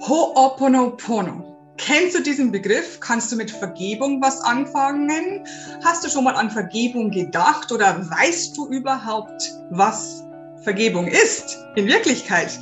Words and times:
Ho'oponopono. 0.00 1.56
Kennst 1.78 2.16
du 2.16 2.22
diesen 2.22 2.52
Begriff? 2.52 3.00
Kannst 3.00 3.32
du 3.32 3.36
mit 3.36 3.50
Vergebung 3.50 4.20
was 4.20 4.40
anfangen? 4.42 5.44
Hast 5.84 6.04
du 6.04 6.08
schon 6.08 6.24
mal 6.24 6.34
an 6.34 6.50
Vergebung 6.50 7.10
gedacht 7.10 7.72
oder 7.72 7.98
weißt 8.10 8.56
du 8.56 8.68
überhaupt, 8.68 9.50
was 9.70 10.22
Vergebung 10.62 11.06
ist 11.06 11.58
in 11.76 11.86
Wirklichkeit? 11.86 12.58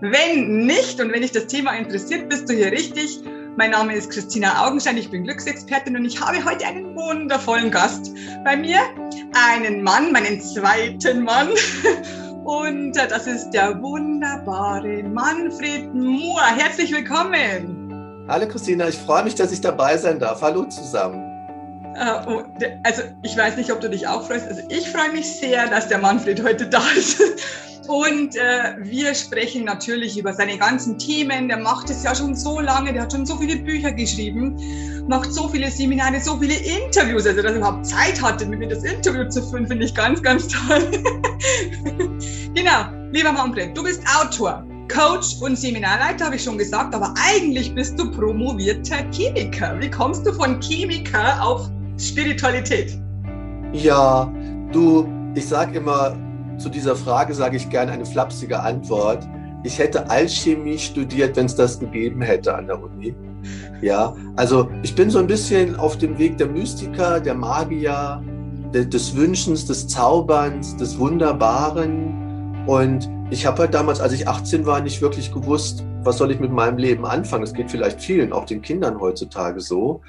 Wenn 0.00 0.66
nicht 0.66 1.00
und 1.00 1.12
wenn 1.12 1.22
dich 1.22 1.32
das 1.32 1.46
Thema 1.46 1.72
interessiert, 1.72 2.28
bist 2.28 2.48
du 2.48 2.54
hier 2.54 2.70
richtig. 2.70 3.20
Mein 3.56 3.70
Name 3.70 3.94
ist 3.94 4.10
Christina 4.10 4.66
Augenstein, 4.66 4.98
ich 4.98 5.10
bin 5.10 5.24
Glücksexpertin 5.24 5.96
und 5.96 6.04
ich 6.04 6.20
habe 6.20 6.44
heute 6.44 6.66
einen 6.66 6.94
wundervollen 6.96 7.70
Gast 7.70 8.12
bei 8.44 8.56
mir. 8.56 8.80
Einen 9.32 9.82
Mann, 9.82 10.12
meinen 10.12 10.40
zweiten 10.40 11.22
Mann. 11.24 11.48
Und 12.44 12.92
das 12.92 13.26
ist 13.26 13.52
der 13.52 13.80
wunderbare 13.80 15.02
Manfred 15.02 15.94
Mohr. 15.94 16.42
Herzlich 16.42 16.92
willkommen. 16.92 18.26
Hallo 18.28 18.46
Christina, 18.46 18.86
ich 18.88 18.98
freue 18.98 19.24
mich, 19.24 19.34
dass 19.34 19.50
ich 19.50 19.62
dabei 19.62 19.96
sein 19.96 20.18
darf. 20.18 20.42
Hallo 20.42 20.64
zusammen. 20.64 21.33
Äh, 21.94 22.28
oh, 22.28 22.42
also 22.82 23.02
ich 23.22 23.36
weiß 23.36 23.56
nicht, 23.56 23.72
ob 23.72 23.80
du 23.80 23.88
dich 23.88 24.06
auch 24.06 24.26
freust. 24.26 24.48
Also 24.48 24.62
ich 24.68 24.88
freue 24.90 25.12
mich 25.12 25.26
sehr, 25.26 25.68
dass 25.68 25.88
der 25.88 25.98
Manfred 25.98 26.42
heute 26.42 26.66
da 26.66 26.82
ist. 26.96 27.20
Und 27.88 28.34
äh, 28.36 28.76
wir 28.78 29.14
sprechen 29.14 29.64
natürlich 29.64 30.18
über 30.18 30.32
seine 30.32 30.56
ganzen 30.56 30.98
Themen. 30.98 31.48
Der 31.48 31.58
macht 31.58 31.90
es 31.90 32.02
ja 32.02 32.14
schon 32.14 32.34
so 32.34 32.60
lange, 32.60 32.92
der 32.92 33.02
hat 33.02 33.12
schon 33.12 33.26
so 33.26 33.36
viele 33.36 33.56
Bücher 33.56 33.92
geschrieben, 33.92 34.56
macht 35.06 35.32
so 35.32 35.48
viele 35.48 35.70
Seminare, 35.70 36.18
so 36.18 36.38
viele 36.38 36.54
Interviews. 36.54 37.26
Also, 37.26 37.42
dass 37.42 37.52
er 37.52 37.58
überhaupt 37.58 37.86
Zeit 37.86 38.20
hatte, 38.22 38.46
mit 38.46 38.58
mir 38.58 38.68
das 38.68 38.84
Interview 38.84 39.28
zu 39.28 39.42
führen, 39.42 39.66
finde 39.66 39.84
ich 39.84 39.94
ganz, 39.94 40.22
ganz 40.22 40.48
toll. 40.48 40.90
genau, 42.54 42.86
lieber 43.12 43.32
Manfred, 43.32 43.76
du 43.76 43.82
bist 43.82 44.02
Autor, 44.18 44.64
Coach 44.88 45.36
und 45.42 45.58
Seminarleiter, 45.58 46.26
habe 46.26 46.36
ich 46.36 46.42
schon 46.42 46.56
gesagt, 46.56 46.94
aber 46.94 47.12
eigentlich 47.22 47.74
bist 47.74 47.98
du 47.98 48.10
promovierter 48.10 49.04
Chemiker. 49.12 49.78
Wie 49.78 49.90
kommst 49.90 50.26
du 50.26 50.32
von 50.32 50.58
Chemiker 50.62 51.44
auf 51.44 51.70
Spiritualität? 51.98 52.98
Ja, 53.72 54.32
du, 54.72 55.06
ich 55.34 55.46
sage 55.46 55.78
immer, 55.78 56.16
zu 56.58 56.68
dieser 56.68 56.96
Frage 56.96 57.34
sage 57.34 57.56
ich 57.56 57.68
gerne 57.70 57.92
eine 57.92 58.06
flapsige 58.06 58.60
Antwort. 58.60 59.26
Ich 59.62 59.78
hätte 59.78 60.08
Alchemie 60.10 60.78
studiert, 60.78 61.36
wenn 61.36 61.46
es 61.46 61.56
das 61.56 61.78
gegeben 61.78 62.20
hätte 62.20 62.54
an 62.54 62.66
der 62.66 62.82
Uni. 62.82 63.14
Ja, 63.80 64.14
also 64.36 64.68
ich 64.82 64.94
bin 64.94 65.10
so 65.10 65.18
ein 65.18 65.26
bisschen 65.26 65.76
auf 65.76 65.98
dem 65.98 66.18
Weg 66.18 66.38
der 66.38 66.48
Mystiker, 66.48 67.20
der 67.20 67.34
Magier, 67.34 68.22
des 68.72 69.14
Wünschens, 69.14 69.66
des 69.66 69.86
Zauberns, 69.86 70.76
des 70.76 70.98
Wunderbaren. 70.98 72.64
Und 72.66 73.08
ich 73.30 73.46
habe 73.46 73.58
halt 73.60 73.74
damals, 73.74 74.00
als 74.00 74.12
ich 74.12 74.26
18 74.26 74.66
war, 74.66 74.80
nicht 74.80 75.00
wirklich 75.00 75.32
gewusst, 75.32 75.84
was 76.02 76.18
soll 76.18 76.30
ich 76.30 76.40
mit 76.40 76.50
meinem 76.50 76.78
Leben 76.78 77.06
anfangen. 77.06 77.44
Es 77.44 77.54
geht 77.54 77.70
vielleicht 77.70 78.00
vielen, 78.00 78.32
auch 78.32 78.46
den 78.46 78.62
Kindern 78.62 79.00
heutzutage 79.00 79.60
so. 79.60 80.00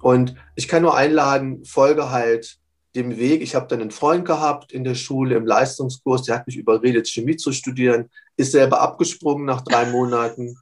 Und 0.00 0.34
ich 0.54 0.68
kann 0.68 0.82
nur 0.82 0.96
einladen, 0.96 1.64
folge 1.64 2.10
halt 2.10 2.58
dem 2.94 3.16
Weg. 3.16 3.42
Ich 3.42 3.54
habe 3.54 3.66
dann 3.68 3.80
einen 3.80 3.90
Freund 3.90 4.24
gehabt 4.24 4.72
in 4.72 4.84
der 4.84 4.94
Schule 4.94 5.36
im 5.36 5.46
Leistungskurs, 5.46 6.22
der 6.22 6.36
hat 6.36 6.46
mich 6.46 6.56
überredet, 6.56 7.08
Chemie 7.08 7.36
zu 7.36 7.52
studieren, 7.52 8.10
ist 8.36 8.52
selber 8.52 8.80
abgesprungen 8.80 9.44
nach 9.44 9.62
drei 9.62 9.86
Monaten. 9.90 10.56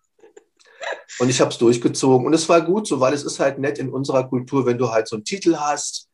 Und 1.18 1.30
ich 1.30 1.40
habe 1.40 1.50
es 1.50 1.58
durchgezogen. 1.58 2.26
Und 2.26 2.34
es 2.34 2.48
war 2.48 2.60
gut 2.60 2.86
so, 2.86 3.00
weil 3.00 3.14
es 3.14 3.24
ist 3.24 3.40
halt 3.40 3.58
nett 3.58 3.78
in 3.78 3.88
unserer 3.88 4.28
Kultur, 4.28 4.66
wenn 4.66 4.78
du 4.78 4.90
halt 4.90 5.08
so 5.08 5.16
einen 5.16 5.24
Titel 5.24 5.56
hast. 5.56 6.08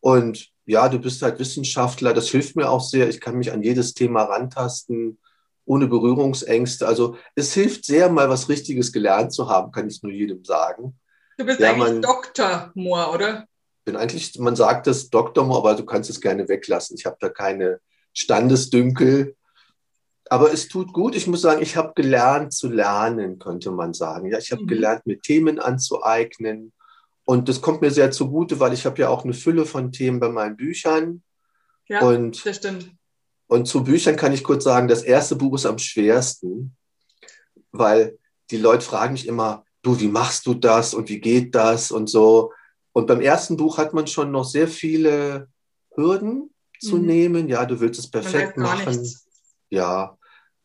Und 0.00 0.50
ja, 0.64 0.88
du 0.88 0.98
bist 0.98 1.22
halt 1.22 1.38
Wissenschaftler. 1.38 2.14
Das 2.14 2.28
hilft 2.28 2.56
mir 2.56 2.68
auch 2.70 2.80
sehr. 2.80 3.08
Ich 3.08 3.20
kann 3.20 3.36
mich 3.36 3.52
an 3.52 3.62
jedes 3.62 3.94
Thema 3.94 4.22
rantasten, 4.22 5.18
ohne 5.64 5.86
Berührungsängste. 5.86 6.86
Also 6.86 7.16
es 7.34 7.52
hilft 7.52 7.84
sehr, 7.84 8.08
mal 8.08 8.28
was 8.28 8.48
Richtiges 8.48 8.92
gelernt 8.92 9.32
zu 9.32 9.48
haben, 9.48 9.72
kann 9.72 9.88
ich 9.88 10.02
nur 10.02 10.12
jedem 10.12 10.44
sagen. 10.44 10.98
Du 11.36 11.44
bist 11.44 11.60
ja, 11.60 11.72
eigentlich 11.72 11.92
man, 11.92 12.02
Dr. 12.02 12.70
Moore, 12.74 13.12
oder? 13.12 13.46
bin 13.86 13.96
eigentlich, 13.96 14.38
man 14.38 14.56
sagt 14.56 14.86
das 14.88 15.08
Doktor, 15.08 15.44
aber 15.56 15.74
du 15.74 15.86
kannst 15.86 16.10
es 16.10 16.20
gerne 16.20 16.48
weglassen. 16.48 16.96
Ich 16.98 17.06
habe 17.06 17.16
da 17.20 17.30
keine 17.30 17.80
Standesdünkel. 18.12 19.36
Aber 20.28 20.52
es 20.52 20.66
tut 20.66 20.92
gut. 20.92 21.14
Ich 21.14 21.28
muss 21.28 21.40
sagen, 21.40 21.62
ich 21.62 21.76
habe 21.76 21.92
gelernt 21.94 22.52
zu 22.52 22.68
lernen, 22.68 23.38
könnte 23.38 23.70
man 23.70 23.94
sagen. 23.94 24.28
Ja, 24.28 24.38
ich 24.38 24.50
habe 24.50 24.64
mhm. 24.64 24.66
gelernt, 24.66 25.06
mir 25.06 25.20
Themen 25.20 25.60
anzueignen. 25.60 26.72
Und 27.24 27.48
das 27.48 27.60
kommt 27.60 27.80
mir 27.80 27.92
sehr 27.92 28.10
zugute, 28.10 28.58
weil 28.58 28.72
ich 28.72 28.86
habe 28.86 29.00
ja 29.00 29.08
auch 29.08 29.24
eine 29.24 29.34
Fülle 29.34 29.64
von 29.64 29.92
Themen 29.92 30.18
bei 30.18 30.30
meinen 30.30 30.56
Büchern. 30.56 31.22
Ja, 31.86 32.00
und, 32.00 32.44
das 32.44 32.56
stimmt. 32.56 32.90
Und 33.46 33.66
zu 33.66 33.84
Büchern 33.84 34.16
kann 34.16 34.32
ich 34.32 34.42
kurz 34.42 34.64
sagen, 34.64 34.88
das 34.88 35.04
erste 35.04 35.36
Buch 35.36 35.54
ist 35.54 35.66
am 35.66 35.78
schwersten, 35.78 36.76
weil 37.70 38.18
die 38.50 38.56
Leute 38.56 38.84
fragen 38.84 39.12
mich 39.12 39.28
immer, 39.28 39.64
du, 39.86 39.98
wie 40.00 40.08
machst 40.08 40.46
du 40.46 40.54
das 40.54 40.94
und 40.94 41.08
wie 41.08 41.20
geht 41.20 41.54
das 41.54 41.90
und 41.90 42.08
so. 42.08 42.52
Und 42.92 43.06
beim 43.06 43.20
ersten 43.20 43.56
Buch 43.56 43.78
hat 43.78 43.94
man 43.94 44.06
schon 44.06 44.30
noch 44.30 44.44
sehr 44.44 44.68
viele 44.68 45.48
Hürden 45.94 46.50
zu 46.80 46.96
mhm. 46.96 47.06
nehmen. 47.06 47.48
Ja, 47.48 47.64
du 47.64 47.78
willst 47.80 48.00
es 48.00 48.10
perfekt 48.10 48.56
machen. 48.56 49.00
Nichts. 49.00 49.26
Ja. 49.70 50.16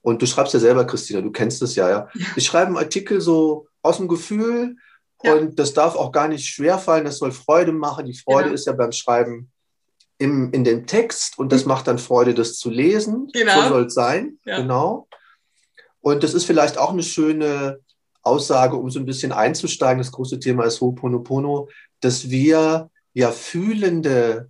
Und 0.02 0.22
du 0.22 0.26
schreibst 0.26 0.54
ja 0.54 0.60
selber, 0.60 0.86
Christina, 0.86 1.22
du 1.22 1.32
kennst 1.32 1.62
es 1.62 1.76
ja, 1.76 1.90
ja. 1.90 2.10
Ich 2.36 2.46
schreibe 2.46 2.68
einen 2.68 2.78
Artikel 2.78 3.22
so 3.22 3.68
aus 3.84 3.98
dem 3.98 4.08
Gefühl 4.08 4.78
ja. 5.24 5.36
und 5.36 5.60
das 5.60 5.74
darf 5.74 5.96
auch 5.96 6.12
gar 6.12 6.28
nicht 6.28 6.48
schwer 6.48 6.80
fallen. 6.80 7.06
Das 7.06 7.20
soll 7.20 7.32
Freude 7.32 7.72
machen. 7.72 8.08
Die 8.08 8.18
Freude 8.18 8.46
genau. 8.46 8.56
ist 8.56 8.66
ja 8.66 8.74
beim 8.74 8.92
Schreiben 8.92 9.52
im, 10.18 10.52
in 10.54 10.64
dem 10.64 10.88
Text 10.88 11.38
und 11.38 11.52
das 11.52 11.64
mhm. 11.64 11.70
macht 11.70 11.88
dann 11.88 12.00
Freude, 12.00 12.34
das 12.34 12.58
zu 12.58 12.70
lesen. 12.70 13.28
Genau. 13.34 13.62
So 13.62 13.70
soll 13.70 13.86
es 13.86 13.94
sein. 13.94 14.40
Ja. 14.46 14.62
Genau. 14.62 15.08
Und 16.00 16.24
das 16.24 16.34
ist 16.34 16.46
vielleicht 16.46 16.80
auch 16.80 16.92
eine 16.92 17.04
schöne 17.04 17.80
Aussage, 18.24 18.76
um 18.76 18.90
so 18.90 19.00
ein 19.00 19.06
bisschen 19.06 19.32
einzusteigen. 19.32 19.98
Das 19.98 20.12
große 20.12 20.40
Thema 20.40 20.66
ist 20.66 20.80
Ho'oponopono 20.80 21.68
dass 22.02 22.30
wir 22.30 22.90
ja 23.14 23.32
fühlende, 23.32 24.50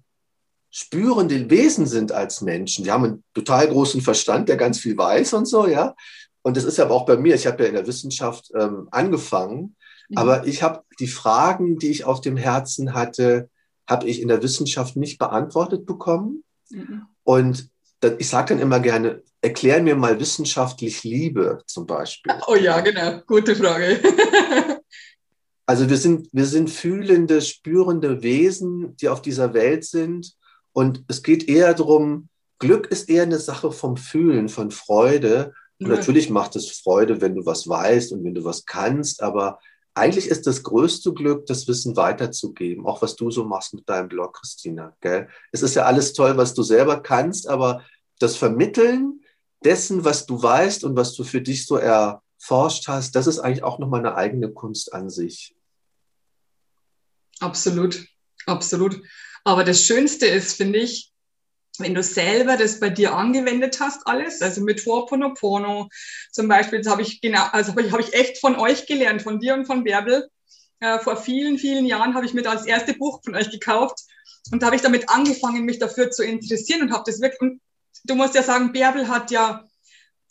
spürende 0.70 1.50
Wesen 1.50 1.86
sind 1.86 2.12
als 2.12 2.42
Menschen. 2.42 2.86
Wir 2.86 2.94
haben 2.94 3.04
einen 3.04 3.24
total 3.34 3.68
großen 3.68 4.02
Verstand, 4.02 4.50
der 4.50 4.58
ganz 4.58 4.80
viel 4.80 4.98
weiß 4.98 5.34
und 5.34 5.46
so, 5.46 5.68
ja. 5.68 5.94
Und 6.42 6.58
das 6.58 6.64
ist 6.64 6.80
aber 6.80 6.96
auch 6.96 7.06
bei 7.06 7.18
mir. 7.18 7.36
Ich 7.36 7.46
habe 7.46 7.64
ja 7.64 7.70
in 7.70 7.76
der 7.76 7.86
Wissenschaft 7.86 8.52
ähm, 8.58 8.88
angefangen, 8.90 9.76
mhm. 10.09 10.18
aber 10.18 10.48
ich 10.48 10.64
habe 10.64 10.84
die 11.00 11.08
Fragen, 11.08 11.78
die 11.78 11.92
ich 11.92 12.06
auf 12.06 12.22
dem 12.22 12.38
Herzen 12.38 12.94
hatte, 12.94 13.50
habe 13.88 14.08
ich 14.08 14.22
in 14.22 14.30
der 14.30 14.42
Wissenschaft 14.42 14.96
nicht 14.96 15.20
beantwortet 15.20 15.86
bekommen. 15.86 16.44
Mhm. 16.70 17.03
Und 17.24 17.70
ich 18.18 18.30
sage 18.30 18.53
dann 18.53 18.64
immer 18.64 18.80
gerne, 18.80 19.22
erklär 19.41 19.81
mir 19.81 19.96
mal 19.96 20.19
wissenschaftlich 20.19 21.03
Liebe 21.03 21.62
zum 21.66 21.85
Beispiel. 21.85 22.34
Oh 22.47 22.56
ja, 22.56 22.79
genau, 22.81 23.22
gute 23.25 23.56
Frage. 23.56 24.00
Also 25.68 25.90
wir 25.90 25.96
sind, 25.96 26.28
wir 26.34 26.47
sind 26.47 26.69
fühlende, 26.69 27.41
spürende 27.41 28.22
Wesen, 28.24 28.97
die 28.97 29.07
auf 29.07 29.22
dieser 29.22 29.53
Welt 29.53 29.85
sind. 29.85 30.34
Und 30.74 31.06
es 31.07 31.24
geht 31.24 31.47
eher 31.47 31.74
darum, 31.74 32.28
Glück 32.59 32.88
ist 32.88 33.09
eher 33.09 33.24
eine 33.24 33.40
Sache 33.40 33.72
vom 33.72 33.96
Fühlen, 33.96 34.50
von 34.50 34.72
Freude. 34.72 35.53
Und 35.79 35.88
ja. 35.88 35.96
natürlich 35.96 36.29
macht 36.29 36.58
es 36.58 36.69
Freude, 36.72 37.22
wenn 37.22 37.35
du 37.35 37.46
was 37.46 37.69
weißt 37.69 38.12
und 38.12 38.25
wenn 38.25 38.34
du 38.34 38.44
was 38.44 38.66
kannst. 38.66 39.23
Aber 39.23 39.59
eigentlich 39.94 40.28
ist 40.28 40.46
das 40.46 40.63
größte 40.63 41.13
Glück, 41.13 41.46
das 41.46 41.68
Wissen 41.69 41.96
weiterzugeben. 41.96 42.85
Auch 42.85 43.02
was 43.02 43.16
du 43.16 43.31
so 43.31 43.46
machst 43.46 43.73
mit 43.73 43.88
deinem 43.88 44.09
Blog, 44.09 44.34
Christina. 44.34 44.94
Gell? 45.00 45.29
Es 45.53 45.62
ist 45.62 45.75
ja 45.75 45.84
alles 45.84 46.12
toll, 46.12 46.35
was 46.35 46.53
du 46.53 46.63
selber 46.63 47.02
kannst, 47.02 47.47
aber 47.47 47.81
das 48.19 48.35
Vermitteln 48.35 49.22
dessen, 49.64 50.04
was 50.04 50.26
du 50.26 50.42
weißt 50.42 50.84
und 50.84 50.96
was 50.96 51.14
du 51.14 51.24
für 51.24 51.42
dich 51.42 51.66
so 51.66 51.78
erforscht 51.78 52.88
hast, 52.88 53.16
das 53.16 53.28
ist 53.28 53.40
eigentlich 53.40 53.64
auch 53.64 53.80
nochmal 53.80 54.00
eine 54.00 54.16
eigene 54.16 54.52
Kunst 54.52 54.94
an 54.94 55.10
sich. 55.10 55.56
Absolut, 57.40 58.06
absolut. 58.46 59.02
Aber 59.44 59.64
das 59.64 59.84
Schönste 59.84 60.28
ist, 60.28 60.54
finde 60.54 60.80
ich, 60.80 61.12
wenn 61.80 61.96
du 61.96 62.04
selber 62.04 62.58
das 62.58 62.80
bei 62.80 62.90
dir 62.90 63.16
angewendet 63.16 63.80
hast, 63.80 64.06
alles, 64.06 64.42
also 64.42 64.62
mit 64.62 64.82
Ho'oponopono 64.82 65.90
zum 66.32 66.48
Beispiel, 66.48 66.82
das 66.82 66.92
habe 66.92 67.02
ich 67.02 67.22
genau, 67.22 67.46
also 67.52 67.72
habe 67.72 68.02
ich 68.02 68.14
echt 68.14 68.40
von 68.40 68.56
euch 68.58 68.86
gelernt, 68.86 69.22
von 69.22 69.40
dir 69.40 69.53
und 69.53 69.66
von 69.66 69.84
Bärbel. 69.84 70.30
Äh, 70.80 71.00
vor 71.00 71.16
vielen, 71.16 71.58
vielen 71.58 71.85
Jahren 71.85 72.14
habe 72.14 72.26
ich 72.26 72.34
mir 72.34 72.41
das 72.41 72.66
erste 72.66 72.94
Buch 72.94 73.22
von 73.24 73.35
euch 73.35 73.50
gekauft 73.50 74.00
und 74.52 74.62
da 74.62 74.68
habe 74.68 74.76
ich 74.76 74.82
damit 74.82 75.09
angefangen, 75.09 75.64
mich 75.64 75.80
dafür 75.80 76.12
zu 76.12 76.24
interessieren 76.24 76.82
und 76.82 76.91
habe 76.91 77.03
das 77.06 77.22
wirklich, 77.22 77.41
und 77.41 77.62
du 78.03 78.16
musst 78.16 78.35
ja 78.35 78.43
sagen, 78.43 78.72
Bärbel 78.72 79.08
hat 79.08 79.32
ja 79.32 79.66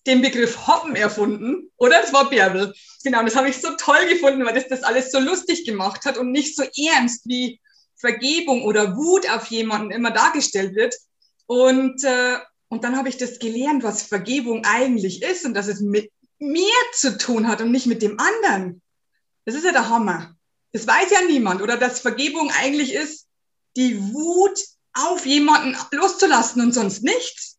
den 0.06 0.22
Begriff 0.22 0.66
Hoppen 0.66 0.96
erfunden, 0.96 1.70
oder? 1.76 2.00
Das 2.00 2.12
war 2.12 2.30
Bärbel. 2.30 2.72
Genau, 3.04 3.22
das 3.22 3.36
habe 3.36 3.48
ich 3.48 3.60
so 3.60 3.70
toll 3.76 4.06
gefunden, 4.08 4.44
weil 4.44 4.54
das 4.54 4.68
das 4.68 4.82
alles 4.82 5.10
so 5.12 5.20
lustig 5.20 5.64
gemacht 5.64 6.04
hat 6.04 6.18
und 6.18 6.32
nicht 6.32 6.56
so 6.56 6.62
ernst 6.62 7.26
wie 7.26 7.60
Vergebung 7.96 8.62
oder 8.64 8.96
Wut 8.96 9.28
auf 9.30 9.46
jemanden 9.46 9.90
immer 9.90 10.10
dargestellt 10.10 10.74
wird. 10.74 10.94
Und, 11.46 12.02
äh, 12.04 12.38
und 12.68 12.84
dann 12.84 12.96
habe 12.96 13.08
ich 13.08 13.18
das 13.18 13.38
gelernt, 13.38 13.82
was 13.82 14.02
Vergebung 14.02 14.64
eigentlich 14.64 15.22
ist 15.22 15.44
und 15.44 15.54
dass 15.54 15.66
es 15.66 15.80
mit 15.80 16.10
mir 16.38 16.72
zu 16.94 17.18
tun 17.18 17.46
hat 17.46 17.60
und 17.60 17.70
nicht 17.70 17.86
mit 17.86 18.00
dem 18.02 18.18
anderen. 18.18 18.80
Das 19.44 19.54
ist 19.54 19.64
ja 19.64 19.72
der 19.72 19.88
Hammer. 19.88 20.34
Das 20.72 20.86
weiß 20.86 21.10
ja 21.10 21.22
niemand. 21.26 21.60
Oder 21.60 21.76
dass 21.76 22.00
Vergebung 22.00 22.50
eigentlich 22.58 22.94
ist, 22.94 23.26
die 23.76 24.00
Wut 24.00 24.58
auf 24.94 25.26
jemanden 25.26 25.76
loszulassen 25.92 26.62
und 26.62 26.72
sonst 26.72 27.02
nichts. 27.02 27.58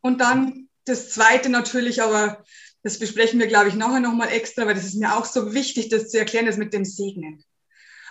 Und 0.00 0.20
dann 0.20 0.68
das 0.84 1.10
zweite 1.10 1.48
natürlich 1.48 2.02
aber, 2.02 2.44
Das 2.84 2.98
besprechen 2.98 3.40
wir, 3.40 3.46
glaube 3.46 3.68
ich, 3.68 3.74
nachher 3.74 4.00
nochmal 4.00 4.28
extra, 4.28 4.66
weil 4.66 4.74
das 4.74 4.84
ist 4.84 4.96
mir 4.96 5.16
auch 5.16 5.24
so 5.24 5.54
wichtig, 5.54 5.88
das 5.88 6.10
zu 6.10 6.18
erklären, 6.18 6.44
das 6.44 6.58
mit 6.58 6.74
dem 6.74 6.84
Segnen. 6.84 7.42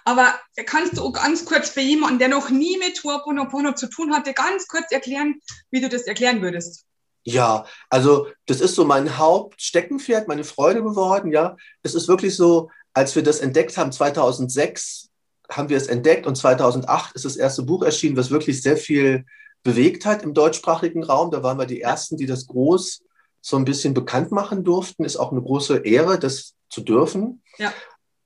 Aber 0.04 0.34
kannst 0.66 0.98
du 0.98 1.12
ganz 1.12 1.46
kurz 1.46 1.70
für 1.70 1.80
jemanden, 1.80 2.18
der 2.18 2.28
noch 2.28 2.50
nie 2.50 2.78
mit 2.80 2.98
Ho'oponopono 3.02 3.76
zu 3.76 3.88
tun 3.88 4.14
hatte, 4.14 4.34
ganz 4.34 4.68
kurz 4.68 4.92
erklären, 4.92 5.40
wie 5.70 5.80
du 5.80 5.90
das 5.90 6.04
erklären 6.04 6.42
würdest? 6.42 6.86
Ja, 7.24 7.66
also 7.90 8.28
das 8.48 8.62
ist 8.62 8.74
so 8.74 8.84
mein 8.84 9.18
Hauptsteckenpferd, 9.18 10.28
meine 10.28 10.44
Freude 10.44 10.84
geworden. 10.84 11.32
Ja, 11.32 11.56
es 11.84 11.94
ist 11.94 12.08
wirklich 12.08 12.36
so, 12.36 12.72
als 12.94 13.16
wir 13.16 13.22
das 13.22 13.40
entdeckt 13.42 13.78
haben, 13.78 13.92
2006 13.92 15.10
haben 15.50 15.70
wir 15.70 15.78
es 15.78 15.88
entdeckt 15.88 16.26
und 16.26 16.36
2008 16.36 17.16
ist 17.16 17.26
das 17.26 17.36
erste 17.36 17.64
Buch 17.64 17.84
erschienen, 17.84 18.18
was 18.18 18.32
wirklich 18.32 18.62
sehr 18.62 18.78
viel 18.78 19.26
bewegt 19.64 20.06
hat 20.06 20.24
im 20.24 20.34
deutschsprachigen 20.34 21.04
Raum. 21.04 21.32
Da 21.32 21.44
waren 21.44 21.58
wir 21.58 21.66
die 21.66 21.82
Ersten, 21.82 22.18
die 22.18 22.26
das 22.26 22.48
groß 22.48 23.04
so 23.42 23.58
ein 23.58 23.66
bisschen 23.66 23.94
bekannt 23.94 24.32
machen 24.32 24.64
durften. 24.64 25.06
Ist 25.06 25.18
auch 25.18 25.32
eine 25.32 25.42
große 25.42 25.78
Ehre, 25.78 26.20
das 26.20 26.54
zu 26.70 26.82
dürfen. 26.82 27.42
Ja. 27.58 27.74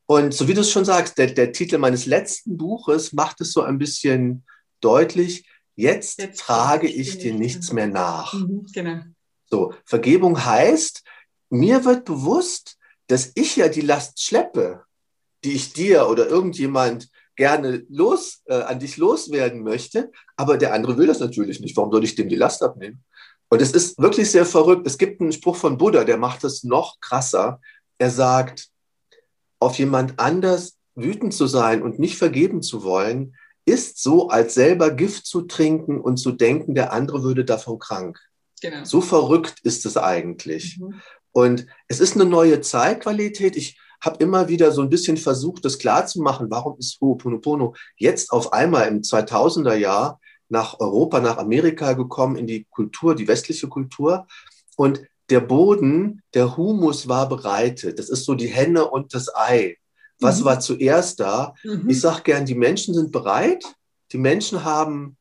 Und 0.05 0.33
so 0.33 0.47
wie 0.47 0.53
du 0.53 0.61
es 0.61 0.71
schon 0.71 0.85
sagst, 0.85 1.17
der, 1.17 1.27
der 1.27 1.51
Titel 1.51 1.77
meines 1.77 2.05
letzten 2.05 2.57
Buches 2.57 3.13
macht 3.13 3.41
es 3.41 3.51
so 3.51 3.61
ein 3.61 3.77
bisschen 3.77 4.45
deutlich. 4.79 5.47
Jetzt, 5.75 6.19
Jetzt 6.19 6.39
trage 6.39 6.87
ich 6.87 7.17
dir 7.17 7.33
nichts 7.33 7.71
mehr 7.71 7.87
nach. 7.87 8.33
Mhm, 8.33 8.65
genau. 8.73 9.01
So, 9.49 9.73
Vergebung 9.85 10.43
heißt, 10.43 11.03
mir 11.49 11.85
wird 11.85 12.05
bewusst, 12.05 12.77
dass 13.07 13.31
ich 13.35 13.55
ja 13.55 13.69
die 13.69 13.81
Last 13.81 14.21
schleppe, 14.21 14.83
die 15.47 15.53
ich 15.53 15.71
dir 15.71 16.09
oder 16.09 16.27
irgendjemand 16.27 17.09
gerne 17.37 17.85
los, 17.87 18.41
äh, 18.47 18.55
an 18.55 18.79
dich 18.79 18.97
loswerden 18.97 19.63
möchte, 19.63 20.11
aber 20.35 20.57
der 20.57 20.73
andere 20.73 20.97
will 20.97 21.07
das 21.07 21.21
natürlich 21.21 21.61
nicht. 21.61 21.77
Warum 21.77 21.89
soll 21.89 22.03
ich 22.03 22.15
dem 22.15 22.27
die 22.27 22.35
Last 22.35 22.61
abnehmen? 22.61 23.05
Und 23.47 23.61
es 23.61 23.71
ist 23.71 23.97
wirklich 23.97 24.29
sehr 24.29 24.45
verrückt. 24.45 24.85
Es 24.85 24.97
gibt 24.97 25.21
einen 25.21 25.31
Spruch 25.31 25.55
von 25.55 25.77
Buddha, 25.77 26.03
der 26.03 26.17
macht 26.17 26.43
es 26.43 26.65
noch 26.65 26.99
krasser. 26.99 27.61
Er 27.97 28.09
sagt, 28.09 28.67
auf 29.59 29.77
jemand 29.79 30.19
anders 30.19 30.75
wütend 30.95 31.33
zu 31.33 31.47
sein 31.47 31.81
und 31.81 31.97
nicht 31.97 32.17
vergeben 32.17 32.61
zu 32.61 32.83
wollen, 32.83 33.37
ist 33.63 34.03
so, 34.03 34.27
als 34.27 34.53
selber 34.53 34.91
Gift 34.91 35.27
zu 35.27 35.43
trinken 35.43 36.01
und 36.01 36.17
zu 36.17 36.33
denken, 36.33 36.75
der 36.75 36.91
andere 36.91 37.23
würde 37.23 37.45
davon 37.45 37.79
krank. 37.79 38.19
Genau. 38.61 38.83
So 38.83 38.99
verrückt 38.99 39.61
ist 39.63 39.85
es 39.85 39.95
eigentlich. 39.95 40.77
Mhm. 40.77 40.95
Und 41.31 41.67
es 41.87 42.01
ist 42.01 42.15
eine 42.15 42.25
neue 42.25 42.59
Zeitqualität. 42.59 43.55
Ich 43.55 43.77
habe 44.01 44.23
immer 44.23 44.47
wieder 44.47 44.71
so 44.71 44.81
ein 44.81 44.89
bisschen 44.89 45.17
versucht, 45.17 45.65
das 45.65 45.79
klarzumachen. 45.79 46.49
Warum 46.49 46.77
ist 46.77 46.99
Ho'oponopono 47.01 47.75
jetzt 47.97 48.31
auf 48.31 48.53
einmal 48.53 48.87
im 48.87 49.01
2000er 49.01 49.75
Jahr 49.75 50.19
nach 50.49 50.79
Europa, 50.79 51.19
nach 51.19 51.37
Amerika 51.37 51.93
gekommen, 51.93 52.35
in 52.35 52.47
die 52.47 52.65
Kultur, 52.69 53.15
die 53.15 53.27
westliche 53.27 53.67
Kultur? 53.67 54.27
Und 54.75 55.01
der 55.29 55.41
Boden, 55.41 56.21
der 56.33 56.55
Humus 56.55 57.07
war 57.07 57.27
bereitet. 57.27 57.99
Das 57.99 58.09
ist 58.09 58.25
so 58.25 58.35
die 58.35 58.47
Henne 58.47 58.89
und 58.89 59.13
das 59.13 59.35
Ei. 59.35 59.77
Was 60.19 60.41
mhm. 60.41 60.45
war 60.45 60.59
zuerst 60.59 61.19
da? 61.19 61.53
Mhm. 61.63 61.89
Ich 61.89 61.99
sage 61.99 62.23
gern, 62.23 62.45
die 62.45 62.55
Menschen 62.55 62.93
sind 62.93 63.11
bereit. 63.11 63.63
Die 64.11 64.17
Menschen 64.17 64.63
haben, 64.63 65.17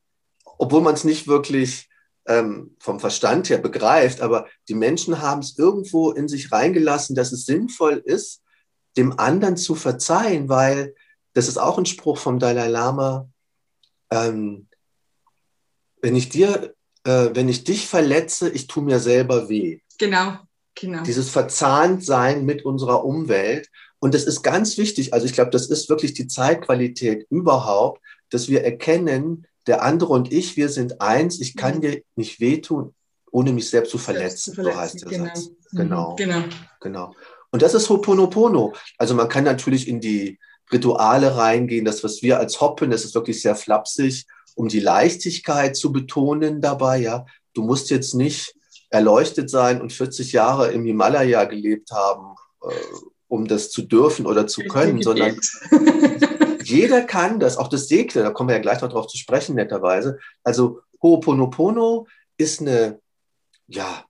obwohl 0.57 0.81
man 0.81 0.93
es 0.93 1.03
nicht 1.03 1.27
wirklich 1.27 1.89
ähm, 2.27 2.75
vom 2.79 2.99
Verstand 2.99 3.49
her 3.49 3.57
begreift, 3.57 4.21
aber 4.21 4.47
die 4.69 4.75
Menschen 4.75 5.21
haben 5.21 5.39
es 5.39 5.57
irgendwo 5.57 6.11
in 6.11 6.27
sich 6.27 6.51
reingelassen, 6.51 7.15
dass 7.15 7.31
es 7.31 7.45
sinnvoll 7.45 8.01
ist, 8.05 8.41
dem 8.97 9.17
anderen 9.19 9.57
zu 9.57 9.75
verzeihen, 9.75 10.49
weil 10.49 10.95
das 11.33 11.47
ist 11.47 11.57
auch 11.57 11.77
ein 11.77 11.85
Spruch 11.85 12.17
vom 12.17 12.39
Dalai 12.39 12.67
Lama. 12.67 13.29
Ähm, 14.11 14.67
wenn 16.01 16.15
ich 16.15 16.29
dir, 16.29 16.73
äh, 17.03 17.29
wenn 17.33 17.47
ich 17.47 17.63
dich 17.63 17.87
verletze, 17.87 18.49
ich 18.49 18.67
tue 18.67 18.83
mir 18.83 18.99
selber 18.99 19.47
weh. 19.47 19.81
Genau, 19.99 20.37
genau. 20.75 21.03
Dieses 21.03 21.29
Verzahntsein 21.29 22.45
mit 22.45 22.65
unserer 22.65 23.05
Umwelt. 23.05 23.69
Und 23.99 24.13
das 24.13 24.25
ist 24.25 24.41
ganz 24.43 24.77
wichtig. 24.77 25.13
Also 25.13 25.25
ich 25.25 25.33
glaube, 25.33 25.51
das 25.51 25.67
ist 25.67 25.89
wirklich 25.89 26.13
die 26.13 26.27
Zeitqualität 26.27 27.27
überhaupt, 27.29 28.01
dass 28.29 28.47
wir 28.47 28.63
erkennen, 28.63 29.47
der 29.67 29.83
andere 29.83 30.13
und 30.13 30.31
ich, 30.31 30.55
wir 30.55 30.69
sind 30.69 31.01
eins. 31.01 31.39
Ich 31.39 31.55
kann 31.55 31.77
mhm. 31.77 31.81
dir 31.81 32.01
nicht 32.15 32.39
wehtun, 32.39 32.95
ohne 33.31 33.51
mich 33.51 33.69
selbst 33.69 33.91
zu 33.91 33.97
verletzen. 33.97 34.29
Selbst 34.29 34.43
zu 34.43 34.53
verletzen. 34.53 34.75
So 34.75 34.81
heißt 34.81 35.01
der 35.01 35.09
genau. 35.09 35.25
Satz. 35.25 35.49
Mhm. 35.71 35.77
Genau. 35.77 36.15
genau. 36.79 37.15
Und 37.51 37.61
das 37.61 37.73
ist 37.73 37.89
Ho'oponopono. 37.89 38.75
Also 38.97 39.15
man 39.15 39.29
kann 39.29 39.43
natürlich 39.43 39.87
in 39.87 39.99
die 39.99 40.39
Rituale 40.71 41.37
reingehen. 41.37 41.85
Das, 41.85 42.03
was 42.03 42.21
wir 42.21 42.39
als 42.39 42.59
Hoppen, 42.59 42.91
das 42.91 43.05
ist 43.05 43.15
wirklich 43.15 43.41
sehr 43.41 43.55
flapsig, 43.55 44.25
um 44.55 44.67
die 44.67 44.79
Leichtigkeit 44.79 45.75
zu 45.75 45.91
betonen 45.91 46.61
dabei. 46.61 46.99
Ja, 46.99 47.25
du 47.53 47.63
musst 47.63 47.89
jetzt 47.89 48.13
nicht 48.13 48.55
erleuchtet 48.89 49.49
sein 49.49 49.81
und 49.81 49.93
40 49.93 50.31
Jahre 50.31 50.71
im 50.71 50.85
Himalaya 50.85 51.45
gelebt 51.45 51.91
haben, 51.91 52.35
äh, 52.63 52.73
um 53.27 53.47
das 53.47 53.69
zu 53.69 53.81
dürfen 53.81 54.25
oder 54.25 54.47
zu 54.47 54.61
können, 54.63 55.01
sondern 55.01 55.39
jeder 56.63 57.01
kann 57.01 57.39
das, 57.39 57.57
auch 57.57 57.67
das 57.67 57.87
Segnen, 57.87 58.23
da 58.23 58.31
kommen 58.31 58.49
wir 58.49 58.55
ja 58.55 58.61
gleich 58.61 58.81
noch 58.81 58.89
drauf 58.89 59.07
zu 59.07 59.17
sprechen, 59.17 59.55
netterweise. 59.55 60.19
Also 60.43 60.81
Ho'oponopono 61.01 62.07
ist 62.37 62.61
eine, 62.61 62.99
ja, 63.67 64.05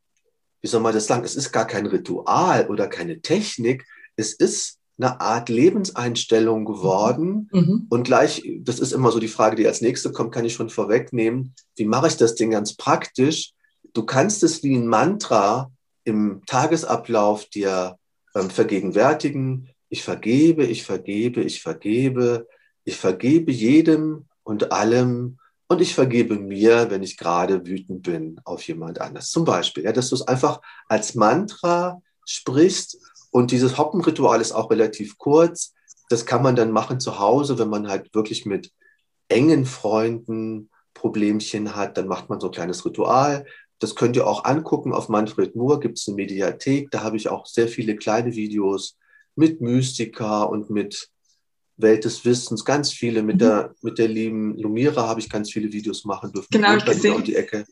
wie 0.67 0.69
soll 0.69 0.81
man 0.81 0.93
das 0.93 1.07
sagen, 1.07 1.23
es 1.23 1.37
ist 1.37 1.53
gar 1.53 1.65
kein 1.65 1.85
Ritual 1.85 2.67
oder 2.67 2.87
keine 2.87 3.21
Technik, 3.21 3.85
es 4.17 4.33
ist 4.33 4.79
eine 4.97 5.21
Art 5.21 5.47
Lebenseinstellung 5.47 6.65
geworden. 6.65 7.47
Mhm. 7.53 7.85
Und 7.89 8.03
gleich, 8.03 8.43
das 8.63 8.79
ist 8.79 8.91
immer 8.91 9.11
so 9.11 9.19
die 9.19 9.29
Frage, 9.29 9.55
die 9.55 9.65
als 9.65 9.79
nächste 9.79 10.11
kommt, 10.11 10.33
kann 10.33 10.43
ich 10.43 10.55
schon 10.55 10.69
vorwegnehmen, 10.69 11.55
wie 11.77 11.85
mache 11.85 12.07
ich 12.07 12.17
das 12.17 12.35
Ding 12.35 12.51
ganz 12.51 12.75
praktisch? 12.75 13.53
Du 13.93 14.03
kannst 14.03 14.43
es 14.43 14.61
wie 14.61 14.75
ein 14.75 14.87
Mantra 14.87 15.71
im 16.03 16.41
Tagesablauf 16.45 17.45
dir 17.45 17.97
ähm, 18.35 18.49
vergegenwärtigen. 18.49 19.69
Ich 19.87 20.03
vergebe, 20.03 20.65
ich 20.65 20.83
vergebe, 20.83 21.43
ich 21.43 21.61
vergebe, 21.61 22.45
ich 22.83 22.97
vergebe 22.97 23.53
jedem 23.53 24.25
und 24.43 24.73
allem 24.73 25.37
und 25.67 25.81
ich 25.81 25.93
vergebe 25.93 26.39
mir, 26.39 26.89
wenn 26.89 27.03
ich 27.03 27.17
gerade 27.17 27.65
wütend 27.65 28.03
bin 28.03 28.39
auf 28.45 28.61
jemand 28.63 29.01
anders. 29.01 29.31
Zum 29.31 29.43
Beispiel, 29.43 29.83
ja, 29.83 29.91
dass 29.91 30.09
du 30.09 30.15
es 30.15 30.27
einfach 30.27 30.61
als 30.87 31.15
Mantra 31.15 32.01
sprichst 32.25 32.97
und 33.31 33.51
dieses 33.51 33.77
Hoppenritual 33.77 34.39
ist 34.41 34.53
auch 34.53 34.71
relativ 34.71 35.17
kurz. 35.17 35.73
Das 36.09 36.25
kann 36.25 36.41
man 36.41 36.55
dann 36.55 36.71
machen 36.71 36.99
zu 36.99 37.19
Hause, 37.19 37.59
wenn 37.59 37.69
man 37.69 37.89
halt 37.89 38.13
wirklich 38.15 38.45
mit 38.45 38.71
engen 39.27 39.65
Freunden 39.65 40.69
Problemchen 40.93 41.75
hat, 41.75 41.97
dann 41.97 42.07
macht 42.07 42.29
man 42.29 42.39
so 42.39 42.47
ein 42.47 42.53
kleines 42.53 42.83
Ritual. 42.85 43.45
Das 43.79 43.95
könnt 43.95 44.15
ihr 44.15 44.25
auch 44.25 44.45
angucken. 44.45 44.93
Auf 44.93 45.09
Manfred 45.09 45.55
Moore 45.55 45.79
gibt 45.79 45.99
es 45.99 46.07
eine 46.07 46.15
Mediathek. 46.15 46.89
Da 46.89 47.03
habe 47.03 47.17
ich 47.17 47.29
auch 47.29 47.45
sehr 47.45 47.67
viele 47.67 47.95
kleine 47.95 48.33
Videos 48.33 48.97
mit 49.35 49.61
Mystika 49.61 50.43
und 50.43 50.71
mit 50.71 51.09
Welt 51.77 52.05
des 52.05 52.25
Wissens, 52.25 52.65
ganz 52.65 52.91
viele. 52.91 53.23
Mit, 53.23 53.35
mhm. 53.35 53.39
der, 53.39 53.75
mit 53.81 53.97
der 53.97 54.07
lieben 54.07 54.57
Lumira 54.57 55.07
habe 55.07 55.19
ich 55.19 55.29
ganz 55.29 55.51
viele 55.51 55.71
Videos 55.71 56.05
machen 56.05 56.31
dürfen. 56.31 56.47
Genau, 56.51 56.75
ich 56.75 56.85
gesehen. 56.85 57.15
Um 57.15 57.23
die 57.23 57.35
Ecke. 57.35 57.65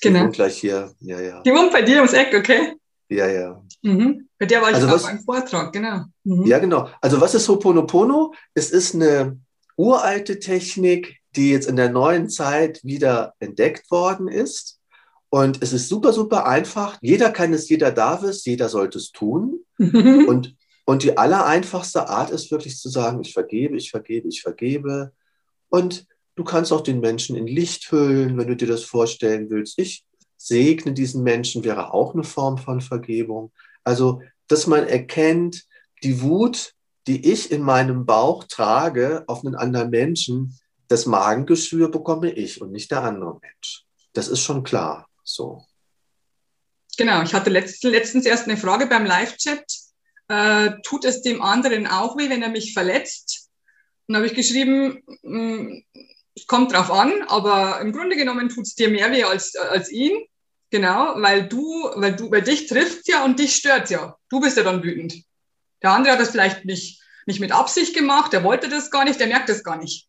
Genau. 0.00 0.24
Und 0.24 0.32
gleich 0.32 0.58
hier. 0.58 0.92
Ja, 1.00 1.20
ja. 1.20 1.42
Die 1.42 1.50
wohnt 1.50 1.72
bei 1.72 1.82
dir 1.82 1.96
ums 1.96 2.12
Eck, 2.12 2.34
okay? 2.36 2.74
Ja, 3.08 3.28
ja. 3.28 3.62
Mhm. 3.82 4.28
Bei 4.38 4.46
der 4.46 4.62
war 4.62 4.70
ich 4.70 4.76
also 4.76 4.88
auch 4.88 5.02
beim 5.02 5.20
Vortrag, 5.22 5.72
genau. 5.72 6.04
Mhm. 6.24 6.46
Ja, 6.46 6.58
genau. 6.58 6.88
Also 7.00 7.20
was 7.20 7.34
ist 7.34 7.48
Ho'oponopono? 7.48 8.34
Es 8.54 8.70
ist 8.70 8.94
eine 8.94 9.38
uralte 9.76 10.38
Technik, 10.38 11.18
die 11.36 11.50
jetzt 11.50 11.68
in 11.68 11.76
der 11.76 11.90
neuen 11.90 12.28
Zeit 12.28 12.80
wieder 12.82 13.34
entdeckt 13.38 13.90
worden 13.90 14.28
ist. 14.28 14.80
Und 15.28 15.62
es 15.62 15.72
ist 15.72 15.88
super, 15.88 16.12
super 16.12 16.46
einfach. 16.46 16.96
Jeder 17.00 17.30
kann 17.30 17.52
es, 17.52 17.68
jeder 17.68 17.90
darf 17.90 18.22
es, 18.22 18.44
jeder 18.44 18.68
sollte 18.68 18.98
es 18.98 19.10
tun. 19.10 19.64
und 19.78 20.54
und 20.84 21.02
die 21.02 21.16
allereinfachste 21.16 22.08
Art 22.08 22.30
ist 22.30 22.50
wirklich 22.50 22.78
zu 22.78 22.88
sagen, 22.88 23.20
ich 23.22 23.32
vergebe, 23.32 23.76
ich 23.76 23.90
vergebe, 23.90 24.28
ich 24.28 24.42
vergebe. 24.42 25.12
Und 25.70 26.06
du 26.34 26.44
kannst 26.44 26.72
auch 26.72 26.82
den 26.82 27.00
Menschen 27.00 27.36
in 27.36 27.46
Licht 27.46 27.90
hüllen, 27.90 28.36
wenn 28.36 28.48
du 28.48 28.56
dir 28.56 28.68
das 28.68 28.84
vorstellen 28.84 29.48
willst. 29.48 29.78
Ich 29.78 30.04
segne 30.36 30.92
diesen 30.92 31.22
Menschen, 31.22 31.64
wäre 31.64 31.94
auch 31.94 32.14
eine 32.14 32.24
Form 32.24 32.58
von 32.58 32.82
Vergebung. 32.82 33.50
Also, 33.82 34.20
dass 34.46 34.66
man 34.66 34.86
erkennt, 34.86 35.64
die 36.02 36.20
Wut, 36.20 36.74
die 37.06 37.32
ich 37.32 37.50
in 37.50 37.62
meinem 37.62 38.04
Bauch 38.04 38.44
trage 38.44 39.24
auf 39.26 39.44
einen 39.44 39.54
anderen 39.54 39.88
Menschen, 39.88 40.58
das 40.88 41.06
Magengeschwür 41.06 41.90
bekomme 41.90 42.30
ich 42.30 42.60
und 42.60 42.72
nicht 42.72 42.90
der 42.90 43.02
andere 43.02 43.38
Mensch. 43.40 43.86
Das 44.12 44.28
ist 44.28 44.40
schon 44.40 44.62
klar 44.62 45.08
so. 45.22 45.64
Genau, 46.98 47.22
ich 47.22 47.32
hatte 47.32 47.50
letztens 47.50 48.26
erst 48.26 48.46
eine 48.46 48.58
Frage 48.58 48.86
beim 48.86 49.06
Live-Chat 49.06 49.64
äh, 50.28 50.70
tut 50.82 51.04
es 51.04 51.22
dem 51.22 51.42
anderen 51.42 51.86
auch 51.86 52.16
weh, 52.16 52.30
wenn 52.30 52.42
er 52.42 52.48
mich 52.48 52.72
verletzt? 52.72 53.48
Und 54.06 54.16
habe 54.16 54.26
ich 54.26 54.34
geschrieben, 54.34 55.02
mm, 55.22 55.82
es 56.36 56.46
kommt 56.46 56.72
drauf 56.72 56.90
an, 56.90 57.22
aber 57.28 57.80
im 57.80 57.92
Grunde 57.92 58.16
genommen 58.16 58.48
tut 58.48 58.66
es 58.66 58.74
dir 58.74 58.88
mehr 58.88 59.10
weh 59.12 59.24
als, 59.24 59.56
als 59.56 59.90
ihn. 59.90 60.12
Genau, 60.70 61.14
weil 61.16 61.48
du, 61.48 61.62
weil 61.94 62.16
du, 62.16 62.30
weil 62.30 62.42
dich 62.42 62.66
trifft 62.66 63.08
ja 63.08 63.24
und 63.24 63.38
dich 63.38 63.54
stört 63.54 63.90
ja. 63.90 64.16
Du 64.28 64.40
bist 64.40 64.56
ja 64.56 64.64
dann 64.64 64.82
wütend. 64.82 65.22
Der 65.82 65.92
andere 65.92 66.14
hat 66.14 66.20
das 66.20 66.30
vielleicht 66.30 66.64
nicht, 66.64 67.00
nicht 67.26 67.40
mit 67.40 67.52
Absicht 67.52 67.94
gemacht, 67.94 68.32
der 68.32 68.42
wollte 68.42 68.68
das 68.68 68.90
gar 68.90 69.04
nicht, 69.04 69.20
der 69.20 69.28
merkt 69.28 69.48
das 69.48 69.62
gar 69.62 69.76
nicht. 69.76 70.08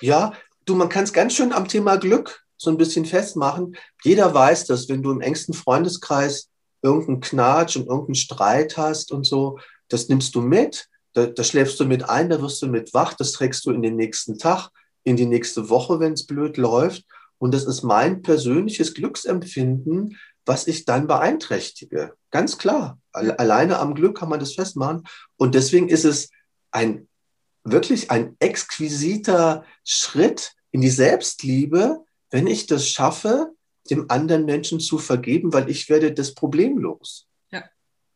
Ja, 0.00 0.34
du, 0.66 0.76
man 0.76 0.88
kann 0.88 1.04
es 1.04 1.12
ganz 1.12 1.34
schön 1.34 1.52
am 1.52 1.66
Thema 1.66 1.96
Glück 1.96 2.44
so 2.56 2.70
ein 2.70 2.76
bisschen 2.76 3.04
festmachen. 3.04 3.76
Jeder 4.04 4.32
weiß, 4.32 4.66
dass 4.66 4.88
wenn 4.88 5.02
du 5.02 5.10
im 5.10 5.20
engsten 5.20 5.52
Freundeskreis 5.52 6.48
irgendeinen 6.82 7.20
Knatsch 7.20 7.76
und 7.76 7.86
irgendeinen 7.86 8.16
Streit 8.16 8.76
hast 8.76 9.12
und 9.12 9.24
so, 9.24 9.58
das 9.88 10.08
nimmst 10.08 10.34
du 10.34 10.40
mit, 10.40 10.88
da, 11.12 11.26
da 11.26 11.44
schläfst 11.44 11.78
du 11.78 11.84
mit 11.84 12.08
ein, 12.08 12.30
da 12.30 12.40
wirst 12.40 12.62
du 12.62 12.66
mit 12.66 12.92
wach, 12.94 13.14
das 13.14 13.32
trägst 13.32 13.64
du 13.66 13.70
in 13.70 13.82
den 13.82 13.96
nächsten 13.96 14.38
Tag, 14.38 14.70
in 15.04 15.16
die 15.16 15.26
nächste 15.26 15.68
Woche, 15.68 16.00
wenn 16.00 16.14
es 16.14 16.26
blöd 16.26 16.56
läuft. 16.56 17.04
Und 17.38 17.52
das 17.52 17.64
ist 17.64 17.82
mein 17.82 18.22
persönliches 18.22 18.94
Glücksempfinden, 18.94 20.16
was 20.46 20.66
ich 20.66 20.84
dann 20.84 21.06
beeinträchtige. 21.06 22.14
Ganz 22.30 22.56
klar. 22.56 22.98
Alleine 23.12 23.78
am 23.78 23.94
Glück 23.94 24.18
kann 24.18 24.28
man 24.28 24.40
das 24.40 24.54
festmachen. 24.54 25.04
Und 25.36 25.54
deswegen 25.54 25.88
ist 25.88 26.04
es 26.04 26.30
ein 26.70 27.08
wirklich 27.64 28.10
ein 28.10 28.36
exquisiter 28.40 29.64
Schritt 29.84 30.52
in 30.70 30.80
die 30.80 30.90
Selbstliebe, 30.90 32.04
wenn 32.30 32.46
ich 32.46 32.66
das 32.66 32.88
schaffe, 32.88 33.52
dem 33.92 34.10
anderen 34.10 34.44
Menschen 34.44 34.80
zu 34.80 34.98
vergeben, 34.98 35.52
weil 35.52 35.68
ich 35.68 35.88
werde 35.88 36.12
das 36.12 36.34
Problem 36.34 36.78
los. 36.78 37.28
Ja. 37.50 37.64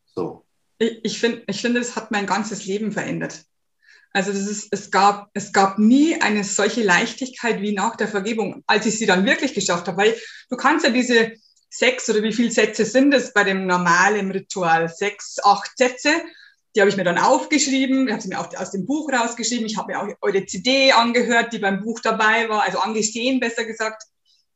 So. 0.05 0.45
Ich, 0.79 0.99
ich 1.03 1.19
finde, 1.19 1.43
ich 1.47 1.61
finde, 1.61 1.79
es 1.79 1.95
hat 1.95 2.11
mein 2.11 2.25
ganzes 2.25 2.65
Leben 2.65 2.91
verändert. 2.91 3.45
Also 4.13 4.31
das 4.31 4.47
ist, 4.47 4.69
es 4.71 4.89
gab, 4.89 5.29
es 5.33 5.53
gab 5.53 5.77
nie 5.77 6.19
eine 6.21 6.43
solche 6.43 6.81
Leichtigkeit 6.81 7.61
wie 7.61 7.73
nach 7.73 7.95
der 7.95 8.07
Vergebung, 8.07 8.63
als 8.65 8.85
ich 8.85 8.97
sie 8.97 9.05
dann 9.05 9.25
wirklich 9.25 9.53
geschafft 9.53 9.87
habe. 9.87 9.97
Weil 9.97 10.15
du 10.49 10.57
kannst 10.57 10.85
ja 10.85 10.91
diese 10.91 11.33
sechs 11.69 12.09
oder 12.09 12.23
wie 12.23 12.33
viele 12.33 12.51
Sätze 12.51 12.85
sind 12.85 13.13
es 13.13 13.33
bei 13.33 13.43
dem 13.43 13.67
normalen 13.67 14.31
Ritual? 14.31 14.89
Sechs, 14.89 15.37
acht 15.43 15.77
Sätze. 15.77 16.09
Die 16.75 16.81
habe 16.81 16.89
ich 16.89 16.97
mir 16.97 17.03
dann 17.03 17.17
aufgeschrieben, 17.17 18.07
ich 18.07 18.13
habe 18.13 18.21
sie 18.21 18.29
mir 18.29 18.39
aus 18.39 18.71
dem 18.71 18.85
Buch 18.85 19.11
rausgeschrieben, 19.11 19.65
ich 19.65 19.77
habe 19.77 19.91
mir 19.91 20.01
auch 20.01 20.07
eure 20.21 20.45
CD 20.45 20.91
angehört, 20.91 21.51
die 21.53 21.59
beim 21.59 21.81
Buch 21.81 21.99
dabei 22.01 22.49
war, 22.49 22.63
also 22.63 22.79
angesehen, 22.79 23.39
besser 23.39 23.65
gesagt. 23.65 24.03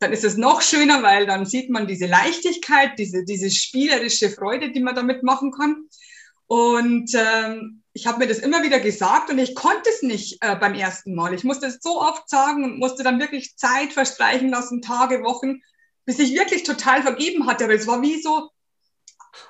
Dann 0.01 0.13
ist 0.13 0.23
es 0.23 0.35
noch 0.35 0.63
schöner, 0.63 1.03
weil 1.03 1.27
dann 1.27 1.45
sieht 1.45 1.69
man 1.69 1.85
diese 1.85 2.07
Leichtigkeit, 2.07 2.97
diese, 2.97 3.23
diese 3.23 3.51
spielerische 3.51 4.31
Freude, 4.31 4.71
die 4.71 4.79
man 4.79 4.95
damit 4.95 5.21
machen 5.21 5.51
kann. 5.51 5.85
Und 6.47 7.11
ähm, 7.13 7.83
ich 7.93 8.07
habe 8.07 8.17
mir 8.17 8.27
das 8.27 8.39
immer 8.39 8.63
wieder 8.63 8.79
gesagt 8.79 9.29
und 9.29 9.37
ich 9.37 9.53
konnte 9.53 9.91
es 9.91 10.01
nicht 10.01 10.39
äh, 10.41 10.55
beim 10.55 10.73
ersten 10.73 11.13
Mal. 11.13 11.35
Ich 11.35 11.43
musste 11.43 11.67
es 11.67 11.79
so 11.81 12.01
oft 12.01 12.27
sagen 12.27 12.63
und 12.63 12.79
musste 12.79 13.03
dann 13.03 13.19
wirklich 13.19 13.55
Zeit 13.57 13.93
verstreichen 13.93 14.49
lassen, 14.49 14.81
Tage, 14.81 15.23
Wochen, 15.23 15.61
bis 16.05 16.17
ich 16.17 16.33
wirklich 16.33 16.63
total 16.63 17.03
vergeben 17.03 17.45
hatte. 17.45 17.65
Aber 17.65 17.75
es 17.75 17.85
war 17.85 18.01
wie 18.01 18.19
so, 18.23 18.49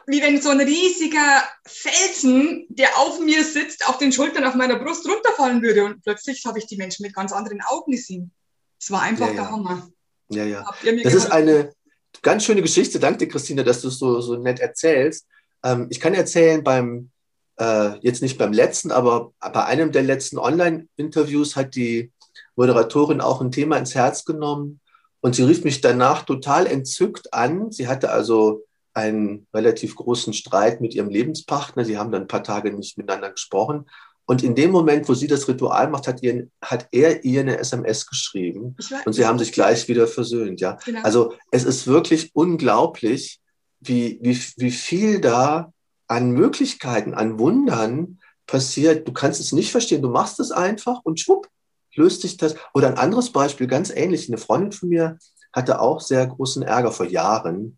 wie 0.06 0.22
wenn 0.22 0.42
so 0.42 0.50
ein 0.50 0.60
riesiger 0.60 1.44
Felsen, 1.66 2.66
der 2.68 2.98
auf 2.98 3.22
mir 3.22 3.46
sitzt, 3.46 3.88
auf 3.88 4.00
den 4.00 4.12
Schultern, 4.12 4.44
auf 4.44 4.56
meiner 4.56 4.78
Brust 4.78 5.08
runterfallen 5.08 5.62
würde. 5.62 5.86
Und 5.86 6.04
plötzlich 6.04 6.46
habe 6.46 6.60
ich 6.60 6.68
die 6.68 6.78
Menschen 6.78 7.04
mit 7.04 7.16
ganz 7.16 7.32
anderen 7.32 7.62
Augen 7.62 7.94
gesehen. 7.94 8.34
Es 8.78 8.92
war 8.92 9.02
einfach 9.02 9.28
ja, 9.28 9.34
der 9.34 9.44
ja. 9.44 9.52
Hammer. 9.52 9.90
Ja, 10.32 10.46
ja. 10.46 10.66
Das 11.04 11.14
ist 11.14 11.32
eine 11.32 11.74
ganz 12.22 12.44
schöne 12.46 12.62
Geschichte. 12.62 13.00
Danke 13.00 13.20
dir, 13.20 13.28
Christine, 13.28 13.64
dass 13.64 13.82
du 13.82 13.90
es 13.90 14.00
so, 14.00 14.22
so 14.22 14.36
nett 14.38 14.60
erzählst. 14.60 15.28
Ähm, 15.64 15.88
ich 15.90 16.00
kann 16.00 16.14
erzählen, 16.14 16.64
beim, 16.64 17.12
äh, 17.58 17.98
jetzt 18.00 18.22
nicht 18.22 18.38
beim 18.38 18.54
letzten, 18.54 18.92
aber 18.92 19.34
bei 19.40 19.66
einem 19.66 19.92
der 19.92 20.04
letzten 20.04 20.38
Online-Interviews 20.38 21.56
hat 21.56 21.76
die 21.76 22.12
Moderatorin 22.56 23.22
auch 23.22 23.42
ein 23.42 23.52
Thema 23.52 23.78
ins 23.78 23.96
Herz 23.96 24.26
genommen 24.26 24.80
und 25.20 25.36
sie 25.36 25.44
rief 25.44 25.64
mich 25.64 25.82
danach 25.82 26.24
total 26.24 26.66
entzückt 26.66 27.34
an. 27.34 27.72
Sie 27.72 27.88
hatte 27.88 28.12
also 28.12 28.66
einen 28.94 29.48
relativ 29.54 29.96
großen 29.96 30.34
Streit 30.34 30.82
mit 30.82 30.94
ihrem 30.94 31.10
Lebenspartner. 31.10 31.86
Sie 31.86 31.98
haben 31.98 32.12
dann 32.12 32.24
ein 32.24 32.28
paar 32.28 32.44
Tage 32.44 32.74
nicht 32.74 32.98
miteinander 32.98 33.32
gesprochen. 33.32 33.86
Und 34.26 34.44
in 34.44 34.56
dem 34.56 34.72
Moment, 34.72 35.10
wo 35.10 35.14
sie 35.14 35.28
das 35.28 35.48
Ritual 35.48 35.90
macht, 35.90 36.08
hat, 36.08 36.24
ihr, 36.24 36.48
hat 36.62 36.88
er 36.92 37.26
ihr 37.26 37.42
eine 37.42 37.58
SMS 37.58 38.06
geschrieben 38.08 38.78
und 39.06 39.14
sie 39.14 39.26
haben 39.26 39.40
sich 39.40 39.52
gleich 39.52 39.88
wieder 39.88 40.08
versöhnt. 40.08 40.62
Ja? 40.62 40.78
Genau. 40.86 41.02
Also 41.04 41.34
es 41.52 41.64
ist 41.66 41.88
wirklich 41.88 42.32
unglaublich, 42.34 43.42
wie, 43.80 44.20
wie, 44.22 44.40
wie 44.58 44.72
viel 44.72 45.20
da 45.20 45.74
an 46.08 46.32
Möglichkeiten, 46.32 47.14
an 47.14 47.40
Wundern 47.40 48.20
passiert. 48.46 49.08
Du 49.08 49.14
kannst 49.14 49.40
es 49.40 49.52
nicht 49.52 49.72
verstehen. 49.72 50.02
Du 50.02 50.10
machst 50.10 50.40
es 50.40 50.52
einfach 50.52 51.00
und 51.04 51.20
schwupp, 51.20 51.48
löst 51.96 52.22
sich 52.22 52.38
das. 52.38 52.56
Oder 52.74 52.88
ein 52.88 52.98
anderes 52.98 53.32
Beispiel, 53.32 53.68
ganz 53.68 53.90
ähnlich. 53.90 54.28
Eine 54.28 54.38
Freundin 54.38 54.72
von 54.72 54.90
mir 54.90 55.18
hatte 55.54 55.80
auch 55.80 56.00
sehr 56.02 56.28
großen 56.28 56.64
Ärger 56.64 56.92
vor 56.92 57.06
Jahren 57.06 57.78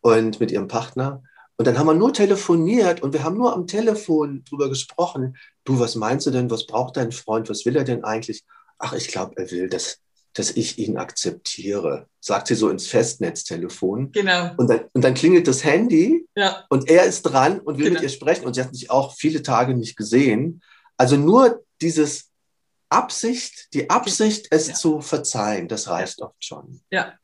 und 0.00 0.40
mit 0.40 0.50
ihrem 0.50 0.68
Partner. 0.68 1.22
Und 1.56 1.66
dann 1.66 1.78
haben 1.78 1.86
wir 1.86 1.94
nur 1.94 2.12
telefoniert 2.12 3.02
und 3.02 3.12
wir 3.12 3.22
haben 3.22 3.36
nur 3.36 3.52
am 3.52 3.66
Telefon 3.66 4.44
drüber 4.44 4.68
gesprochen. 4.68 5.36
Du, 5.64 5.78
was 5.78 5.94
meinst 5.94 6.26
du 6.26 6.30
denn? 6.30 6.50
Was 6.50 6.66
braucht 6.66 6.96
dein 6.96 7.12
Freund? 7.12 7.48
Was 7.48 7.64
will 7.64 7.76
er 7.76 7.84
denn 7.84 8.02
eigentlich? 8.02 8.42
Ach, 8.78 8.92
ich 8.92 9.08
glaube, 9.08 9.34
er 9.36 9.50
will, 9.52 9.68
dass, 9.68 10.00
dass 10.32 10.50
ich 10.50 10.78
ihn 10.78 10.96
akzeptiere, 10.96 12.08
sagt 12.20 12.48
sie 12.48 12.56
so 12.56 12.70
ins 12.70 12.88
Festnetztelefon. 12.88 14.10
Genau. 14.10 14.50
Und 14.56 14.68
dann, 14.68 14.80
und 14.92 15.04
dann 15.04 15.14
klingelt 15.14 15.46
das 15.46 15.62
Handy 15.62 16.26
ja. 16.34 16.64
und 16.70 16.90
er 16.90 17.04
ist 17.04 17.22
dran 17.22 17.60
und 17.60 17.78
will 17.78 17.84
genau. 17.84 17.94
mit 17.94 18.02
ihr 18.02 18.08
sprechen 18.08 18.46
und 18.46 18.54
sie 18.54 18.62
hat 18.62 18.74
sich 18.74 18.90
auch 18.90 19.14
viele 19.14 19.42
Tage 19.42 19.74
nicht 19.74 19.96
gesehen. 19.96 20.60
Also 20.96 21.16
nur 21.16 21.64
dieses 21.80 22.30
Absicht, 22.88 23.72
die 23.74 23.90
Absicht, 23.90 24.48
es 24.50 24.68
ja. 24.68 24.74
zu 24.74 25.00
verzeihen, 25.00 25.68
das 25.68 25.88
reicht 25.88 26.20
oft 26.20 26.44
schon. 26.44 26.80
Ja, 26.90 27.14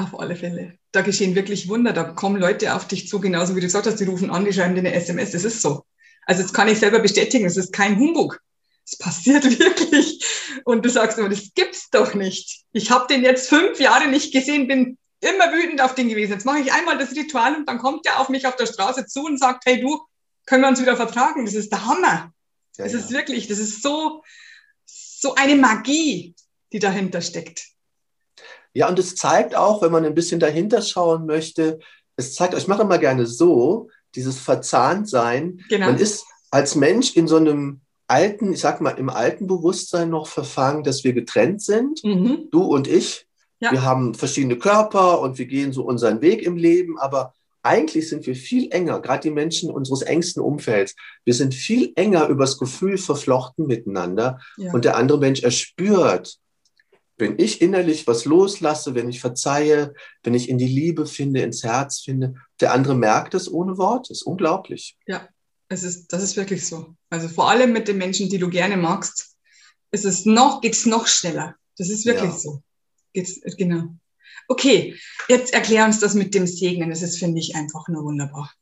auf 0.00 0.18
alle 0.18 0.36
Fälle. 0.36 0.74
Da 0.92 1.02
geschehen 1.02 1.34
wirklich 1.34 1.68
Wunder. 1.68 1.92
Da 1.92 2.04
kommen 2.04 2.40
Leute 2.40 2.74
auf 2.74 2.88
dich 2.88 3.08
zu, 3.08 3.20
genauso 3.20 3.54
wie 3.56 3.60
du 3.60 3.66
gesagt 3.66 3.86
hast, 3.86 3.96
die 3.96 4.04
rufen 4.04 4.30
an, 4.30 4.44
die 4.44 4.52
schreiben 4.52 4.74
dir 4.74 4.80
eine 4.80 4.94
SMS. 4.94 5.32
Das 5.32 5.44
ist 5.44 5.62
so. 5.62 5.84
Also 6.26 6.42
das 6.42 6.52
kann 6.52 6.68
ich 6.68 6.78
selber 6.78 6.98
bestätigen. 6.98 7.46
Es 7.46 7.56
ist 7.56 7.72
kein 7.72 7.98
Humbug. 7.98 8.40
Es 8.84 8.96
passiert 8.96 9.44
wirklich. 9.58 10.24
Und 10.64 10.84
du 10.84 10.90
sagst 10.90 11.18
immer, 11.18 11.28
das 11.28 11.52
gibt's 11.54 11.90
doch 11.90 12.14
nicht. 12.14 12.62
Ich 12.72 12.90
habe 12.90 13.06
den 13.08 13.22
jetzt 13.22 13.48
fünf 13.48 13.80
Jahre 13.80 14.08
nicht 14.08 14.32
gesehen, 14.32 14.68
bin 14.68 14.98
immer 15.20 15.52
wütend 15.52 15.80
auf 15.80 15.94
den 15.94 16.08
gewesen. 16.08 16.32
Jetzt 16.32 16.46
mache 16.46 16.60
ich 16.60 16.72
einmal 16.72 16.98
das 16.98 17.14
Ritual 17.14 17.56
und 17.56 17.68
dann 17.68 17.78
kommt 17.78 18.06
er 18.06 18.20
auf 18.20 18.28
mich 18.28 18.46
auf 18.46 18.56
der 18.56 18.66
Straße 18.66 19.06
zu 19.06 19.24
und 19.24 19.38
sagt, 19.38 19.64
hey 19.66 19.80
du, 19.80 20.00
können 20.46 20.62
wir 20.62 20.68
uns 20.68 20.80
wieder 20.80 20.96
vertragen? 20.96 21.44
Das 21.44 21.54
ist 21.54 21.70
der 21.70 21.84
Hammer. 21.84 22.32
Ja, 22.78 22.84
das 22.84 22.92
ja. 22.92 22.98
ist 22.98 23.10
wirklich, 23.10 23.46
das 23.46 23.58
ist 23.58 23.82
so, 23.82 24.22
so 24.86 25.34
eine 25.34 25.56
Magie, 25.56 26.34
die 26.72 26.78
dahinter 26.78 27.20
steckt. 27.20 27.66
Ja, 28.74 28.88
und 28.88 28.98
es 28.98 29.16
zeigt 29.16 29.56
auch, 29.56 29.82
wenn 29.82 29.92
man 29.92 30.04
ein 30.04 30.14
bisschen 30.14 30.40
dahinter 30.40 30.82
schauen 30.82 31.26
möchte, 31.26 31.78
es 32.16 32.34
zeigt, 32.34 32.54
ich 32.54 32.68
mache 32.68 32.82
immer 32.82 32.98
gerne 32.98 33.26
so, 33.26 33.88
dieses 34.14 34.38
Verzahntsein. 34.38 35.60
Genau. 35.68 35.86
Man 35.86 35.98
ist 35.98 36.24
als 36.50 36.74
Mensch 36.74 37.16
in 37.16 37.28
so 37.28 37.36
einem 37.36 37.80
alten, 38.06 38.52
ich 38.52 38.60
sag 38.60 38.80
mal, 38.80 38.90
im 38.90 39.08
alten 39.08 39.46
Bewusstsein 39.46 40.10
noch 40.10 40.26
verfangen, 40.26 40.82
dass 40.82 41.04
wir 41.04 41.12
getrennt 41.12 41.62
sind, 41.62 42.02
mhm. 42.04 42.48
du 42.50 42.62
und 42.62 42.88
ich. 42.88 43.26
Ja. 43.60 43.72
Wir 43.72 43.82
haben 43.82 44.14
verschiedene 44.14 44.58
Körper 44.58 45.20
und 45.20 45.38
wir 45.38 45.46
gehen 45.46 45.72
so 45.72 45.84
unseren 45.84 46.20
Weg 46.20 46.42
im 46.42 46.56
Leben, 46.56 46.98
aber 46.98 47.34
eigentlich 47.62 48.08
sind 48.08 48.26
wir 48.26 48.34
viel 48.34 48.72
enger, 48.72 49.00
gerade 49.00 49.22
die 49.22 49.30
Menschen 49.30 49.70
unseres 49.70 50.02
engsten 50.02 50.42
Umfelds. 50.42 50.96
Wir 51.24 51.34
sind 51.34 51.54
viel 51.54 51.92
enger 51.94 52.26
übers 52.28 52.58
Gefühl 52.58 52.96
verflochten 52.96 53.66
miteinander 53.66 54.40
ja. 54.56 54.72
und 54.72 54.84
der 54.84 54.96
andere 54.96 55.18
Mensch 55.18 55.42
erspürt, 55.42 56.38
wenn 57.20 57.38
ich 57.38 57.60
innerlich 57.60 58.06
was 58.06 58.24
loslasse, 58.24 58.94
wenn 58.94 59.08
ich 59.08 59.20
verzeihe, 59.20 59.94
wenn 60.22 60.34
ich 60.34 60.48
in 60.48 60.58
die 60.58 60.66
Liebe 60.66 61.06
finde, 61.06 61.42
ins 61.42 61.62
Herz 61.62 62.00
finde, 62.00 62.34
der 62.60 62.72
andere 62.72 62.94
merkt 62.94 63.34
es 63.34 63.50
ohne 63.50 63.78
Worte. 63.78 64.12
Ist 64.12 64.22
unglaublich. 64.22 64.96
Ja, 65.06 65.28
es 65.68 65.82
ist, 65.82 66.12
das 66.12 66.22
ist 66.22 66.36
wirklich 66.36 66.66
so. 66.66 66.94
Also 67.10 67.28
vor 67.28 67.50
allem 67.50 67.72
mit 67.72 67.88
den 67.88 67.98
Menschen, 67.98 68.28
die 68.28 68.38
du 68.38 68.48
gerne 68.48 68.76
magst, 68.76 69.36
ist 69.92 70.04
es 70.04 70.24
noch, 70.24 70.60
geht 70.60 70.74
es 70.74 70.86
noch 70.86 71.06
schneller. 71.06 71.56
Das 71.76 71.88
ist 71.90 72.06
wirklich 72.06 72.30
ja. 72.30 72.38
so. 72.38 72.62
Geht's, 73.12 73.40
genau. 73.56 73.94
Okay, 74.48 74.98
jetzt 75.28 75.52
erklär 75.52 75.84
uns 75.84 76.00
das 76.00 76.14
mit 76.14 76.34
dem 76.34 76.46
Segnen. 76.46 76.90
Das 76.90 77.02
ist, 77.02 77.18
finde 77.18 77.40
ich, 77.40 77.54
einfach 77.54 77.88
nur 77.88 78.04
wunderbar. 78.04 78.52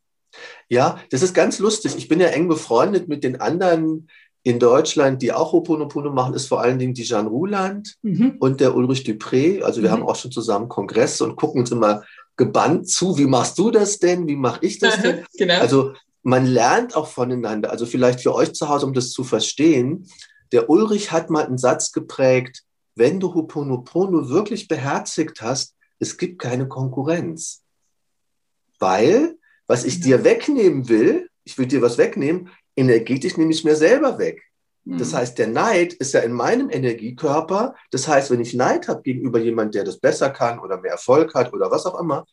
Ja, 0.68 1.02
das 1.10 1.22
ist 1.22 1.34
ganz 1.34 1.58
lustig. 1.58 1.96
Ich 1.96 2.08
bin 2.08 2.20
ja 2.20 2.28
eng 2.28 2.48
befreundet 2.48 3.08
mit 3.08 3.24
den 3.24 3.40
anderen 3.40 4.08
in 4.42 4.58
Deutschland, 4.58 5.20
die 5.22 5.32
auch 5.32 5.52
Ho'oponopono 5.52 6.10
machen, 6.10 6.34
ist 6.34 6.46
vor 6.46 6.60
allen 6.60 6.78
Dingen 6.78 6.94
die 6.94 7.04
Jeanne 7.04 7.28
Ruland 7.28 7.96
mhm. 8.02 8.36
und 8.38 8.60
der 8.60 8.74
Ulrich 8.74 9.04
Dupré. 9.04 9.62
Also 9.62 9.82
wir 9.82 9.90
mhm. 9.90 9.94
haben 9.94 10.02
auch 10.04 10.16
schon 10.16 10.30
zusammen 10.30 10.68
Kongresse 10.68 11.24
und 11.24 11.36
gucken 11.36 11.60
uns 11.60 11.70
immer 11.70 12.02
gebannt 12.36 12.88
zu, 12.88 13.18
wie 13.18 13.26
machst 13.26 13.58
du 13.58 13.70
das 13.70 13.98
denn, 13.98 14.28
wie 14.28 14.36
mache 14.36 14.64
ich 14.64 14.78
das 14.78 15.02
denn? 15.02 15.24
genau. 15.36 15.58
Also 15.60 15.92
man 16.22 16.46
lernt 16.46 16.96
auch 16.96 17.08
voneinander. 17.08 17.70
Also 17.70 17.84
vielleicht 17.84 18.20
für 18.20 18.34
euch 18.34 18.52
zu 18.52 18.68
Hause, 18.68 18.86
um 18.86 18.94
das 18.94 19.10
zu 19.10 19.24
verstehen, 19.24 20.08
der 20.52 20.70
Ulrich 20.70 21.12
hat 21.12 21.30
mal 21.30 21.44
einen 21.44 21.58
Satz 21.58 21.92
geprägt, 21.92 22.62
wenn 22.94 23.20
du 23.20 23.28
Ho'oponopono 23.28 24.28
wirklich 24.28 24.68
beherzigt 24.68 25.42
hast, 25.42 25.74
es 25.98 26.16
gibt 26.16 26.40
keine 26.40 26.68
Konkurrenz. 26.68 27.62
Weil, 28.78 29.36
was 29.66 29.84
ich 29.84 30.00
dir 30.00 30.24
wegnehmen 30.24 30.88
will, 30.88 31.28
ich 31.44 31.58
will 31.58 31.66
dir 31.66 31.82
was 31.82 31.98
wegnehmen, 31.98 32.48
energetisch 32.78 33.36
nehme 33.36 33.52
ich 33.52 33.64
mir 33.64 33.76
selber 33.76 34.18
weg. 34.18 34.42
Das 34.84 35.12
mhm. 35.12 35.16
heißt, 35.16 35.38
der 35.38 35.48
Neid 35.48 35.92
ist 35.94 36.14
ja 36.14 36.20
in 36.20 36.32
meinem 36.32 36.70
Energiekörper. 36.70 37.74
Das 37.90 38.08
heißt, 38.08 38.30
wenn 38.30 38.40
ich 38.40 38.54
Neid 38.54 38.88
habe 38.88 39.02
gegenüber 39.02 39.38
jemand, 39.38 39.74
der 39.74 39.84
das 39.84 39.98
besser 39.98 40.30
kann 40.30 40.58
oder 40.58 40.80
mehr 40.80 40.92
Erfolg 40.92 41.34
hat 41.34 41.52
oder 41.52 41.70
was 41.70 41.84
auch 41.84 42.00
immer, 42.00 42.24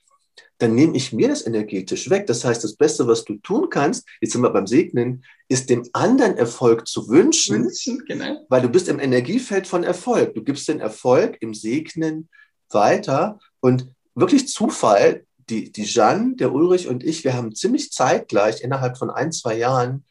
dann 0.58 0.74
nehme 0.74 0.96
ich 0.96 1.12
mir 1.12 1.28
das 1.28 1.46
energetisch 1.46 2.10
weg. 2.10 2.28
Das 2.28 2.46
heißt, 2.46 2.64
das 2.64 2.76
Beste, 2.76 3.08
was 3.08 3.26
du 3.26 3.36
tun 3.38 3.70
kannst, 3.70 4.08
jetzt 4.22 4.32
sind 4.32 4.42
wir 4.42 4.52
beim 4.52 4.68
Segnen, 4.68 5.26
ist 5.50 5.70
dem 5.70 5.84
anderen 5.92 6.38
Erfolg 6.38 6.88
zu 6.88 7.10
wünschen, 7.10 7.66
wünschen 7.66 8.04
genau. 8.08 8.46
weil 8.48 8.62
du 8.62 8.70
bist 8.70 8.88
im 8.88 9.00
Energiefeld 9.00 9.68
von 9.68 9.84
Erfolg. 9.84 10.34
Du 10.34 10.44
gibst 10.44 10.68
den 10.70 10.80
Erfolg 10.80 11.38
im 11.42 11.54
Segnen 11.54 12.30
weiter 12.70 13.38
und 13.60 13.90
wirklich 14.16 14.48
Zufall, 14.48 15.26
die, 15.50 15.72
die 15.72 15.84
Jeanne, 15.84 16.36
der 16.38 16.54
Ulrich 16.54 16.88
und 16.88 17.04
ich, 17.04 17.24
wir 17.26 17.34
haben 17.34 17.54
ziemlich 17.54 17.92
zeitgleich 17.92 18.62
innerhalb 18.62 18.98
von 18.98 19.10
ein, 19.10 19.34
zwei 19.34 19.58
Jahren 19.58 20.06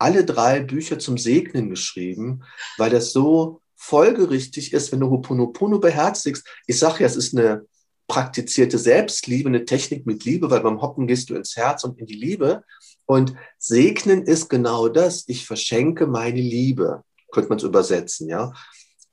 alle 0.00 0.24
drei 0.24 0.60
Bücher 0.60 0.98
zum 0.98 1.18
Segnen 1.18 1.70
geschrieben, 1.70 2.42
weil 2.78 2.90
das 2.90 3.12
so 3.12 3.60
folgerichtig 3.76 4.72
ist, 4.72 4.92
wenn 4.92 5.00
du 5.00 5.10
Hoponopono 5.10 5.78
beherzigst. 5.78 6.46
Ich 6.66 6.78
sage 6.78 7.00
ja, 7.00 7.06
es 7.06 7.16
ist 7.16 7.36
eine 7.36 7.66
praktizierte 8.08 8.78
Selbstliebe, 8.78 9.48
eine 9.48 9.64
Technik 9.64 10.06
mit 10.06 10.24
Liebe, 10.24 10.50
weil 10.50 10.60
beim 10.60 10.82
Hoppen 10.82 11.06
gehst 11.06 11.30
du 11.30 11.34
ins 11.34 11.56
Herz 11.56 11.84
und 11.84 11.98
in 11.98 12.06
die 12.06 12.14
Liebe. 12.14 12.64
Und 13.06 13.34
segnen 13.58 14.22
ist 14.22 14.48
genau 14.48 14.88
das. 14.88 15.24
Ich 15.28 15.46
verschenke 15.46 16.06
meine 16.06 16.40
Liebe, 16.40 17.02
könnte 17.30 17.50
man 17.50 17.58
es 17.58 17.64
übersetzen, 17.64 18.28
ja. 18.28 18.52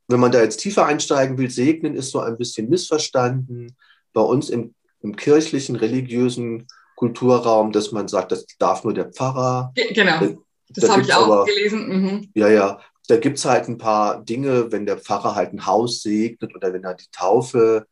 Wenn 0.08 0.22
man 0.22 0.32
da 0.32 0.42
jetzt 0.42 0.62
tiefer 0.62 0.86
einsteigen 0.86 1.38
will, 1.38 1.50
segnen 1.50 1.96
ist 1.96 2.12
so 2.12 2.22
ein 2.22 2.38
bisschen 2.38 2.70
missverstanden. 2.70 3.76
Bei 4.14 4.22
uns 4.22 4.50
im, 4.50 4.74
im 5.02 5.18
kirchlichen, 5.18 5.76
religiösen 5.76 6.68
Kulturraum, 6.96 7.74
dass 7.74 7.92
man 7.92 8.08
sagt, 8.08 8.32
das 8.32 8.46
darf 8.58 8.84
nur 8.84 8.94
der 8.94 9.12
Pfarrer. 9.12 9.74
Genau. 9.94 10.46
Das 10.70 10.86
da 10.86 10.94
habe 10.94 11.02
ich 11.02 11.14
auch 11.14 11.26
aber, 11.26 11.46
gelesen. 11.46 11.88
Mhm. 11.88 12.30
Ja, 12.34 12.50
ja. 12.50 12.80
Da 13.08 13.18
gibt 13.18 13.38
es 13.38 13.46
halt 13.46 13.70
ein 13.70 13.78
paar 13.78 14.24
Dinge, 14.24 14.72
wenn 14.72 14.86
der 14.86 14.98
Pfarrer 14.98 15.36
halt 15.36 15.54
ein 15.54 15.66
Haus 15.66 16.02
segnet 16.02 16.54
oder 16.56 16.74
wenn 16.74 16.84
er 16.84 16.94
die 16.94 17.10
Taufe 17.12 17.88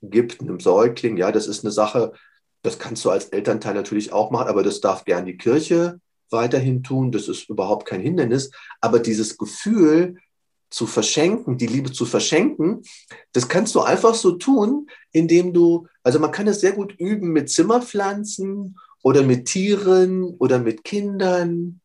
gibt, 0.00 0.40
einem 0.40 0.60
Säugling. 0.60 1.16
Ja, 1.16 1.32
das 1.32 1.48
ist 1.48 1.64
eine 1.64 1.72
Sache, 1.72 2.12
das 2.62 2.78
kannst 2.78 3.04
du 3.04 3.10
als 3.10 3.26
Elternteil 3.26 3.74
natürlich 3.74 4.12
auch 4.12 4.30
machen, 4.30 4.48
aber 4.48 4.62
das 4.62 4.80
darf 4.80 5.04
gern 5.04 5.26
die 5.26 5.36
Kirche 5.36 6.00
weiterhin 6.30 6.82
tun. 6.82 7.10
Das 7.10 7.28
ist 7.28 7.48
überhaupt 7.48 7.86
kein 7.86 8.00
Hindernis. 8.00 8.50
Aber 8.80 9.00
dieses 9.00 9.36
Gefühl 9.36 10.16
zu 10.70 10.86
verschenken, 10.86 11.58
die 11.58 11.66
Liebe 11.66 11.90
zu 11.90 12.06
verschenken, 12.06 12.82
das 13.32 13.48
kannst 13.48 13.74
du 13.74 13.80
einfach 13.80 14.14
so 14.14 14.32
tun, 14.32 14.86
indem 15.10 15.52
du, 15.52 15.88
also 16.04 16.20
man 16.20 16.30
kann 16.30 16.46
es 16.46 16.60
sehr 16.60 16.72
gut 16.72 16.94
üben 16.98 17.32
mit 17.32 17.50
Zimmerpflanzen 17.50 18.78
oder 19.02 19.22
mit 19.22 19.46
Tieren 19.46 20.22
oder 20.38 20.60
mit 20.60 20.84
Kindern, 20.84 21.80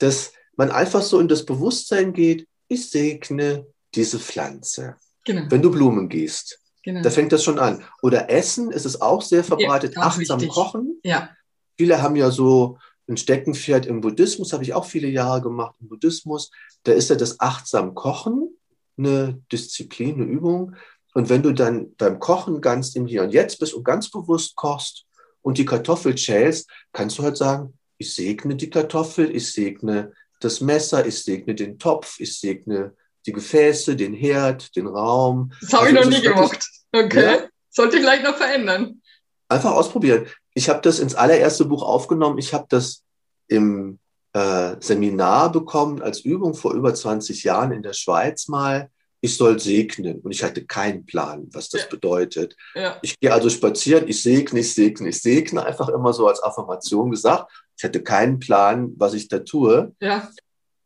dass 0.00 0.32
man 0.56 0.70
einfach 0.70 1.02
so 1.02 1.20
in 1.20 1.28
das 1.28 1.46
Bewusstsein 1.46 2.12
geht, 2.12 2.46
ich 2.68 2.90
segne 2.90 3.66
diese 3.94 4.18
Pflanze. 4.18 4.96
Genau. 5.24 5.42
Wenn 5.48 5.62
du 5.62 5.70
Blumen 5.70 6.08
gießt, 6.08 6.58
genau. 6.82 7.02
da 7.02 7.10
fängt 7.10 7.32
das 7.32 7.44
schon 7.44 7.58
an. 7.58 7.82
Oder 8.02 8.30
Essen 8.30 8.70
ist 8.70 8.86
es 8.86 9.00
auch 9.00 9.22
sehr 9.22 9.44
verbreitet, 9.44 9.94
ja, 9.96 10.02
achtsam 10.02 10.40
wichtig. 10.40 10.54
kochen. 10.54 11.00
Ja. 11.02 11.30
Viele 11.78 12.02
haben 12.02 12.16
ja 12.16 12.30
so 12.30 12.78
ein 13.08 13.16
Steckenpferd 13.16 13.86
im 13.86 14.00
Buddhismus, 14.00 14.52
habe 14.52 14.62
ich 14.62 14.74
auch 14.74 14.84
viele 14.84 15.08
Jahre 15.08 15.42
gemacht 15.42 15.74
im 15.80 15.88
Buddhismus. 15.88 16.50
Da 16.84 16.92
ist 16.92 17.10
ja 17.10 17.16
das 17.16 17.40
achtsam 17.40 17.94
Kochen 17.94 18.56
eine 18.96 19.42
Disziplin, 19.50 20.16
eine 20.16 20.24
Übung. 20.24 20.76
Und 21.14 21.28
wenn 21.28 21.42
du 21.42 21.52
dann 21.52 21.94
beim 21.96 22.18
Kochen 22.18 22.60
ganz 22.60 22.94
im 22.94 23.06
Hier 23.06 23.22
und 23.22 23.32
Jetzt 23.32 23.58
bist 23.58 23.74
und 23.74 23.84
ganz 23.84 24.10
bewusst 24.10 24.54
kochst 24.56 25.06
und 25.42 25.58
die 25.58 25.64
Kartoffel 25.64 26.16
schälst, 26.16 26.70
kannst 26.92 27.18
du 27.18 27.22
halt 27.22 27.36
sagen, 27.36 27.78
ich 28.00 28.14
segne 28.14 28.56
die 28.56 28.70
Kartoffel, 28.70 29.34
ich 29.34 29.52
segne 29.52 30.12
das 30.40 30.62
Messer, 30.62 31.04
ich 31.04 31.22
segne 31.22 31.54
den 31.54 31.78
Topf, 31.78 32.18
ich 32.18 32.40
segne 32.40 32.94
die 33.26 33.32
Gefäße, 33.32 33.94
den 33.94 34.14
Herd, 34.14 34.74
den 34.74 34.86
Raum. 34.86 35.52
Das 35.60 35.74
habe 35.74 35.86
also 35.86 35.98
ich 35.98 36.04
noch 36.04 36.10
nie 36.10 36.22
gemacht. 36.22 36.66
Okay. 36.92 37.22
Ja? 37.22 37.48
Sollte 37.68 37.96
ich 37.98 38.02
gleich 38.02 38.22
noch 38.22 38.36
verändern. 38.36 39.02
Einfach 39.48 39.72
ausprobieren. 39.72 40.26
Ich 40.54 40.70
habe 40.70 40.80
das 40.80 40.98
ins 40.98 41.14
allererste 41.14 41.66
Buch 41.66 41.82
aufgenommen. 41.82 42.38
Ich 42.38 42.54
habe 42.54 42.66
das 42.70 43.04
im 43.48 43.98
äh, 44.32 44.76
Seminar 44.80 45.52
bekommen 45.52 46.00
als 46.00 46.20
Übung 46.20 46.54
vor 46.54 46.72
über 46.72 46.94
20 46.94 47.44
Jahren 47.44 47.72
in 47.72 47.82
der 47.82 47.92
Schweiz 47.92 48.48
mal. 48.48 48.90
Ich 49.20 49.36
soll 49.36 49.60
segnen 49.60 50.20
und 50.20 50.30
ich 50.30 50.42
hatte 50.42 50.64
keinen 50.64 51.04
Plan, 51.04 51.46
was 51.52 51.68
das 51.68 51.82
ja. 51.82 51.88
bedeutet. 51.88 52.56
Ja. 52.74 52.96
Ich 53.02 53.20
gehe 53.20 53.30
also 53.30 53.50
spazieren, 53.50 54.08
ich 54.08 54.22
segne, 54.22 54.60
ich 54.60 54.72
segne, 54.72 55.10
ich 55.10 55.20
segne, 55.20 55.62
einfach 55.62 55.90
immer 55.90 56.14
so 56.14 56.26
als 56.26 56.42
Affirmation 56.42 57.10
gesagt. 57.10 57.52
Ich 57.80 57.84
hatte 57.84 58.02
keinen 58.02 58.40
Plan, 58.40 58.92
was 58.98 59.14
ich 59.14 59.28
da 59.28 59.38
tue. 59.38 59.94
Ja. 60.02 60.28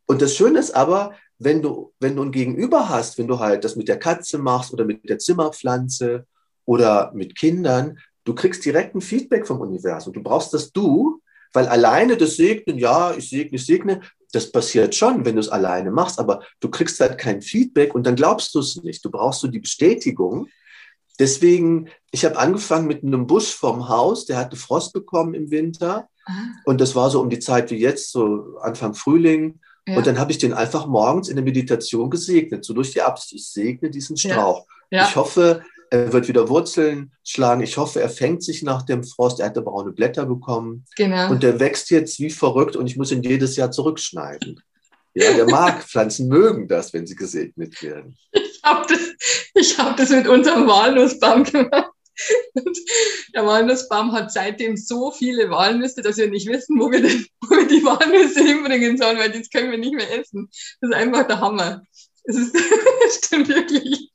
Und 0.06 0.22
das 0.22 0.36
Schöne 0.36 0.60
ist 0.60 0.76
aber, 0.76 1.16
wenn 1.40 1.60
du, 1.60 1.92
wenn 1.98 2.14
du 2.14 2.22
ein 2.22 2.30
Gegenüber 2.30 2.88
hast, 2.88 3.18
wenn 3.18 3.26
du 3.26 3.40
halt 3.40 3.64
das 3.64 3.74
mit 3.74 3.88
der 3.88 3.98
Katze 3.98 4.38
machst 4.38 4.72
oder 4.72 4.84
mit 4.84 5.08
der 5.08 5.18
Zimmerpflanze 5.18 6.24
oder 6.66 7.10
mit 7.12 7.36
Kindern, 7.36 7.98
du 8.22 8.32
kriegst 8.32 8.64
direkt 8.64 8.94
ein 8.94 9.00
Feedback 9.00 9.44
vom 9.44 9.60
Universum. 9.60 10.12
Du 10.12 10.22
brauchst 10.22 10.54
das 10.54 10.70
Du, 10.70 11.20
weil 11.52 11.66
alleine 11.66 12.16
das 12.16 12.36
Segnen, 12.36 12.78
ja, 12.78 13.12
ich 13.12 13.28
segne, 13.28 13.56
ich 13.56 13.66
segne, 13.66 14.00
das 14.30 14.52
passiert 14.52 14.94
schon, 14.94 15.24
wenn 15.24 15.34
du 15.34 15.40
es 15.40 15.48
alleine 15.48 15.90
machst, 15.90 16.20
aber 16.20 16.44
du 16.60 16.70
kriegst 16.70 17.00
halt 17.00 17.18
kein 17.18 17.42
Feedback 17.42 17.96
und 17.96 18.06
dann 18.06 18.14
glaubst 18.14 18.54
du 18.54 18.60
es 18.60 18.80
nicht. 18.84 19.04
Du 19.04 19.10
brauchst 19.10 19.40
so 19.40 19.48
die 19.48 19.58
Bestätigung. 19.58 20.46
Deswegen, 21.18 21.88
ich 22.12 22.24
habe 22.24 22.38
angefangen 22.38 22.86
mit 22.86 23.02
einem 23.02 23.26
Busch 23.26 23.52
vom 23.52 23.88
Haus, 23.88 24.26
der 24.26 24.36
hatte 24.36 24.54
Frost 24.54 24.92
bekommen 24.92 25.34
im 25.34 25.50
Winter. 25.50 26.08
Und 26.64 26.80
das 26.80 26.94
war 26.94 27.10
so 27.10 27.20
um 27.20 27.30
die 27.30 27.38
Zeit 27.38 27.70
wie 27.70 27.78
jetzt, 27.78 28.10
so 28.10 28.56
Anfang 28.60 28.94
Frühling. 28.94 29.60
Ja. 29.86 29.98
Und 29.98 30.06
dann 30.06 30.18
habe 30.18 30.32
ich 30.32 30.38
den 30.38 30.54
einfach 30.54 30.86
morgens 30.86 31.28
in 31.28 31.36
der 31.36 31.44
Meditation 31.44 32.08
gesegnet, 32.08 32.64
so 32.64 32.72
durch 32.72 32.92
die 32.92 33.02
Absicht. 33.02 33.34
Ich 33.34 33.48
segne 33.48 33.90
diesen 33.90 34.16
Strauch. 34.16 34.66
Ja. 34.90 35.00
Ja. 35.00 35.08
Ich 35.08 35.16
hoffe, 35.16 35.62
er 35.90 36.12
wird 36.12 36.28
wieder 36.28 36.48
Wurzeln 36.48 37.12
schlagen. 37.22 37.62
Ich 37.62 37.76
hoffe, 37.76 38.00
er 38.00 38.08
fängt 38.08 38.42
sich 38.42 38.62
nach 38.62 38.82
dem 38.82 39.04
Frost. 39.04 39.40
Er 39.40 39.46
hatte 39.46 39.62
braune 39.62 39.92
Blätter 39.92 40.26
bekommen. 40.26 40.84
Genau. 40.96 41.30
Und 41.30 41.42
der 41.42 41.60
wächst 41.60 41.90
jetzt 41.90 42.18
wie 42.20 42.30
verrückt 42.30 42.76
und 42.76 42.86
ich 42.86 42.96
muss 42.96 43.12
ihn 43.12 43.22
jedes 43.22 43.56
Jahr 43.56 43.70
zurückschneiden. 43.70 44.60
Ja, 45.14 45.32
der 45.32 45.46
mag, 45.46 45.82
Pflanzen 45.88 46.28
mögen 46.28 46.66
das, 46.66 46.92
wenn 46.92 47.06
sie 47.06 47.14
gesegnet 47.14 47.80
werden. 47.82 48.16
Ich 48.32 48.60
habe 48.64 48.86
das, 48.88 49.78
hab 49.78 49.96
das 49.96 50.10
mit 50.10 50.26
unserem 50.26 50.66
Walnussbaum 50.66 51.44
gemacht. 51.44 51.90
Der 53.34 53.44
Walnussbaum 53.44 54.12
hat 54.12 54.32
seitdem 54.32 54.76
so 54.76 55.10
viele 55.10 55.50
Walnüsse, 55.50 56.02
dass 56.02 56.16
wir 56.16 56.28
nicht 56.28 56.48
wissen, 56.48 56.78
wo 56.78 56.90
wir, 56.90 57.02
denn, 57.02 57.26
wo 57.40 57.56
wir 57.56 57.66
die 57.66 57.84
Walnüsse 57.84 58.42
hinbringen 58.44 58.96
sollen, 58.96 59.18
weil 59.18 59.32
das 59.32 59.50
können 59.50 59.70
wir 59.70 59.78
nicht 59.78 59.94
mehr 59.94 60.18
essen. 60.18 60.48
Das 60.80 60.90
ist 60.90 60.96
einfach 60.96 61.26
der 61.26 61.40
Hammer. 61.40 61.82
Es 62.24 62.36
ist, 62.36 62.56
stimmt 63.24 63.48
wirklich. 63.48 64.10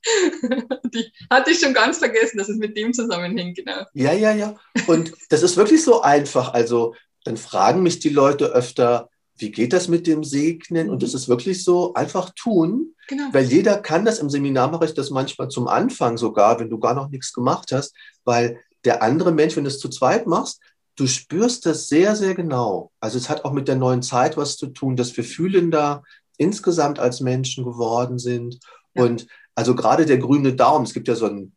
Die 0.86 1.12
hatte 1.30 1.52
ich 1.52 1.60
schon 1.60 1.74
ganz 1.74 2.00
vergessen, 2.00 2.38
dass 2.38 2.50
es 2.50 2.58
mit 2.58 2.76
dem 2.76 2.94
zusammenhängt, 2.94 3.58
genau. 3.58 3.84
Ja, 3.94 4.14
ja, 4.14 4.32
ja. 4.34 4.56
Und 4.88 5.14
das 5.30 5.44
ist 5.44 5.58
wirklich 5.58 5.84
so 5.84 6.02
einfach. 6.02 6.54
Also 6.54 6.96
dann 7.24 7.38
fragen 7.38 7.84
mich 7.84 8.00
die 8.00 8.10
Leute 8.10 8.48
öfter, 8.48 9.10
wie 9.40 9.52
geht 9.52 9.74
das 9.74 9.88
mit 9.88 10.08
dem 10.08 10.24
Segnen? 10.24 10.90
Und 10.90 11.02
das 11.02 11.14
ist 11.14 11.30
wirklich 11.30 11.64
so, 11.64 11.94
einfach 11.94 12.32
tun. 12.36 12.96
Genau. 13.08 13.30
Weil 13.32 13.46
jeder 13.46 13.78
kann 13.78 14.06
das. 14.06 14.20
Im 14.20 14.30
Seminar 14.30 14.70
mache 14.70 14.86
ich 14.86 14.94
das 14.94 15.10
manchmal 15.10 15.48
zum 15.50 15.68
Anfang 15.68 16.18
sogar, 16.18 16.60
wenn 16.60 16.70
du 16.70 16.80
gar 16.80 16.94
noch 16.94 17.10
nichts 17.10 17.34
gemacht 17.34 17.72
hast, 17.72 17.96
weil 18.24 18.60
der 18.86 19.02
andere 19.02 19.32
Mensch, 19.32 19.56
wenn 19.56 19.64
du 19.64 19.70
es 19.70 19.80
zu 19.80 19.90
zweit 19.90 20.28
machst, 20.28 20.60
du 20.96 21.08
spürst 21.08 21.66
das 21.66 21.88
sehr, 21.88 22.16
sehr 22.16 22.36
genau. 22.36 22.92
Also 23.00 23.18
es 23.18 23.30
hat 23.30 23.46
auch 23.46 23.54
mit 23.54 23.68
der 23.68 23.76
neuen 23.76 24.02
Zeit 24.02 24.38
was 24.38 24.58
zu 24.58 24.68
tun, 24.68 24.96
dass 24.96 25.16
wir 25.16 25.24
fühlender 25.24 26.04
insgesamt 26.38 27.00
als 27.00 27.22
Menschen 27.22 27.64
geworden 27.64 28.20
sind. 28.20 28.60
Ja. 28.94 29.04
Und 29.04 29.28
also 29.56 29.76
gerade 29.76 30.06
der 30.06 30.18
grüne 30.18 30.54
Daumen, 30.54 30.86
es 30.86 30.94
gibt 30.94 31.08
ja 31.08 31.16
so 31.16 31.26
ein, 31.26 31.54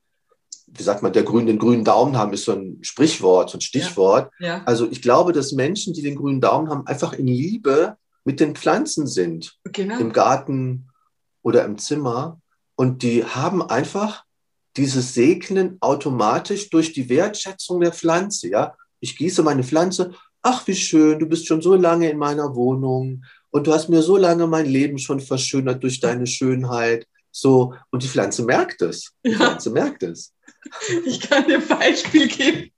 wie 0.77 0.83
sagt 0.83 1.03
man, 1.03 1.13
der 1.13 1.23
grüne, 1.23 1.47
den 1.47 1.59
grünen 1.59 1.85
Daumen 1.85 2.17
haben, 2.17 2.33
ist 2.33 2.45
so 2.45 2.53
ein 2.53 2.79
Sprichwort, 2.83 3.51
so 3.51 3.59
ein 3.59 3.61
Stichwort. 3.61 4.31
Ja. 4.41 4.47
Ja. 4.47 4.65
Also 4.65 4.89
ich 4.91 5.03
glaube, 5.03 5.33
dass 5.33 5.53
Menschen, 5.53 5.93
die 5.93 6.03
den 6.03 6.17
grünen 6.17 6.41
Daumen 6.41 6.71
haben, 6.71 6.87
einfach 6.87 7.13
in 7.13 7.27
Liebe 7.27 7.97
mit 8.25 8.41
den 8.41 8.55
Pflanzen 8.55 9.07
sind. 9.07 9.59
Genau. 9.65 9.99
Im 9.99 10.13
Garten 10.13 10.89
oder 11.43 11.65
im 11.65 11.79
Zimmer. 11.79 12.41
Und 12.75 13.03
die 13.03 13.25
haben 13.25 13.63
einfach 13.63 14.25
dieses 14.77 15.13
Segnen 15.13 15.77
automatisch 15.81 16.71
durch 16.71 16.93
die 16.93 17.09
Wertschätzung 17.09 17.81
der 17.81 17.93
Pflanze. 17.93 18.49
Ja, 18.49 18.75
ich 19.01 19.17
gieße 19.17 19.43
meine 19.43 19.65
Pflanze. 19.65 20.13
Ach, 20.41 20.67
wie 20.67 20.75
schön, 20.75 21.19
du 21.19 21.27
bist 21.27 21.47
schon 21.47 21.61
so 21.61 21.75
lange 21.75 22.11
in 22.11 22.19
meiner 22.19 22.55
Wohnung 22.55 23.25
und 23.51 23.67
du 23.67 23.73
hast 23.73 23.89
mir 23.89 24.03
so 24.03 24.17
lange 24.17 24.47
mein 24.47 24.67
Leben 24.67 24.99
schon 24.99 25.21
verschönert 25.21 25.83
durch 25.83 26.01
deine 26.01 26.27
Schönheit. 26.27 27.07
So, 27.31 27.75
und 27.91 28.03
die 28.03 28.09
Pflanze 28.09 28.45
merkt 28.45 28.83
es. 28.83 29.13
Die 29.25 29.31
ja. 29.31 29.37
Pflanze 29.37 29.71
merkt 29.71 30.03
es. 30.03 30.33
Ich 31.05 31.21
kann 31.21 31.47
dir 31.47 31.59
ein 31.59 31.67
Beispiel 31.67 32.29
geben. 32.29 32.71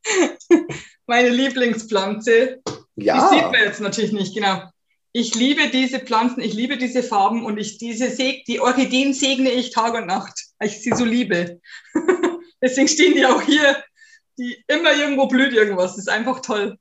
Meine 1.07 1.29
Lieblingspflanze. 1.29 2.61
Ja. 2.97 3.29
Die 3.29 3.35
sieht 3.35 3.45
man 3.45 3.61
jetzt 3.61 3.81
natürlich 3.81 4.13
nicht, 4.13 4.35
genau. 4.35 4.63
Ich 5.13 5.35
liebe 5.35 5.69
diese 5.69 6.01
Pflanzen, 6.01 6.41
ich 6.41 6.55
liebe 6.55 6.77
diese 6.77 7.03
Farben 7.03 7.45
und 7.45 7.57
ich 7.59 7.79
diese 7.79 8.11
Seg 8.11 8.45
die 8.47 8.61
Orchideen 8.61 9.15
segne 9.15 9.51
ich 9.51 9.71
Tag 9.71 9.95
und 9.95 10.07
Nacht, 10.07 10.35
weil 10.59 10.69
ich 10.69 10.83
sie 10.83 10.93
so 10.93 11.05
liebe. 11.05 11.61
Deswegen 12.63 12.89
stehen 12.89 13.15
die 13.15 13.27
auch 13.27 13.43
hier, 13.43 13.83
die 14.39 14.57
immer 14.67 14.93
irgendwo 14.93 15.27
blüht 15.27 15.53
irgendwas. 15.53 15.93
Das 15.93 15.99
ist 15.99 16.09
einfach 16.09 16.41
toll. 16.41 16.79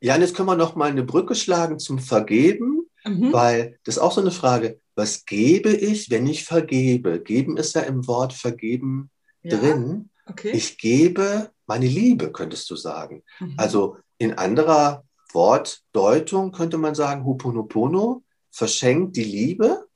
Ja, 0.00 0.14
und 0.14 0.22
jetzt 0.22 0.34
können 0.34 0.48
wir 0.48 0.56
noch 0.56 0.74
mal 0.74 0.90
eine 0.90 1.02
Brücke 1.02 1.34
schlagen 1.34 1.78
zum 1.78 1.98
Vergeben, 1.98 2.86
mhm. 3.04 3.32
weil 3.32 3.78
das 3.84 3.96
ist 3.96 4.02
auch 4.02 4.12
so 4.12 4.20
eine 4.20 4.30
Frage. 4.30 4.80
Was 4.94 5.26
gebe 5.26 5.70
ich, 5.70 6.10
wenn 6.10 6.26
ich 6.26 6.44
vergebe? 6.44 7.20
Geben 7.20 7.58
ist 7.58 7.74
ja 7.74 7.82
im 7.82 8.06
Wort 8.06 8.32
vergeben 8.32 9.10
ja. 9.46 9.58
drin. 9.58 10.10
Okay. 10.26 10.50
Ich 10.50 10.78
gebe 10.78 11.50
meine 11.66 11.86
Liebe, 11.86 12.32
könntest 12.32 12.68
du 12.70 12.76
sagen. 12.76 13.22
Mhm. 13.40 13.54
Also 13.56 13.96
in 14.18 14.34
anderer 14.34 15.04
Wortdeutung 15.32 16.52
könnte 16.52 16.78
man 16.78 16.94
sagen, 16.94 17.24
Hoponopono 17.24 18.22
verschenkt 18.50 19.16
die 19.16 19.24
Liebe. 19.24 19.86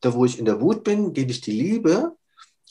Da, 0.00 0.14
wo 0.14 0.24
ich 0.24 0.38
in 0.38 0.44
der 0.44 0.60
Wut 0.60 0.84
bin, 0.84 1.12
gebe 1.12 1.30
ich 1.30 1.40
die 1.40 1.52
Liebe. 1.52 2.16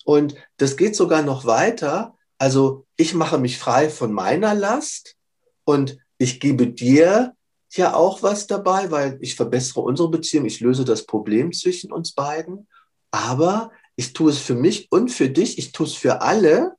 Und 0.03 0.35
das 0.57 0.77
geht 0.77 0.95
sogar 0.95 1.21
noch 1.21 1.45
weiter. 1.45 2.15
Also 2.37 2.85
ich 2.97 3.13
mache 3.13 3.37
mich 3.37 3.57
frei 3.57 3.89
von 3.89 4.11
meiner 4.11 4.53
Last 4.53 5.15
und 5.63 5.97
ich 6.17 6.39
gebe 6.39 6.67
dir 6.67 7.35
ja 7.71 7.93
auch 7.93 8.23
was 8.23 8.47
dabei, 8.47 8.91
weil 8.91 9.17
ich 9.21 9.35
verbessere 9.35 9.81
unsere 9.81 10.09
Beziehung, 10.09 10.45
ich 10.45 10.59
löse 10.61 10.85
das 10.85 11.05
Problem 11.05 11.51
zwischen 11.51 11.91
uns 11.91 12.13
beiden. 12.13 12.67
Aber 13.11 13.71
ich 13.95 14.13
tue 14.13 14.31
es 14.31 14.39
für 14.39 14.55
mich 14.55 14.91
und 14.91 15.09
für 15.09 15.29
dich, 15.29 15.57
ich 15.57 15.71
tue 15.71 15.87
es 15.87 15.93
für 15.93 16.21
alle, 16.21 16.75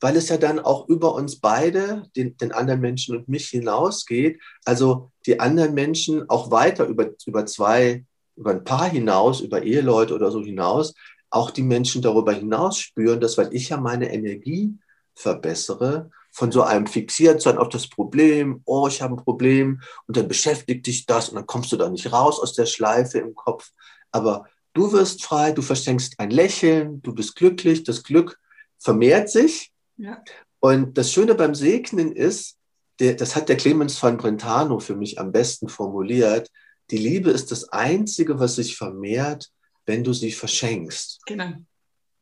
weil 0.00 0.16
es 0.16 0.28
ja 0.28 0.36
dann 0.36 0.58
auch 0.60 0.88
über 0.88 1.14
uns 1.14 1.40
beide, 1.40 2.04
den, 2.16 2.36
den 2.36 2.52
anderen 2.52 2.80
Menschen 2.80 3.16
und 3.16 3.28
mich 3.28 3.48
hinausgeht. 3.48 4.40
Also 4.64 5.10
die 5.26 5.40
anderen 5.40 5.74
Menschen 5.74 6.28
auch 6.28 6.50
weiter 6.50 6.86
über, 6.86 7.10
über 7.26 7.46
zwei, 7.46 8.04
über 8.36 8.52
ein 8.52 8.64
Paar 8.64 8.88
hinaus, 8.88 9.40
über 9.40 9.62
Eheleute 9.62 10.14
oder 10.14 10.30
so 10.30 10.40
hinaus, 10.40 10.94
auch 11.30 11.50
die 11.50 11.62
Menschen 11.62 12.00
darüber 12.00 12.32
hinaus 12.32 12.78
spüren, 12.78 13.20
dass 13.20 13.36
weil 13.36 13.52
ich 13.52 13.70
ja 13.70 13.76
meine 13.76 14.12
Energie 14.12 14.74
verbessere, 15.14 16.10
von 16.30 16.52
so 16.52 16.62
einem 16.62 16.86
fixiert 16.86 17.42
sein 17.42 17.58
auf 17.58 17.68
das 17.68 17.88
Problem, 17.88 18.62
oh, 18.64 18.86
ich 18.86 19.02
habe 19.02 19.14
ein 19.14 19.24
Problem 19.24 19.80
und 20.06 20.16
dann 20.16 20.28
beschäftigt 20.28 20.86
dich 20.86 21.04
das 21.06 21.30
und 21.30 21.34
dann 21.34 21.46
kommst 21.46 21.72
du 21.72 21.76
da 21.76 21.88
nicht 21.88 22.12
raus 22.12 22.38
aus 22.38 22.52
der 22.52 22.66
Schleife 22.66 23.18
im 23.18 23.34
Kopf. 23.34 23.70
Aber 24.12 24.44
du 24.74 24.92
wirst 24.92 25.24
frei, 25.24 25.52
du 25.52 25.62
verschenkst 25.62 26.18
ein 26.18 26.30
Lächeln, 26.30 27.02
du 27.02 27.14
bist 27.14 27.36
glücklich, 27.36 27.84
das 27.84 28.02
Glück 28.02 28.38
vermehrt 28.78 29.30
sich. 29.30 29.72
Ja. 29.96 30.22
Und 30.60 30.98
das 30.98 31.12
Schöne 31.12 31.34
beim 31.34 31.54
Segnen 31.54 32.12
ist, 32.12 32.56
der, 33.00 33.14
das 33.14 33.36
hat 33.36 33.48
der 33.48 33.56
Clemens 33.56 33.96
von 33.96 34.16
Brentano 34.16 34.80
für 34.80 34.96
mich 34.96 35.20
am 35.20 35.32
besten 35.32 35.68
formuliert, 35.68 36.50
die 36.90 36.96
Liebe 36.96 37.30
ist 37.30 37.50
das 37.50 37.68
Einzige, 37.68 38.40
was 38.40 38.56
sich 38.56 38.76
vermehrt, 38.76 39.50
wenn 39.86 40.04
du 40.04 40.12
sie 40.12 40.32
verschenkst. 40.32 41.20
Genau 41.26 41.52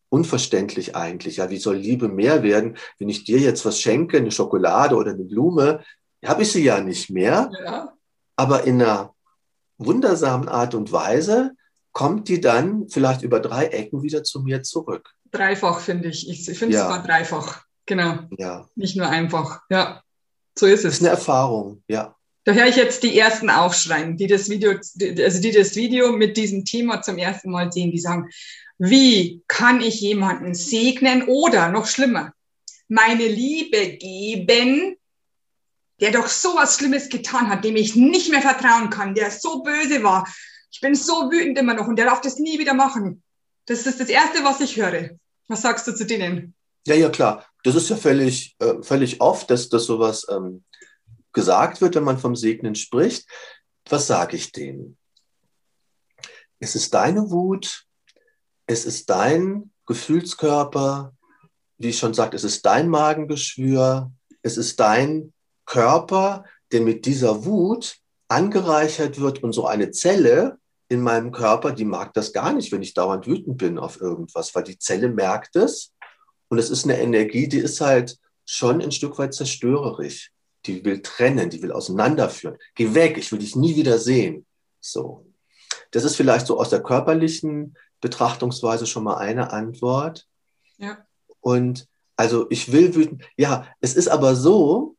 unverständlich 0.09 0.96
eigentlich. 0.96 1.38
Ja, 1.38 1.50
wie 1.50 1.59
soll 1.59 1.76
Liebe 1.76 2.09
mehr 2.09 2.42
werden, 2.42 2.76
wenn 2.98 3.09
ich 3.09 3.24
dir 3.24 3.38
jetzt 3.38 3.64
was 3.64 3.80
schenke, 3.80 4.18
eine 4.18 4.30
Schokolade 4.30 4.96
oder 4.96 5.12
eine 5.12 5.24
Blume, 5.24 5.82
habe 6.24 6.42
ich 6.42 6.52
sie 6.52 6.64
ja 6.64 6.80
nicht 6.80 7.11
mehr. 7.11 7.50
Ja. 7.64 7.92
Aber 8.37 8.64
in 8.64 8.80
einer 8.82 9.14
wundersamen 9.78 10.48
Art 10.48 10.74
und 10.74 10.92
Weise 10.92 11.52
kommt 11.96 12.28
die 12.28 12.42
dann 12.42 12.90
vielleicht 12.90 13.22
über 13.22 13.40
drei 13.40 13.68
Ecken 13.68 14.02
wieder 14.02 14.22
zu 14.22 14.42
mir 14.42 14.62
zurück. 14.62 15.14
Dreifach 15.32 15.80
finde 15.80 16.11
ich. 16.11 16.28
Ich 16.28 16.44
finde 16.44 16.74
es 16.74 16.82
ja. 16.82 16.88
sogar 16.88 17.02
dreifach. 17.02 17.64
Genau. 17.87 18.18
Ja. 18.37 18.68
Nicht 18.74 18.98
nur 18.98 19.09
einfach. 19.09 19.62
Ja. 19.70 20.02
So 20.59 20.66
ist 20.66 20.80
es. 20.80 20.82
Das 20.82 20.94
ist 20.96 21.00
eine 21.00 21.09
Erfahrung, 21.09 21.82
ja. 21.88 22.14
Da 22.44 22.52
höre 22.52 22.66
ich 22.66 22.76
jetzt 22.76 23.02
die 23.02 23.18
ersten 23.18 23.48
aufschreien, 23.48 24.18
die 24.18 24.26
das 24.26 24.50
Video, 24.50 24.72
also 24.72 25.40
die 25.40 25.52
das 25.52 25.74
Video 25.74 26.12
mit 26.12 26.37
diesem 26.37 26.66
Thema 26.66 27.00
zum 27.00 27.16
ersten 27.16 27.50
Mal 27.50 27.72
sehen, 27.72 27.92
die 27.92 27.98
sagen, 27.98 28.28
wie 28.76 29.42
kann 29.48 29.80
ich 29.80 29.98
jemanden 30.02 30.54
segnen 30.54 31.22
oder 31.22 31.70
noch 31.70 31.87
schlimmer, 31.87 32.35
meine 32.88 33.26
Liebe 33.26 33.96
geben, 33.96 34.96
der 36.02 36.12
doch 36.12 36.28
so 36.28 36.56
was 36.56 36.76
Schlimmes 36.76 37.09
getan 37.09 37.48
hat, 37.48 37.64
dem 37.64 37.76
ich 37.76 37.96
nicht 37.96 38.30
mehr 38.30 38.42
vertrauen 38.42 38.90
kann, 38.90 39.14
der 39.14 39.30
so 39.30 39.62
böse 39.62 40.02
war. 40.02 40.28
Ich 40.76 40.82
bin 40.82 40.94
so 40.94 41.30
wütend 41.30 41.56
immer 41.56 41.72
noch 41.72 41.88
und 41.88 41.96
der 41.96 42.04
darf 42.04 42.20
das 42.20 42.38
nie 42.38 42.58
wieder 42.58 42.74
machen. 42.74 43.22
Das 43.64 43.86
ist 43.86 43.98
das 43.98 44.10
Erste, 44.10 44.44
was 44.44 44.60
ich 44.60 44.76
höre. 44.76 45.18
Was 45.48 45.62
sagst 45.62 45.86
du 45.86 45.94
zu 45.94 46.04
denen? 46.04 46.54
Ja, 46.86 46.94
ja, 46.94 47.08
klar. 47.08 47.46
Das 47.64 47.74
ist 47.76 47.88
ja 47.88 47.96
völlig, 47.96 48.56
äh, 48.58 48.82
völlig 48.82 49.22
oft, 49.22 49.48
dass, 49.48 49.70
dass 49.70 49.86
sowas 49.86 50.26
ähm, 50.28 50.64
gesagt 51.32 51.80
wird, 51.80 51.94
wenn 51.94 52.04
man 52.04 52.18
vom 52.18 52.36
Segnen 52.36 52.74
spricht. 52.74 53.26
Was 53.88 54.06
sage 54.06 54.36
ich 54.36 54.52
denen? 54.52 54.98
Es 56.58 56.74
ist 56.74 56.92
deine 56.92 57.30
Wut, 57.30 57.86
es 58.66 58.84
ist 58.84 59.08
dein 59.08 59.70
Gefühlskörper, 59.86 61.16
wie 61.78 61.88
ich 61.88 61.98
schon 61.98 62.12
sagte, 62.12 62.36
es 62.36 62.44
ist 62.44 62.66
dein 62.66 62.90
Magengeschwür, 62.90 64.12
es 64.42 64.58
ist 64.58 64.78
dein 64.78 65.32
Körper, 65.64 66.44
der 66.70 66.82
mit 66.82 67.06
dieser 67.06 67.46
Wut 67.46 67.96
angereichert 68.28 69.18
wird 69.18 69.42
und 69.42 69.54
so 69.54 69.66
eine 69.66 69.90
Zelle 69.90 70.58
in 70.88 71.01
meinem 71.01 71.33
Körper, 71.33 71.72
die 71.72 71.85
mag 71.85 72.14
das 72.14 72.33
gar 72.33 72.53
nicht, 72.53 72.70
wenn 72.72 72.83
ich 72.83 72.94
dauernd 72.94 73.27
wütend 73.27 73.59
bin 73.59 73.79
auf 73.79 74.01
irgendwas, 74.01 74.55
weil 74.55 74.64
die 74.64 74.79
Zelle 74.79 75.09
merkt 75.09 75.57
es 75.57 75.92
und 76.49 76.59
es 76.59 76.70
ist 76.70 76.85
eine 76.85 77.01
Energie, 77.01 77.49
die 77.49 77.59
ist 77.59 77.81
halt 77.81 78.18
schon 78.44 78.81
ein 78.81 78.92
Stück 78.92 79.18
weit 79.18 79.35
zerstörerisch. 79.35 80.31
Die 80.64 80.85
will 80.85 81.03
trennen, 81.03 81.51
die 81.51 81.62
will 81.62 81.72
auseinanderführen. 81.72 82.57
Geh 82.75 82.94
weg, 82.94 83.18
ich 83.18 83.31
will 83.31 83.38
dich 83.38 83.57
nie 83.57 83.77
wieder 83.77 83.99
sehen. 83.99 84.46
So. 84.81 85.27
Das 85.90 86.05
ist 86.05 86.16
vielleicht 86.16 86.46
so 86.46 86.59
aus 86.59 86.70
der 86.70 86.83
körperlichen 86.83 87.77
Betrachtungsweise 88.01 88.87
schon 88.87 89.05
mal 89.05 89.16
eine 89.16 89.53
Antwort. 89.53 90.27
Ja. 90.79 90.99
Und 91.40 91.87
also 92.16 92.46
ich 92.51 92.72
will 92.72 92.94
wütend. 92.94 93.22
Ja, 93.37 93.66
es 93.81 93.94
ist 93.94 94.09
aber 94.09 94.35
so, 94.35 94.96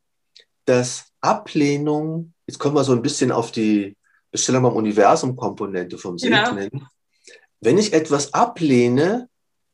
dass 0.66 1.12
Ablehnung, 1.22 2.34
jetzt 2.46 2.60
kommen 2.60 2.76
wir 2.76 2.84
so 2.84 2.94
ein 2.94 3.02
bisschen 3.02 3.32
auf 3.32 3.52
die 3.52 3.98
Bestellung 4.32 4.66
am 4.66 4.76
Universum-Komponente 4.76 5.98
vom 5.98 6.18
genau. 6.18 6.46
Segnen. 6.46 6.70
Genau. 6.70 6.86
Wenn 7.62 7.78
ich 7.78 7.94
etwas 7.94 8.34
ablehne, 8.34 9.30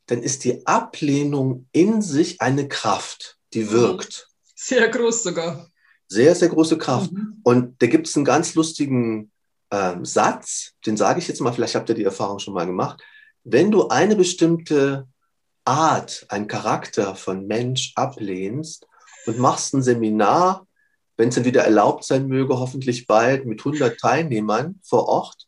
dann 0.05 0.21
ist 0.21 0.43
die 0.43 0.65
Ablehnung 0.65 1.67
in 1.71 2.01
sich 2.01 2.41
eine 2.41 2.67
Kraft, 2.67 3.37
die 3.53 3.63
mhm. 3.63 3.71
wirkt. 3.71 4.29
Sehr 4.55 4.87
groß 4.89 5.23
sogar. 5.23 5.67
Sehr, 6.07 6.35
sehr 6.35 6.49
große 6.49 6.77
Kraft. 6.77 7.11
Mhm. 7.11 7.39
Und 7.43 7.81
da 7.81 7.87
gibt 7.87 8.07
es 8.07 8.15
einen 8.15 8.25
ganz 8.25 8.55
lustigen 8.55 9.31
ähm, 9.71 10.05
Satz, 10.05 10.73
den 10.85 10.97
sage 10.97 11.19
ich 11.19 11.27
jetzt 11.27 11.41
mal, 11.41 11.51
vielleicht 11.51 11.75
habt 11.75 11.89
ihr 11.89 11.95
die 11.95 12.03
Erfahrung 12.03 12.39
schon 12.39 12.53
mal 12.53 12.65
gemacht 12.65 13.01
wenn 13.43 13.71
du 13.71 13.89
eine 13.89 14.15
bestimmte 14.15 15.07
Art, 15.65 16.25
einen 16.29 16.47
Charakter 16.47 17.15
von 17.15 17.47
Mensch 17.47 17.93
ablehnst 17.95 18.87
und 19.25 19.39
machst 19.39 19.73
ein 19.73 19.83
Seminar, 19.83 20.67
wenn 21.17 21.29
es 21.29 21.35
dann 21.35 21.45
wieder 21.45 21.63
erlaubt 21.63 22.03
sein 22.03 22.27
möge, 22.27 22.59
hoffentlich 22.59 23.07
bald 23.07 23.45
mit 23.45 23.59
100 23.59 23.99
Teilnehmern 23.99 24.79
vor 24.83 25.07
Ort. 25.07 25.47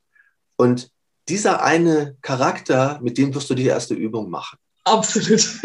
Und 0.58 0.89
dieser 1.28 1.63
eine 1.63 2.17
Charakter, 2.21 2.99
mit 3.01 3.17
dem 3.17 3.34
wirst 3.34 3.49
du 3.49 3.56
die 3.56 3.65
erste 3.65 3.93
Übung 3.93 4.30
machen. 4.30 4.58
Absolut. 4.84 5.41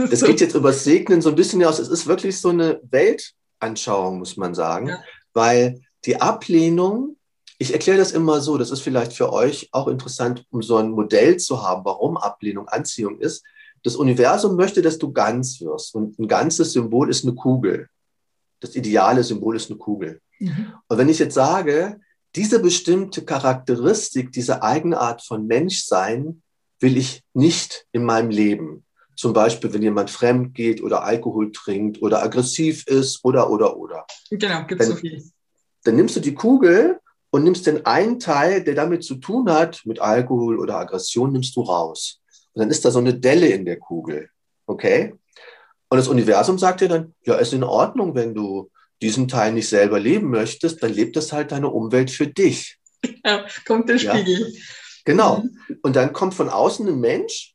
das, 0.00 0.10
das 0.10 0.24
geht 0.24 0.40
jetzt 0.40 0.54
über 0.54 0.70
das 0.70 0.84
Segnen 0.84 1.22
so 1.22 1.28
ein 1.28 1.36
bisschen 1.36 1.64
aus. 1.64 1.78
Es 1.78 1.88
ist 1.88 2.06
wirklich 2.06 2.40
so 2.40 2.48
eine 2.48 2.80
Weltanschauung, 2.90 4.18
muss 4.18 4.36
man 4.36 4.54
sagen, 4.54 4.88
ja. 4.88 5.02
weil 5.32 5.80
die 6.04 6.20
Ablehnung 6.20 7.18
ich 7.58 7.72
erkläre 7.72 7.98
das 7.98 8.12
immer 8.12 8.40
so, 8.40 8.56
das 8.56 8.70
ist 8.70 8.82
vielleicht 8.82 9.12
für 9.12 9.32
euch 9.32 9.68
auch 9.72 9.88
interessant, 9.88 10.46
um 10.50 10.62
so 10.62 10.76
ein 10.76 10.90
Modell 10.90 11.38
zu 11.38 11.62
haben, 11.62 11.84
warum 11.84 12.16
Ablehnung 12.16 12.68
Anziehung 12.68 13.18
ist. 13.18 13.44
Das 13.82 13.96
Universum 13.96 14.56
möchte, 14.56 14.80
dass 14.80 14.98
du 14.98 15.12
ganz 15.12 15.60
wirst. 15.60 15.94
Und 15.94 16.18
ein 16.20 16.28
ganzes 16.28 16.72
Symbol 16.72 17.10
ist 17.10 17.24
eine 17.24 17.34
Kugel. 17.34 17.88
Das 18.60 18.74
ideale 18.74 19.22
Symbol 19.24 19.56
ist 19.56 19.70
eine 19.70 19.78
Kugel. 19.78 20.20
Mhm. 20.38 20.72
Und 20.88 20.98
wenn 20.98 21.08
ich 21.08 21.18
jetzt 21.18 21.34
sage, 21.34 22.00
diese 22.34 22.60
bestimmte 22.60 23.24
Charakteristik, 23.24 24.32
diese 24.32 24.62
Eigenart 24.62 25.22
von 25.22 25.46
Menschsein 25.46 26.42
will 26.80 26.96
ich 26.96 27.22
nicht 27.34 27.86
in 27.92 28.04
meinem 28.04 28.30
Leben. 28.30 28.84
Zum 29.16 29.32
Beispiel, 29.32 29.72
wenn 29.72 29.82
jemand 29.82 30.10
fremd 30.10 30.54
geht 30.54 30.80
oder 30.80 31.02
Alkohol 31.02 31.50
trinkt 31.50 32.00
oder 32.02 32.22
aggressiv 32.22 32.86
ist 32.86 33.24
oder, 33.24 33.50
oder, 33.50 33.76
oder. 33.76 34.06
Genau, 34.30 34.64
gibt 34.64 34.80
es 34.80 34.88
so 34.88 34.94
viel. 34.94 35.24
Dann 35.82 35.96
nimmst 35.96 36.14
du 36.16 36.20
die 36.20 36.34
Kugel 36.34 37.00
und 37.30 37.42
nimmst 37.42 37.66
den 37.66 37.84
einen 37.84 38.20
Teil, 38.20 38.62
der 38.62 38.74
damit 38.74 39.02
zu 39.02 39.16
tun 39.16 39.50
hat, 39.50 39.82
mit 39.84 40.00
Alkohol 40.00 40.58
oder 40.58 40.78
Aggression, 40.78 41.32
nimmst 41.32 41.56
du 41.56 41.62
raus. 41.62 42.20
Und 42.52 42.60
dann 42.60 42.70
ist 42.70 42.84
da 42.84 42.90
so 42.90 43.00
eine 43.00 43.14
Delle 43.14 43.48
in 43.48 43.64
der 43.64 43.78
Kugel. 43.78 44.30
Okay? 44.66 45.14
Und 45.88 45.96
das 45.98 46.08
Universum 46.08 46.58
sagt 46.58 46.80
dir 46.80 46.88
dann, 46.88 47.14
ja, 47.24 47.36
ist 47.36 47.52
in 47.52 47.64
Ordnung, 47.64 48.14
wenn 48.14 48.34
du 48.34 48.70
diesen 49.00 49.28
Teil 49.28 49.52
nicht 49.52 49.68
selber 49.68 49.98
leben 50.00 50.30
möchtest, 50.30 50.82
dann 50.82 50.92
lebt 50.92 51.16
das 51.16 51.32
halt 51.32 51.52
deine 51.52 51.68
Umwelt 51.68 52.10
für 52.10 52.26
dich. 52.26 52.78
Ja, 53.24 53.46
kommt 53.66 53.88
der 53.88 53.98
Spiegel. 53.98 54.52
Ja? 54.52 54.60
Genau. 55.04 55.38
Mhm. 55.38 55.78
Und 55.82 55.96
dann 55.96 56.12
kommt 56.12 56.34
von 56.34 56.48
außen 56.48 56.86
ein 56.86 56.98
Mensch, 56.98 57.54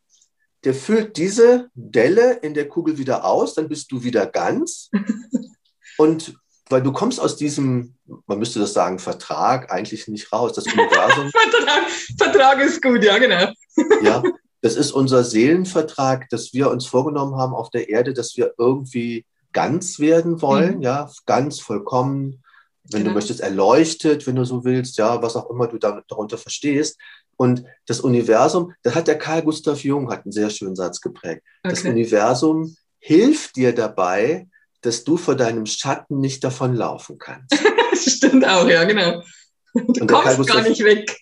der 0.63 0.73
füllt 0.73 1.17
diese 1.17 1.69
Delle 1.73 2.33
in 2.41 2.53
der 2.53 2.69
Kugel 2.69 2.97
wieder 2.97 3.25
aus, 3.25 3.53
dann 3.53 3.67
bist 3.67 3.91
du 3.91 4.03
wieder 4.03 4.25
ganz. 4.25 4.89
Und 5.97 6.35
weil 6.69 6.81
du 6.81 6.91
kommst 6.91 7.19
aus 7.19 7.35
diesem, 7.35 7.95
man 8.25 8.39
müsste 8.39 8.59
das 8.59 8.73
sagen, 8.73 8.97
Vertrag 8.97 9.71
eigentlich 9.71 10.07
nicht 10.07 10.31
raus. 10.31 10.53
Das 10.53 10.65
Universum. 10.65 11.29
Vertrag, 11.51 11.89
Vertrag 12.17 12.61
ist 12.61 12.81
gut, 12.81 13.03
ja, 13.03 13.17
genau. 13.17 13.51
ja, 14.01 14.23
das 14.63 14.77
ist 14.77 14.93
unser 14.93 15.25
Seelenvertrag, 15.25 16.29
dass 16.29 16.53
wir 16.53 16.71
uns 16.71 16.85
vorgenommen 16.85 17.35
haben 17.35 17.53
auf 17.53 17.69
der 17.69 17.89
Erde, 17.89 18.13
dass 18.13 18.37
wir 18.37 18.53
irgendwie 18.57 19.25
ganz 19.51 19.99
werden 19.99 20.41
wollen, 20.41 20.77
mhm. 20.77 20.81
ja, 20.81 21.11
ganz 21.25 21.59
vollkommen, 21.59 22.41
wenn 22.85 23.01
genau. 23.01 23.09
du 23.09 23.15
möchtest, 23.15 23.41
erleuchtet, 23.41 24.25
wenn 24.25 24.37
du 24.37 24.45
so 24.45 24.63
willst, 24.63 24.97
ja, 24.97 25.21
was 25.21 25.35
auch 25.35 25.49
immer 25.49 25.67
du 25.67 25.77
darunter 25.77 26.37
verstehst. 26.37 26.97
Und 27.35 27.65
das 27.87 27.99
Universum, 27.99 28.73
da 28.83 28.95
hat 28.95 29.07
der 29.07 29.17
Karl 29.17 29.41
Gustav 29.41 29.83
Jung 29.83 30.09
hat 30.09 30.23
einen 30.23 30.31
sehr 30.31 30.49
schönen 30.49 30.77
Satz 30.77 31.01
geprägt. 31.01 31.43
Okay. 31.63 31.75
Das 31.75 31.83
Universum 31.83 32.77
hilft 32.99 33.57
dir 33.57 33.75
dabei, 33.75 34.47
dass 34.79 35.03
du 35.03 35.17
vor 35.17 35.35
deinem 35.35 35.65
Schatten 35.65 36.21
nicht 36.21 36.41
davonlaufen 36.41 37.17
kannst. 37.17 37.51
das 37.91 38.05
stimmt 38.15 38.47
auch, 38.47 38.67
ja, 38.69 38.85
genau. 38.85 39.23
Du 39.73 40.07
kommst 40.07 40.47
gar 40.47 40.61
nicht 40.61 40.83
weg. 40.85 41.17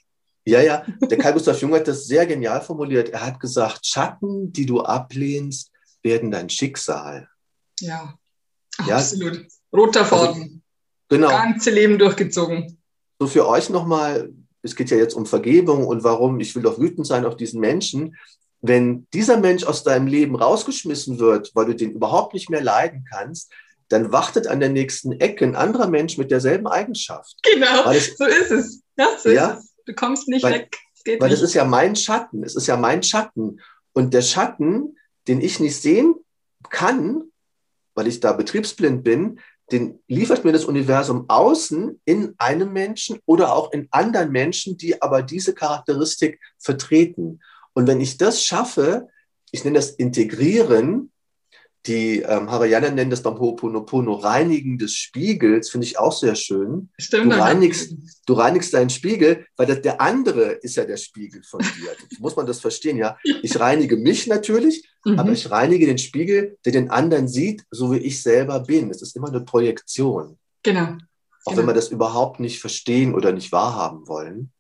Ja, 0.45 0.61
ja, 0.61 0.85
der 1.01 1.17
Karl 1.17 1.33
Gustav 1.33 1.61
Jung 1.61 1.73
hat 1.75 1.87
das 1.87 2.07
sehr 2.07 2.25
genial 2.25 2.61
formuliert. 2.61 3.09
Er 3.09 3.25
hat 3.25 3.39
gesagt, 3.39 3.85
Schatten, 3.85 4.51
die 4.51 4.65
du 4.65 4.81
ablehnst, 4.81 5.71
werden 6.01 6.31
dein 6.31 6.49
Schicksal. 6.49 7.27
Ja, 7.79 8.15
ja 8.87 8.97
absolut. 8.97 9.45
Roter 9.71 10.01
also 10.01 10.15
Faden. 10.15 10.41
Also, 10.41 10.59
genau. 11.09 11.29
Ganze 11.29 11.69
Leben 11.69 11.99
durchgezogen. 11.99 12.79
So 13.19 13.27
für 13.27 13.47
euch 13.47 13.69
nochmal, 13.69 14.31
es 14.63 14.75
geht 14.75 14.89
ja 14.89 14.97
jetzt 14.97 15.13
um 15.13 15.27
Vergebung 15.27 15.85
und 15.85 16.03
warum 16.03 16.39
ich 16.39 16.55
will 16.55 16.63
doch 16.63 16.79
wütend 16.79 17.05
sein 17.05 17.25
auf 17.25 17.37
diesen 17.37 17.59
Menschen. 17.59 18.17
Wenn 18.61 19.07
dieser 19.13 19.37
Mensch 19.37 19.63
aus 19.63 19.83
deinem 19.83 20.07
Leben 20.07 20.35
rausgeschmissen 20.35 21.19
wird, 21.19 21.51
weil 21.53 21.65
du 21.65 21.75
den 21.75 21.91
überhaupt 21.91 22.33
nicht 22.33 22.49
mehr 22.49 22.61
leiden 22.61 23.05
kannst, 23.11 23.51
dann 23.89 24.11
wartet 24.11 24.47
an 24.47 24.59
der 24.59 24.69
nächsten 24.69 25.11
Ecke 25.19 25.45
ein 25.45 25.55
anderer 25.55 25.87
Mensch 25.87 26.17
mit 26.17 26.31
derselben 26.31 26.67
Eigenschaft. 26.67 27.35
Genau, 27.43 27.91
es, 27.91 28.17
so 28.17 28.25
ist 28.25 28.51
es. 28.51 28.81
Ja, 28.97 29.07
so 29.21 29.29
ja, 29.29 29.51
ist 29.51 29.63
es. 29.63 29.70
Du 29.91 29.95
kommst 29.95 30.29
nicht 30.29 30.43
weil, 30.43 30.53
weg. 30.53 30.77
weil 31.19 31.29
nicht. 31.29 31.33
es 31.33 31.41
ist 31.41 31.53
ja 31.53 31.65
mein 31.65 31.97
Schatten. 31.97 32.43
Es 32.43 32.55
ist 32.55 32.67
ja 32.67 32.77
mein 32.77 33.03
Schatten. 33.03 33.59
Und 33.91 34.13
der 34.13 34.21
Schatten, 34.21 34.95
den 35.27 35.41
ich 35.41 35.59
nicht 35.59 35.75
sehen 35.75 36.15
kann, 36.69 37.23
weil 37.93 38.07
ich 38.07 38.21
da 38.21 38.31
betriebsblind 38.31 39.03
bin, 39.03 39.41
den 39.73 39.99
liefert 40.07 40.45
mir 40.45 40.53
das 40.53 40.63
Universum 40.63 41.25
außen 41.27 41.99
in 42.05 42.35
einem 42.37 42.71
Menschen 42.71 43.19
oder 43.25 43.53
auch 43.53 43.73
in 43.73 43.89
anderen 43.91 44.31
Menschen, 44.31 44.77
die 44.77 45.01
aber 45.01 45.23
diese 45.23 45.53
Charakteristik 45.53 46.39
vertreten. 46.57 47.41
Und 47.73 47.87
wenn 47.87 47.99
ich 47.99 48.17
das 48.17 48.43
schaffe, 48.43 49.09
ich 49.51 49.65
nenne 49.65 49.75
das 49.75 49.91
Integrieren, 49.91 51.11
die 51.87 52.19
ähm, 52.19 52.51
Hawaiianer 52.51 52.91
nennen 52.91 53.09
das 53.09 53.23
beim 53.23 53.35
Ho'oponopono 53.35 54.13
Reinigen 54.13 54.77
des 54.77 54.93
Spiegels, 54.93 55.69
finde 55.69 55.87
ich 55.87 55.97
auch 55.97 56.11
sehr 56.11 56.35
schön. 56.35 56.89
Stimmt. 56.99 57.33
Du 57.33 57.39
reinigst, 57.39 57.95
du 58.27 58.33
reinigst 58.33 58.73
deinen 58.73 58.91
Spiegel, 58.91 59.45
weil 59.57 59.65
das, 59.65 59.81
der 59.81 59.99
andere 59.99 60.51
ist 60.51 60.75
ja 60.75 60.85
der 60.85 60.97
Spiegel 60.97 61.41
von 61.43 61.61
dir. 61.61 61.91
Muss 62.19 62.35
man 62.35 62.45
das 62.45 62.59
verstehen, 62.59 62.97
ja? 62.97 63.17
Ich 63.41 63.59
reinige 63.59 63.97
mich 63.97 64.27
natürlich, 64.27 64.87
mhm. 65.05 65.17
aber 65.17 65.31
ich 65.31 65.49
reinige 65.49 65.87
den 65.87 65.97
Spiegel, 65.97 66.57
der 66.65 66.71
den 66.71 66.91
anderen 66.91 67.27
sieht, 67.27 67.63
so 67.71 67.91
wie 67.91 67.97
ich 67.97 68.21
selber 68.21 68.59
bin. 68.59 68.91
Es 68.91 69.01
ist 69.01 69.15
immer 69.15 69.29
eine 69.29 69.41
Projektion. 69.41 70.37
Genau. 70.61 70.97
Auch 71.45 71.51
genau. 71.51 71.57
wenn 71.57 71.67
wir 71.67 71.73
das 71.73 71.89
überhaupt 71.89 72.39
nicht 72.39 72.59
verstehen 72.59 73.15
oder 73.15 73.31
nicht 73.31 73.51
wahrhaben 73.51 74.07
wollen. 74.07 74.51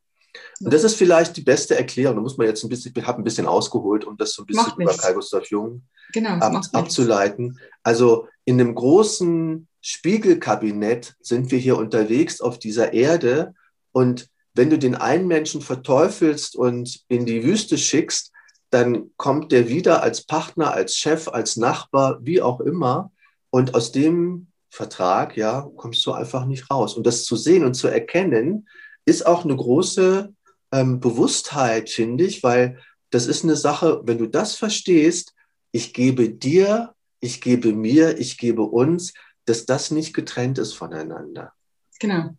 Und 0.59 0.73
das 0.73 0.83
ist 0.83 0.95
vielleicht 0.95 1.35
die 1.37 1.41
beste 1.41 1.77
Erklärung. 1.77 2.15
Da 2.15 2.21
muss 2.21 2.37
man 2.37 2.47
jetzt 2.47 2.63
ein 2.63 2.69
bisschen, 2.69 2.93
ich 2.95 3.05
habe 3.05 3.21
ein 3.21 3.23
bisschen 3.23 3.47
ausgeholt, 3.47 4.05
um 4.05 4.17
das 4.17 4.33
so 4.33 4.43
ein 4.43 4.45
bisschen 4.45 4.73
über 4.77 4.95
Karl 4.95 5.15
Gustav 5.15 5.45
Jung 5.47 5.83
genau, 6.13 6.31
ab, 6.31 6.61
abzuleiten. 6.73 7.59
Also 7.83 8.27
in 8.45 8.59
einem 8.59 8.75
großen 8.75 9.67
Spiegelkabinett 9.81 11.15
sind 11.21 11.51
wir 11.51 11.59
hier 11.59 11.77
unterwegs 11.77 12.41
auf 12.41 12.59
dieser 12.59 12.93
Erde. 12.93 13.53
Und 13.91 14.29
wenn 14.53 14.69
du 14.69 14.77
den 14.77 14.95
einen 14.95 15.27
Menschen 15.27 15.61
verteufelst 15.61 16.55
und 16.55 17.01
in 17.07 17.25
die 17.25 17.43
Wüste 17.43 17.77
schickst, 17.77 18.31
dann 18.69 19.11
kommt 19.17 19.51
der 19.51 19.67
wieder 19.67 20.01
als 20.01 20.25
Partner, 20.25 20.73
als 20.73 20.95
Chef, 20.95 21.27
als 21.27 21.57
Nachbar, 21.57 22.19
wie 22.21 22.41
auch 22.41 22.61
immer. 22.61 23.11
Und 23.49 23.75
aus 23.75 23.91
dem 23.91 24.47
Vertrag, 24.69 25.35
ja, 25.35 25.69
kommst 25.75 26.05
du 26.05 26.13
einfach 26.13 26.45
nicht 26.45 26.71
raus. 26.71 26.95
Und 26.95 27.05
das 27.05 27.25
zu 27.25 27.35
sehen 27.35 27.65
und 27.65 27.73
zu 27.73 27.89
erkennen, 27.89 28.67
ist 29.05 29.25
auch 29.25 29.43
eine 29.45 29.55
große 29.55 30.33
ähm, 30.71 30.99
Bewusstheit, 30.99 31.89
finde 31.89 32.25
ich, 32.25 32.43
weil 32.43 32.79
das 33.09 33.27
ist 33.27 33.43
eine 33.43 33.55
Sache, 33.55 34.01
wenn 34.05 34.17
du 34.17 34.27
das 34.27 34.55
verstehst, 34.55 35.33
ich 35.71 35.93
gebe 35.93 36.29
dir, 36.29 36.93
ich 37.19 37.41
gebe 37.41 37.73
mir, 37.73 38.17
ich 38.17 38.37
gebe 38.37 38.63
uns, 38.63 39.13
dass 39.45 39.65
das 39.65 39.91
nicht 39.91 40.13
getrennt 40.13 40.57
ist 40.57 40.73
voneinander. 40.73 41.53
Genau, 41.99 42.29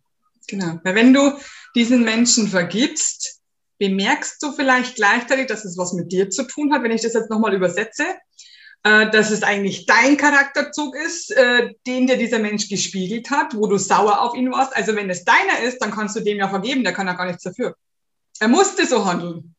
genau. 0.47 0.79
Weil 0.83 0.95
wenn 0.95 1.13
du 1.13 1.33
diesen 1.75 2.03
Menschen 2.03 2.47
vergibst, 2.47 3.41
bemerkst 3.79 4.41
du 4.41 4.51
vielleicht 4.53 4.95
gleichzeitig, 4.95 5.47
dass 5.47 5.65
es 5.65 5.77
was 5.77 5.93
mit 5.93 6.11
dir 6.11 6.29
zu 6.29 6.43
tun 6.47 6.73
hat, 6.73 6.83
wenn 6.83 6.91
ich 6.91 7.01
das 7.01 7.13
jetzt 7.13 7.29
nochmal 7.29 7.53
übersetze, 7.53 8.05
äh, 8.83 9.09
dass 9.11 9.31
es 9.31 9.43
eigentlich 9.43 9.85
dein 9.85 10.17
Charakterzug 10.17 10.95
ist, 10.95 11.31
äh, 11.31 11.71
den 11.87 12.07
dir 12.07 12.17
dieser 12.17 12.39
Mensch 12.39 12.67
gespiegelt 12.69 13.29
hat, 13.29 13.55
wo 13.55 13.67
du 13.67 13.77
sauer 13.77 14.21
auf 14.21 14.35
ihn 14.35 14.51
warst. 14.51 14.75
Also 14.75 14.95
wenn 14.95 15.09
es 15.09 15.23
deiner 15.23 15.61
ist, 15.65 15.79
dann 15.79 15.91
kannst 15.91 16.15
du 16.15 16.19
dem 16.19 16.37
ja 16.37 16.49
vergeben, 16.49 16.83
der 16.83 16.93
kann 16.93 17.07
ja 17.07 17.13
gar 17.13 17.25
nichts 17.25 17.43
dafür. 17.43 17.75
Er 18.39 18.47
musste 18.47 18.85
so 18.85 19.05
handeln. 19.05 19.55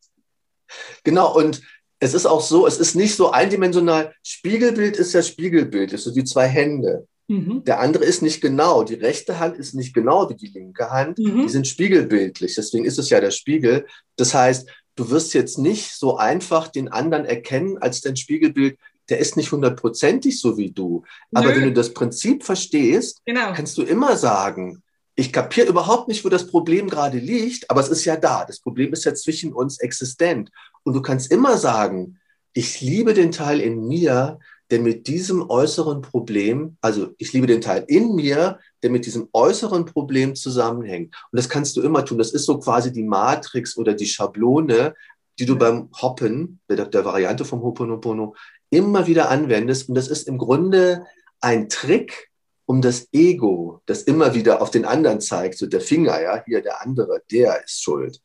Genau, 1.05 1.35
und 1.35 1.63
es 2.01 2.13
ist 2.13 2.27
auch 2.27 2.43
so, 2.43 2.67
es 2.67 2.79
ist 2.79 2.95
nicht 2.95 3.17
so 3.17 3.31
eindimensional. 3.31 4.15
Spiegelbild 4.23 4.97
ist 4.97 5.15
ja 5.15 5.23
Spiegelbild, 5.23 5.93
ist 5.93 6.05
so 6.05 6.15
wie 6.15 6.25
zwei 6.25 6.47
Hände. 6.47 7.07
Mhm. 7.29 7.65
Der 7.65 7.81
andere 7.81 8.05
ist 8.05 8.21
nicht 8.21 8.43
genau. 8.43 8.83
Die 8.83 8.95
rechte 8.95 9.39
Hand 9.39 9.57
ist 9.57 9.75
nicht 9.75 9.95
genau 9.95 10.29
wie 10.29 10.35
die 10.35 10.49
linke 10.49 10.91
Hand. 10.91 11.19
Mhm. 11.19 11.43
Die 11.43 11.49
sind 11.49 11.67
spiegelbildlich. 11.67 12.55
Deswegen 12.55 12.85
ist 12.85 12.99
es 12.99 13.09
ja 13.09 13.21
der 13.21 13.31
Spiegel. 13.31 13.87
Das 14.17 14.35
heißt, 14.35 14.69
du 14.97 15.11
wirst 15.11 15.33
jetzt 15.33 15.59
nicht 15.59 15.93
so 15.93 16.19
einfach 16.19 16.69
den 16.69 16.89
anderen 16.89 17.25
erkennen 17.25 17.79
als 17.79 18.03
dein 18.03 18.17
Spiegelbild. 18.17 18.79
Der 19.09 19.19
ist 19.19 19.37
nicht 19.37 19.53
hundertprozentig 19.53 20.41
so 20.41 20.57
wie 20.57 20.71
du. 20.71 21.03
Aber 21.33 21.49
Nö. 21.49 21.57
wenn 21.57 21.65
du 21.65 21.73
das 21.73 21.93
Prinzip 21.93 22.45
verstehst, 22.45 23.21
genau. 23.25 23.53
kannst 23.53 23.77
du 23.77 23.83
immer 23.83 24.17
sagen, 24.17 24.83
ich 25.17 25.33
kapiere 25.33 25.69
überhaupt 25.69 26.09
nicht, 26.09 26.25
wo 26.25 26.29
das 26.29 26.47
Problem 26.47 26.89
gerade 26.89 27.19
liegt, 27.19 27.71
aber 27.71 27.81
es 27.81 27.89
ist 27.89 28.05
ja 28.05 28.17
da. 28.17 28.45
Das 28.45 28.61
Problem 28.61 28.93
ist 28.93 29.05
ja 29.05 29.15
zwischen 29.15 29.53
uns 29.53 29.79
existent. 29.79 30.51
Und 30.83 30.95
du 30.95 31.03
kannst 31.03 31.31
immer 31.31 31.57
sagen, 31.57 32.19
ich 32.53 32.81
liebe 32.81 33.15
den 33.15 33.31
Teil 33.31 33.61
in 33.61 33.87
mir, 33.87 34.39
der 34.71 34.81
mit 34.81 35.07
diesem 35.07 35.49
äußeren 35.51 36.03
Problem, 36.03 36.77
also 36.81 37.11
ich 37.19 37.33
liebe 37.33 37.47
den 37.47 37.61
Teil 37.61 37.85
in 37.87 38.15
mir, 38.15 38.59
der 38.83 38.91
mit 38.91 39.07
diesem 39.07 39.29
äußeren 39.33 39.85
Problem 39.85 40.35
zusammenhängt. 40.35 41.15
Und 41.31 41.37
das 41.37 41.49
kannst 41.49 41.77
du 41.77 41.83
immer 41.83 42.05
tun. 42.05 42.19
Das 42.19 42.33
ist 42.33 42.47
so 42.47 42.59
quasi 42.59 42.93
die 42.93 43.03
Matrix 43.03 43.77
oder 43.77 43.95
die 43.95 44.07
Schablone, 44.07 44.95
die 45.39 45.47
du 45.47 45.57
beim 45.57 45.91
Hoppen, 46.01 46.61
der, 46.69 46.87
der 46.87 47.05
Variante 47.05 47.45
vom 47.45 47.63
Hoponopono, 47.63 48.35
immer 48.71 49.07
wieder 49.07 49.31
anwendest. 49.31 49.89
Und 49.89 49.95
das 49.95 50.09
ist 50.09 50.29
im 50.29 50.39
Grunde 50.39 51.07
ein 51.41 51.69
Trick, 51.69 52.31
um 52.67 52.81
das 52.81 53.09
Ego, 53.13 53.83
das 53.87 54.03
immer 54.03 54.35
wieder 54.35 54.63
auf 54.63 54.71
den 54.71 54.85
anderen 54.85 55.21
zeigt, 55.21 55.59
so 55.59 55.67
der 55.67 55.81
Finger, 55.81 56.21
ja, 56.21 56.43
hier 56.45 56.63
der 56.63 56.83
andere, 56.83 57.23
der 57.31 57.63
ist 57.63 57.83
schuld. 57.83 58.21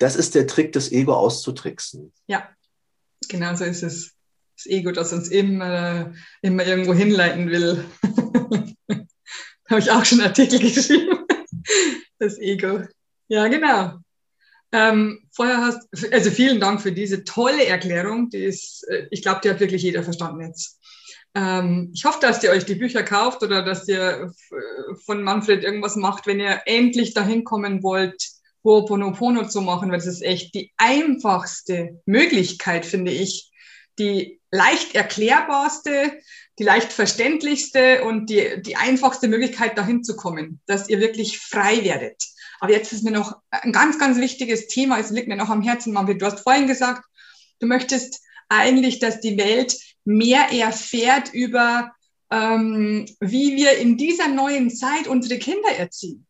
Das 0.00 0.16
ist 0.16 0.34
der 0.34 0.46
Trick, 0.46 0.72
das 0.72 0.90
Ego 0.92 1.14
auszutricksen. 1.14 2.12
Ja, 2.26 2.48
genau 3.28 3.54
so 3.54 3.64
ist 3.64 3.82
es. 3.82 4.14
Das 4.56 4.66
Ego, 4.66 4.90
das 4.90 5.12
uns 5.12 5.28
immer, 5.28 6.12
immer 6.42 6.66
irgendwo 6.66 6.92
hinleiten 6.92 7.48
will. 7.48 7.84
da 8.88 9.70
habe 9.70 9.80
ich 9.80 9.90
auch 9.90 10.04
schon 10.04 10.20
Artikel 10.20 10.58
geschrieben. 10.58 11.26
Das 12.18 12.38
Ego. 12.38 12.82
Ja, 13.28 13.46
genau. 13.46 13.98
Ähm, 14.70 15.20
vorher 15.32 15.58
hast, 15.58 15.88
also 16.12 16.30
vielen 16.30 16.60
Dank 16.60 16.82
für 16.82 16.92
diese 16.92 17.24
tolle 17.24 17.64
Erklärung. 17.66 18.28
Die 18.30 18.44
ist, 18.44 18.86
äh, 18.88 19.06
ich 19.10 19.22
glaube, 19.22 19.40
die 19.42 19.50
hat 19.50 19.60
wirklich 19.60 19.82
jeder 19.82 20.02
verstanden 20.02 20.42
jetzt. 20.46 20.78
Ähm, 21.34 21.90
ich 21.94 22.04
hoffe, 22.04 22.18
dass 22.20 22.42
ihr 22.42 22.50
euch 22.50 22.66
die 22.66 22.74
Bücher 22.74 23.02
kauft 23.02 23.42
oder 23.42 23.62
dass 23.62 23.88
ihr 23.88 24.32
von 25.04 25.22
Manfred 25.22 25.64
irgendwas 25.64 25.96
macht, 25.96 26.26
wenn 26.26 26.40
ihr 26.40 26.62
endlich 26.66 27.14
dahin 27.14 27.44
kommen 27.44 27.82
wollt, 27.82 28.22
Ho'oponopono 28.64 29.48
zu 29.48 29.62
machen, 29.62 29.90
weil 29.90 29.98
es 29.98 30.06
ist 30.06 30.22
echt 30.22 30.54
die 30.54 30.72
einfachste 30.76 32.00
Möglichkeit, 32.06 32.84
finde 32.84 33.12
ich, 33.12 33.50
die 33.98 34.40
leicht 34.50 34.94
erklärbarste, 34.94 36.12
die 36.58 36.64
leicht 36.64 36.92
verständlichste 36.92 38.04
und 38.04 38.30
die, 38.30 38.60
die 38.62 38.76
einfachste 38.76 39.28
Möglichkeit, 39.28 39.78
dahin 39.78 40.02
zu 40.02 40.16
kommen, 40.16 40.60
dass 40.66 40.88
ihr 40.88 41.00
wirklich 41.00 41.38
frei 41.38 41.84
werdet. 41.84 42.22
Aber 42.60 42.72
jetzt 42.72 42.92
ist 42.92 43.04
mir 43.04 43.10
noch 43.10 43.36
ein 43.50 43.72
ganz, 43.72 43.98
ganz 43.98 44.18
wichtiges 44.18 44.66
Thema, 44.68 44.98
es 44.98 45.10
liegt 45.10 45.28
mir 45.28 45.36
noch 45.36 45.48
am 45.48 45.62
Herzen, 45.62 45.92
Manfred. 45.92 46.20
Du 46.20 46.26
hast 46.26 46.40
vorhin 46.40 46.66
gesagt, 46.66 47.04
du 47.60 47.66
möchtest 47.66 48.20
eigentlich, 48.48 48.98
dass 48.98 49.20
die 49.20 49.38
Welt 49.38 49.76
mehr 50.04 50.52
erfährt 50.52 51.32
über, 51.32 51.92
ähm, 52.30 53.06
wie 53.20 53.56
wir 53.56 53.78
in 53.78 53.96
dieser 53.96 54.28
neuen 54.28 54.70
Zeit 54.70 55.06
unsere 55.06 55.38
Kinder 55.38 55.70
erziehen. 55.76 56.26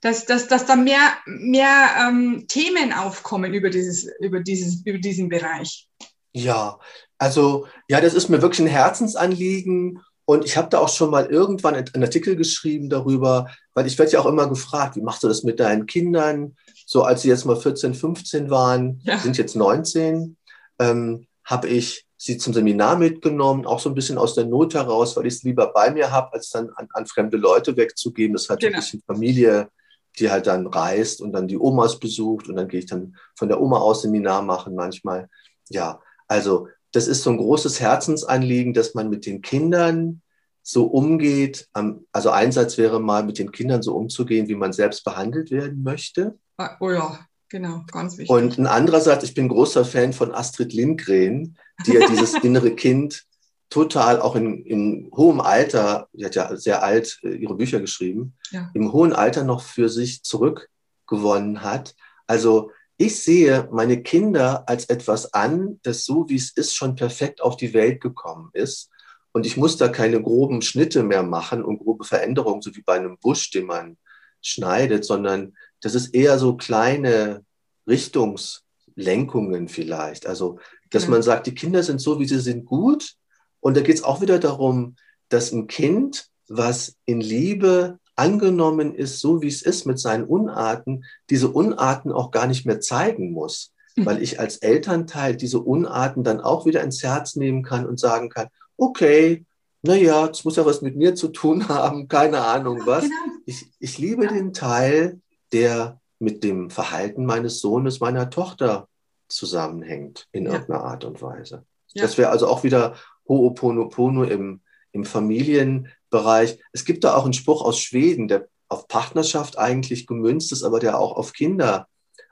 Dass, 0.00 0.26
dass, 0.26 0.46
dass 0.46 0.66
da 0.66 0.76
mehr, 0.76 1.18
mehr 1.26 2.08
ähm, 2.08 2.46
Themen 2.46 2.92
aufkommen 2.92 3.52
über, 3.54 3.70
dieses, 3.70 4.08
über, 4.20 4.40
dieses, 4.40 4.84
über 4.86 4.98
diesen 4.98 5.28
Bereich. 5.28 5.88
Ja, 6.32 6.78
also 7.18 7.66
ja, 7.88 8.00
das 8.00 8.14
ist 8.14 8.28
mir 8.28 8.40
wirklich 8.40 8.60
ein 8.60 8.68
Herzensanliegen. 8.68 10.00
Und 10.28 10.44
ich 10.44 10.58
habe 10.58 10.68
da 10.68 10.80
auch 10.80 10.90
schon 10.90 11.08
mal 11.10 11.24
irgendwann 11.24 11.74
einen 11.74 12.04
Artikel 12.04 12.36
geschrieben 12.36 12.90
darüber, 12.90 13.46
weil 13.72 13.86
ich 13.86 13.98
werde 13.98 14.12
ja 14.12 14.20
auch 14.20 14.26
immer 14.26 14.46
gefragt, 14.46 14.94
wie 14.96 15.00
machst 15.00 15.22
du 15.22 15.28
das 15.28 15.42
mit 15.42 15.58
deinen 15.58 15.86
Kindern? 15.86 16.54
So 16.84 17.02
als 17.02 17.22
sie 17.22 17.30
jetzt 17.30 17.46
mal 17.46 17.56
14, 17.56 17.94
15 17.94 18.50
waren, 18.50 19.00
ja. 19.04 19.16
sind 19.16 19.38
jetzt 19.38 19.56
19, 19.56 20.36
ähm, 20.80 21.26
habe 21.44 21.68
ich 21.68 22.06
sie 22.18 22.36
zum 22.36 22.52
Seminar 22.52 22.98
mitgenommen, 22.98 23.64
auch 23.64 23.80
so 23.80 23.88
ein 23.88 23.94
bisschen 23.94 24.18
aus 24.18 24.34
der 24.34 24.44
Not 24.44 24.74
heraus, 24.74 25.16
weil 25.16 25.24
ich 25.24 25.32
es 25.32 25.44
lieber 25.44 25.72
bei 25.72 25.90
mir 25.90 26.12
habe, 26.12 26.34
als 26.34 26.50
dann 26.50 26.68
an, 26.76 26.88
an, 26.92 27.06
fremde 27.06 27.38
Leute 27.38 27.74
wegzugeben. 27.78 28.34
Das 28.34 28.50
hat 28.50 28.60
genau. 28.60 28.74
ein 28.74 28.80
bisschen 28.80 29.02
Familie, 29.06 29.70
die 30.18 30.30
halt 30.30 30.46
dann 30.46 30.66
reist 30.66 31.22
und 31.22 31.32
dann 31.32 31.48
die 31.48 31.56
Omas 31.56 31.98
besucht 31.98 32.50
und 32.50 32.56
dann 32.56 32.68
gehe 32.68 32.80
ich 32.80 32.86
dann 32.86 33.16
von 33.34 33.48
der 33.48 33.62
Oma 33.62 33.78
aus 33.78 34.02
Seminar 34.02 34.42
machen 34.42 34.74
manchmal. 34.74 35.30
Ja, 35.70 36.02
also 36.26 36.68
das 36.92 37.06
ist 37.06 37.22
so 37.22 37.30
ein 37.30 37.36
großes 37.36 37.80
Herzensanliegen, 37.80 38.74
dass 38.74 38.94
man 38.94 39.10
mit 39.10 39.26
den 39.26 39.42
Kindern 39.42 40.22
so 40.62 40.86
umgeht. 40.86 41.68
Also 42.12 42.30
Einsatz 42.30 42.78
wäre 42.78 43.00
mal, 43.00 43.24
mit 43.24 43.38
den 43.38 43.52
Kindern 43.52 43.82
so 43.82 43.94
umzugehen, 43.94 44.48
wie 44.48 44.54
man 44.54 44.72
selbst 44.72 45.04
behandelt 45.04 45.50
werden 45.50 45.82
möchte. 45.82 46.38
Ah, 46.56 46.76
oh 46.80 46.90
ja. 46.90 47.20
Genau, 47.50 47.82
ganz 47.90 48.18
wichtig. 48.18 48.28
Und 48.28 48.58
ein 48.58 48.66
anderer 48.66 49.00
Satz, 49.00 49.22
ich 49.22 49.34
bin 49.34 49.48
großer 49.48 49.84
Fan 49.84 50.12
von 50.12 50.34
Astrid 50.34 50.72
Lindgren, 50.74 51.56
die 51.86 51.92
ja 51.92 52.06
dieses 52.06 52.34
innere 52.44 52.74
Kind 52.74 53.24
total 53.70 54.20
auch 54.20 54.34
in, 54.36 54.64
in 54.64 55.10
hohem 55.14 55.40
Alter, 55.40 56.08
sie 56.12 56.24
hat 56.24 56.34
ja 56.34 56.56
sehr 56.56 56.82
alt 56.82 57.18
äh, 57.22 57.34
ihre 57.34 57.54
Bücher 57.54 57.80
geschrieben, 57.80 58.34
ja. 58.50 58.70
im 58.74 58.92
hohen 58.92 59.12
Alter 59.12 59.44
noch 59.44 59.62
für 59.62 59.88
sich 59.88 60.22
zurückgewonnen 60.22 61.62
hat. 61.62 61.94
Also 62.26 62.70
ich 62.98 63.22
sehe 63.22 63.68
meine 63.72 64.02
Kinder 64.02 64.68
als 64.68 64.86
etwas 64.86 65.32
an, 65.32 65.78
das 65.84 66.04
so 66.04 66.28
wie 66.28 66.34
es 66.34 66.50
ist 66.50 66.74
schon 66.74 66.96
perfekt 66.96 67.40
auf 67.40 67.56
die 67.56 67.72
Welt 67.72 68.00
gekommen 68.00 68.50
ist. 68.52 68.90
Und 69.32 69.46
ich 69.46 69.56
muss 69.56 69.76
da 69.76 69.88
keine 69.88 70.20
groben 70.20 70.62
Schnitte 70.62 71.04
mehr 71.04 71.22
machen 71.22 71.64
und 71.64 71.78
grobe 71.78 72.04
Veränderungen, 72.04 72.60
so 72.60 72.74
wie 72.74 72.82
bei 72.82 72.94
einem 72.94 73.16
Busch, 73.18 73.52
den 73.52 73.66
man 73.66 73.96
schneidet, 74.42 75.04
sondern 75.04 75.54
das 75.80 75.94
ist 75.94 76.08
eher 76.08 76.40
so 76.40 76.56
kleine 76.56 77.44
Richtungslenkungen 77.86 79.68
vielleicht. 79.68 80.26
Also, 80.26 80.58
dass 80.90 81.04
genau. 81.04 81.16
man 81.16 81.22
sagt, 81.22 81.46
die 81.46 81.54
Kinder 81.54 81.84
sind 81.84 82.00
so, 82.00 82.18
wie 82.18 82.26
sie 82.26 82.40
sind, 82.40 82.64
gut. 82.64 83.14
Und 83.60 83.76
da 83.76 83.80
geht 83.80 83.94
es 83.94 84.02
auch 84.02 84.20
wieder 84.20 84.40
darum, 84.40 84.96
dass 85.28 85.52
ein 85.52 85.68
Kind, 85.68 86.26
was 86.48 86.96
in 87.04 87.20
Liebe 87.20 88.00
angenommen 88.18 88.94
ist, 88.94 89.20
so 89.20 89.42
wie 89.42 89.48
es 89.48 89.62
ist 89.62 89.86
mit 89.86 89.98
seinen 89.98 90.24
Unarten, 90.24 91.04
diese 91.30 91.48
Unarten 91.48 92.12
auch 92.12 92.30
gar 92.30 92.46
nicht 92.46 92.66
mehr 92.66 92.80
zeigen 92.80 93.32
muss. 93.32 93.72
Mhm. 93.96 94.06
Weil 94.06 94.22
ich 94.22 94.40
als 94.40 94.58
Elternteil 94.58 95.36
diese 95.36 95.60
Unarten 95.60 96.24
dann 96.24 96.40
auch 96.40 96.66
wieder 96.66 96.82
ins 96.82 97.02
Herz 97.02 97.36
nehmen 97.36 97.62
kann 97.62 97.86
und 97.86 97.98
sagen 97.98 98.28
kann, 98.28 98.48
okay, 98.76 99.44
naja, 99.82 100.26
das 100.26 100.44
muss 100.44 100.56
ja 100.56 100.66
was 100.66 100.82
mit 100.82 100.96
mir 100.96 101.14
zu 101.14 101.28
tun 101.28 101.68
haben, 101.68 102.08
keine 102.08 102.42
Ahnung 102.42 102.82
was. 102.84 103.02
Genau. 103.04 103.14
Ich, 103.46 103.66
ich 103.78 103.98
liebe 103.98 104.26
den 104.26 104.52
Teil, 104.52 105.20
der 105.52 106.00
mit 106.18 106.42
dem 106.42 106.70
Verhalten 106.70 107.24
meines 107.24 107.60
Sohnes, 107.60 108.00
meiner 108.00 108.30
Tochter 108.30 108.88
zusammenhängt, 109.28 110.26
in 110.32 110.46
ja. 110.46 110.52
irgendeiner 110.52 110.84
Art 110.84 111.04
und 111.04 111.22
Weise. 111.22 111.64
Ja. 111.92 112.02
Das 112.02 112.18
wäre 112.18 112.30
also 112.30 112.48
auch 112.48 112.64
wieder 112.64 112.94
Ho'oponopono 113.28 114.24
im, 114.24 114.60
im 114.98 115.04
Familienbereich. 115.04 116.58
Es 116.72 116.84
gibt 116.84 117.04
da 117.04 117.14
auch 117.14 117.24
einen 117.24 117.32
Spruch 117.32 117.62
aus 117.62 117.80
Schweden, 117.80 118.28
der 118.28 118.48
auf 118.68 118.86
Partnerschaft 118.88 119.58
eigentlich 119.58 120.06
gemünzt 120.06 120.52
ist, 120.52 120.62
aber 120.62 120.78
der 120.78 120.98
auch 120.98 121.16
auf 121.16 121.32
Kinder 121.32 121.88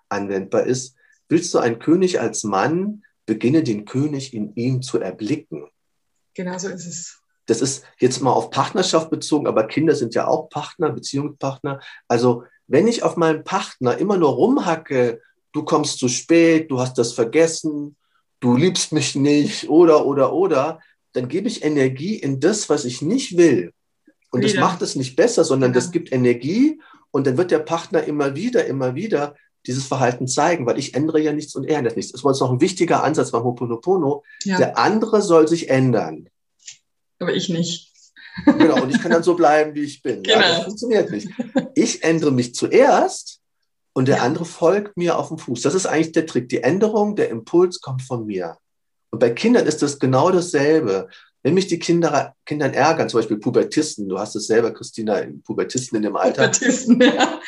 anwendbar 0.09 0.65
ist. 0.65 0.95
Willst 1.29 1.53
du 1.55 1.59
ein 1.59 1.79
König 1.79 2.21
als 2.21 2.45
Mann, 2.45 3.03
beginne 3.27 3.63
den 3.63 3.85
König 3.85 4.33
in 4.33 4.55
ihm 4.55 4.81
zu 4.81 5.01
erblicken. 5.01 5.67
Genau 6.35 6.57
so 6.59 6.69
ist 6.69 6.87
es. 6.87 7.21
Das 7.47 7.61
ist 7.61 7.85
jetzt 7.99 8.23
mal 8.23 8.33
auf 8.33 8.51
Partnerschaft 8.51 9.11
bezogen, 9.11 9.47
aber 9.47 9.65
Kinder 9.65 9.95
sind 9.95 10.15
ja 10.15 10.27
auch 10.27 10.49
Partner, 10.49 10.91
Beziehungspartner. 10.91 11.81
Also 12.09 12.45
wenn 12.67 12.89
ich 12.89 13.03
auf 13.03 13.17
meinen 13.17 13.45
Partner 13.45 13.99
immer 13.99 14.17
nur 14.17 14.31
rumhacke, 14.31 15.21
du 15.53 15.65
kommst 15.65 15.99
zu 15.99 16.09
spät, 16.09 16.71
du 16.71 16.81
hast 16.81 16.99
das 16.99 17.13
vergessen, 17.13 17.97
du 18.41 18.57
liebst 18.57 18.93
mich 18.93 19.15
nicht 19.15 19.69
oder, 19.69 20.07
oder, 20.07 20.33
oder, 20.33 20.81
dann 21.17 21.29
gebe 21.29 21.49
ich 21.49 21.65
Energie 21.65 22.17
in 22.17 22.41
das, 22.41 22.69
was 22.69 22.85
ich 22.85 23.01
nicht 23.01 23.37
will. 23.37 23.73
Und 24.31 24.41
wieder. 24.41 24.53
das 24.53 24.61
macht 24.61 24.83
es 24.83 24.97
nicht 24.97 25.17
besser, 25.17 25.45
sondern 25.45 25.73
das 25.73 25.91
gibt 25.91 26.13
Energie 26.13 26.81
und 27.11 27.27
dann 27.27 27.39
wird 27.39 27.51
der 27.51 27.61
Partner 27.61 28.05
immer 28.05 28.35
wieder, 28.35 28.67
immer 28.67 28.95
wieder 28.95 29.35
dieses 29.67 29.87
Verhalten 29.87 30.29
zeigen, 30.29 30.67
weil 30.67 30.79
ich 30.79 30.95
ändere 30.95 31.21
ja 31.21 31.33
nichts 31.33 31.55
und 31.55 31.65
er 31.65 31.79
ändert 31.79 31.97
nichts. 31.97 32.13
Das 32.13 32.23
war 32.23 32.33
jetzt 32.33 32.41
noch 32.41 32.53
ein 32.53 32.61
wichtiger 32.61 33.03
Ansatz 33.03 33.31
beim 33.31 33.45
Hoponopono. 33.45 34.23
Ja. 34.45 34.59
Der 34.59 34.79
andere 34.79 35.23
soll 35.23 35.49
sich 35.49 35.71
ändern. 35.71 36.29
Aber 37.19 37.35
ich 37.35 37.49
nicht. 37.49 37.93
Genau, 38.45 38.83
und 38.83 38.95
ich 38.95 39.01
kann 39.01 39.11
dann 39.11 39.23
so 39.23 39.35
bleiben, 39.35 39.75
wie 39.75 39.85
ich 39.85 40.03
bin. 40.03 40.23
Genau. 40.23 40.39
Ja, 40.39 40.49
das 40.49 40.65
funktioniert 40.65 41.11
nicht. 41.11 41.29
Ich 41.75 42.05
ändere 42.05 42.31
mich 42.31 42.55
zuerst 42.55 43.41
und 43.95 44.09
der 44.09 44.19
ja. 44.19 44.23
andere 44.23 44.45
folgt 44.45 44.99
mir 44.99 45.19
auf 45.19 45.29
dem 45.29 45.39
Fuß. 45.39 45.63
Das 45.63 45.75
ist 45.75 45.87
eigentlich 45.87 46.13
der 46.13 46.27
Trick. 46.27 46.51
Die 46.51 46.63
Änderung, 46.63 47.17
der 47.17 47.31
Impuls 47.31 47.81
kommt 47.81 48.03
von 48.03 48.27
mir. 48.27 48.59
Und 49.11 49.19
bei 49.19 49.31
Kindern 49.31 49.67
ist 49.67 49.83
das 49.83 49.99
genau 49.99 50.31
dasselbe. 50.31 51.09
Wenn 51.43 51.55
mich 51.55 51.69
die 51.69 51.79
Kinder, 51.79 52.35
Kindern 52.45 52.75
ärgern, 52.75 53.09
zum 53.09 53.21
Beispiel 53.21 53.39
Pubertisten, 53.39 54.09
du 54.09 54.19
hast 54.19 54.35
es 54.35 54.47
selber, 54.47 54.73
Christina, 54.73 55.23
Pubertisten 55.45 55.97
in 55.97 56.03
dem 56.03 56.17
Alter. 56.17 56.49
Pubertisten, 56.49 57.01
ja. 57.01 57.41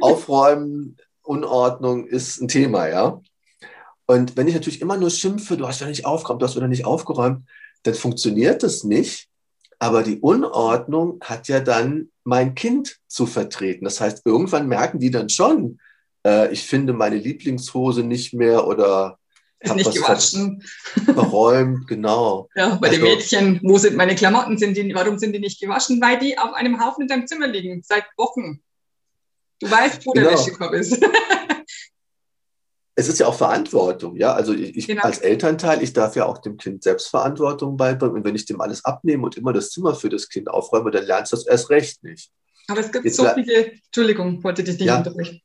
Aufräumen, 0.00 0.96
Unordnung 1.22 2.06
ist 2.06 2.40
ein 2.40 2.48
Thema, 2.48 2.88
ja. 2.88 3.20
Und 4.06 4.36
wenn 4.36 4.46
ich 4.46 4.54
natürlich 4.54 4.80
immer 4.80 4.96
nur 4.96 5.10
schimpfe, 5.10 5.56
du 5.56 5.66
hast 5.66 5.80
ja 5.80 5.86
nicht 5.86 6.06
aufgeräumt, 6.06 6.42
du 6.42 6.46
hast 6.46 6.56
wieder 6.56 6.68
nicht 6.68 6.84
aufgeräumt, 6.84 7.44
dann 7.82 7.94
funktioniert 7.94 8.62
das 8.62 8.84
nicht. 8.84 9.28
Aber 9.78 10.02
die 10.02 10.20
Unordnung 10.20 11.18
hat 11.22 11.48
ja 11.48 11.60
dann 11.60 12.10
mein 12.24 12.54
Kind 12.54 12.98
zu 13.08 13.26
vertreten. 13.26 13.84
Das 13.84 14.00
heißt, 14.00 14.24
irgendwann 14.24 14.68
merken 14.68 14.98
die 14.98 15.10
dann 15.10 15.28
schon, 15.28 15.80
äh, 16.26 16.52
ich 16.52 16.62
finde 16.62 16.92
meine 16.92 17.16
Lieblingshose 17.16 18.02
nicht 18.02 18.32
mehr 18.32 18.66
oder 18.66 19.18
nicht 19.74 19.92
gewaschen. 19.92 20.62
Verräumt, 21.04 21.86
genau. 21.86 22.48
Ja, 22.54 22.76
bei 22.76 22.88
also, 22.88 23.00
den 23.00 23.08
Mädchen, 23.08 23.60
wo 23.62 23.78
sind 23.78 23.96
meine 23.96 24.14
Klamotten? 24.14 24.58
Sind 24.58 24.76
die, 24.76 24.94
warum 24.94 25.18
sind 25.18 25.32
die 25.32 25.40
nicht 25.40 25.60
gewaschen? 25.60 26.00
Weil 26.00 26.18
die 26.18 26.38
auf 26.38 26.52
einem 26.54 26.84
Haufen 26.84 27.02
in 27.02 27.08
deinem 27.08 27.26
Zimmer 27.26 27.46
liegen, 27.46 27.82
seit 27.84 28.04
Wochen. 28.16 28.62
Du 29.60 29.70
weißt, 29.70 30.04
wo 30.06 30.12
genau. 30.12 30.28
der 30.28 30.38
Wäschekorb 30.38 30.72
ist. 30.74 31.02
es 32.94 33.08
ist 33.08 33.18
ja 33.20 33.26
auch 33.26 33.34
Verantwortung, 33.34 34.16
ja. 34.16 34.32
Also 34.32 34.54
ich 34.54 34.86
genau. 34.86 35.02
als 35.02 35.18
Elternteil, 35.18 35.82
ich 35.82 35.92
darf 35.92 36.16
ja 36.16 36.26
auch 36.26 36.38
dem 36.38 36.56
Kind 36.56 36.82
Selbstverantwortung 36.82 37.76
beibringen. 37.76 38.16
Und 38.16 38.24
wenn 38.24 38.34
ich 38.34 38.46
dem 38.46 38.60
alles 38.60 38.84
abnehme 38.84 39.24
und 39.24 39.36
immer 39.36 39.52
das 39.52 39.70
Zimmer 39.70 39.94
für 39.94 40.08
das 40.08 40.28
Kind 40.28 40.48
aufräume, 40.48 40.90
dann 40.90 41.04
lernst 41.04 41.32
du 41.32 41.36
das 41.36 41.46
erst 41.46 41.70
recht 41.70 42.02
nicht. 42.04 42.30
Aber 42.68 42.80
es 42.80 42.90
gibt 42.90 43.04
Jetzt 43.04 43.16
so 43.16 43.28
viele, 43.34 43.72
Entschuldigung, 43.72 44.42
wollte 44.42 44.64
dich 44.64 44.78
nicht 44.78 44.86
ja. 44.86 44.98
unterbrechen. 44.98 45.40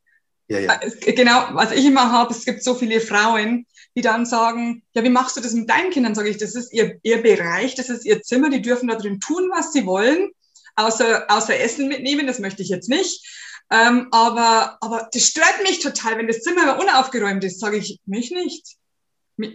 Ja, 0.48 0.58
ja. 0.58 0.80
Genau, 1.00 1.48
was 1.52 1.72
ich 1.72 1.86
immer 1.86 2.10
habe, 2.10 2.32
es 2.32 2.44
gibt 2.44 2.62
so 2.62 2.74
viele 2.74 3.00
Frauen, 3.00 3.66
die 3.96 4.02
dann 4.02 4.26
sagen, 4.26 4.82
ja, 4.94 5.04
wie 5.04 5.10
machst 5.10 5.36
du 5.36 5.40
das 5.40 5.52
mit 5.52 5.68
deinen 5.68 5.90
Kindern? 5.90 6.14
Sage 6.14 6.30
ich, 6.30 6.38
das 6.38 6.54
ist 6.54 6.72
ihr, 6.72 6.98
ihr 7.02 7.22
Bereich, 7.22 7.74
das 7.74 7.88
ist 7.88 8.04
ihr 8.04 8.22
Zimmer, 8.22 8.50
die 8.50 8.62
dürfen 8.62 8.88
da 8.88 8.94
drin 8.94 9.20
tun, 9.20 9.50
was 9.54 9.72
sie 9.72 9.86
wollen, 9.86 10.30
außer, 10.76 11.26
außer 11.28 11.58
Essen 11.58 11.88
mitnehmen, 11.88 12.26
das 12.26 12.38
möchte 12.38 12.62
ich 12.62 12.68
jetzt 12.68 12.88
nicht. 12.88 13.26
Ähm, 13.70 14.08
aber, 14.10 14.78
aber 14.80 15.08
das 15.12 15.26
stört 15.26 15.62
mich 15.62 15.80
total, 15.80 16.18
wenn 16.18 16.26
das 16.26 16.40
Zimmer 16.40 16.78
unaufgeräumt 16.78 17.44
ist, 17.44 17.60
sage 17.60 17.78
ich, 17.78 18.00
mich 18.04 18.30
nicht. 18.30 18.76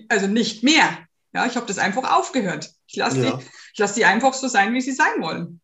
Also 0.10 0.28
nicht 0.28 0.64
mehr. 0.64 1.06
Ja, 1.34 1.46
ich 1.46 1.56
habe 1.56 1.68
das 1.68 1.78
einfach 1.78 2.12
aufgehört. 2.12 2.72
Ich 2.88 2.96
lasse 2.96 3.24
ja. 3.24 3.38
die, 3.38 3.46
lass 3.78 3.94
die 3.94 4.06
einfach 4.06 4.34
so 4.34 4.48
sein, 4.48 4.74
wie 4.74 4.82
sie 4.82 4.94
sein 4.94 5.22
wollen. 5.22 5.62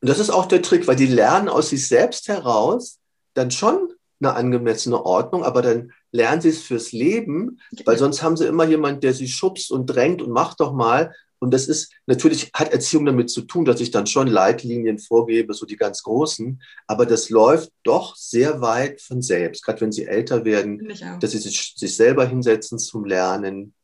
Und 0.00 0.08
das 0.08 0.18
ist 0.18 0.30
auch 0.30 0.46
der 0.46 0.62
Trick, 0.62 0.86
weil 0.86 0.96
die 0.96 1.06
lernen 1.06 1.48
aus 1.48 1.70
sich 1.70 1.86
selbst 1.86 2.28
heraus 2.28 2.98
dann 3.34 3.50
schon 3.50 3.92
eine 4.22 4.34
angemessene 4.34 5.04
Ordnung, 5.04 5.44
aber 5.44 5.62
dann 5.62 5.92
lernen 6.12 6.40
sie 6.40 6.50
es 6.50 6.62
fürs 6.62 6.92
Leben, 6.92 7.60
weil 7.84 7.98
sonst 7.98 8.22
haben 8.22 8.36
sie 8.36 8.46
immer 8.46 8.64
jemand, 8.64 9.02
der 9.02 9.14
sie 9.14 9.28
schubst 9.28 9.70
und 9.70 9.86
drängt 9.86 10.22
und 10.22 10.30
macht 10.30 10.60
doch 10.60 10.72
mal. 10.72 11.14
Und 11.38 11.52
das 11.52 11.66
ist, 11.66 11.92
natürlich 12.06 12.52
hat 12.54 12.72
Erziehung 12.72 13.04
damit 13.04 13.28
zu 13.28 13.42
tun, 13.42 13.64
dass 13.64 13.80
ich 13.80 13.90
dann 13.90 14.06
schon 14.06 14.28
Leitlinien 14.28 15.00
vorgebe, 15.00 15.54
so 15.54 15.66
die 15.66 15.76
ganz 15.76 16.04
großen. 16.04 16.62
Aber 16.86 17.04
das 17.04 17.30
läuft 17.30 17.72
doch 17.82 18.14
sehr 18.14 18.60
weit 18.60 19.00
von 19.00 19.22
selbst, 19.22 19.64
gerade 19.64 19.80
wenn 19.80 19.90
sie 19.90 20.06
älter 20.06 20.44
werden, 20.44 20.92
dass 21.18 21.32
sie 21.32 21.38
sich, 21.38 21.74
sich 21.76 21.96
selber 21.96 22.26
hinsetzen 22.26 22.78
zum 22.78 23.04
Lernen. 23.04 23.74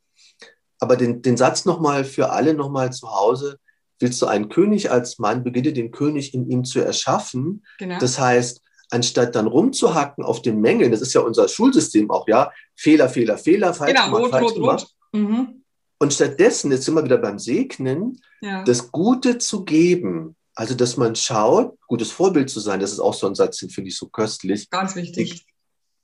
Aber 0.79 0.97
den, 0.97 1.21
den 1.23 1.37
Satz 1.37 1.65
nochmal 1.65 2.05
für 2.05 2.31
alle 2.31 2.55
nochmal 2.55 2.93
zu 2.93 3.11
Hause. 3.11 3.59
Willst 3.99 4.23
du 4.23 4.27
einen 4.27 4.49
König 4.49 4.93
als 4.93 5.19
Mann, 5.19 5.43
beginne 5.43 5.73
den 5.73 5.91
König 5.91 6.35
in 6.35 6.49
ihm 6.49 6.65
zu 6.65 6.79
erschaffen. 6.79 7.65
Genau. 7.79 7.99
Das 7.99 8.21
heißt, 8.21 8.63
anstatt 8.91 9.35
dann 9.35 9.47
rumzuhacken 9.47 10.25
auf 10.25 10.43
den 10.43 10.61
Mängeln, 10.61 10.91
das 10.91 11.01
ist 11.01 11.15
ja 11.15 11.21
unser 11.21 11.49
Schulsystem 11.49 12.11
auch, 12.11 12.27
ja, 12.29 12.53
Fehler, 12.77 13.09
Fehler, 13.09 13.39
Fehler, 13.39 13.75
falsch 13.75 13.93
genau, 13.93 14.07
gemacht, 14.07 14.23
rot, 14.23 14.31
falsch 14.31 14.45
rot, 14.45 14.55
gemacht. 14.55 14.95
Rot. 15.15 15.23
Mhm. 15.23 15.65
Und 16.01 16.15
stattdessen, 16.15 16.71
jetzt 16.71 16.85
sind 16.85 16.95
wir 16.95 17.05
wieder 17.05 17.19
beim 17.19 17.39
Segnen, 17.39 18.21
ja. 18.41 18.63
das 18.65 18.93
Gute 18.93 19.39
zu 19.39 19.65
geben. 19.65 20.37
Also, 20.55 20.75
dass 20.75 20.97
man 20.97 21.15
schaut, 21.15 21.77
gutes 21.87 22.11
Vorbild 22.11 22.51
zu 22.51 22.61
sein, 22.61 22.81
das 22.81 22.93
ist 22.93 23.01
auch 23.01 23.15
so 23.15 23.27
ein 23.27 23.35
Satz, 23.35 23.59
den 23.59 23.71
finde 23.71 23.89
ich 23.89 23.97
so 23.97 24.09
köstlich. 24.09 24.71
Ganz 24.71 24.97
wichtig. 24.97 25.47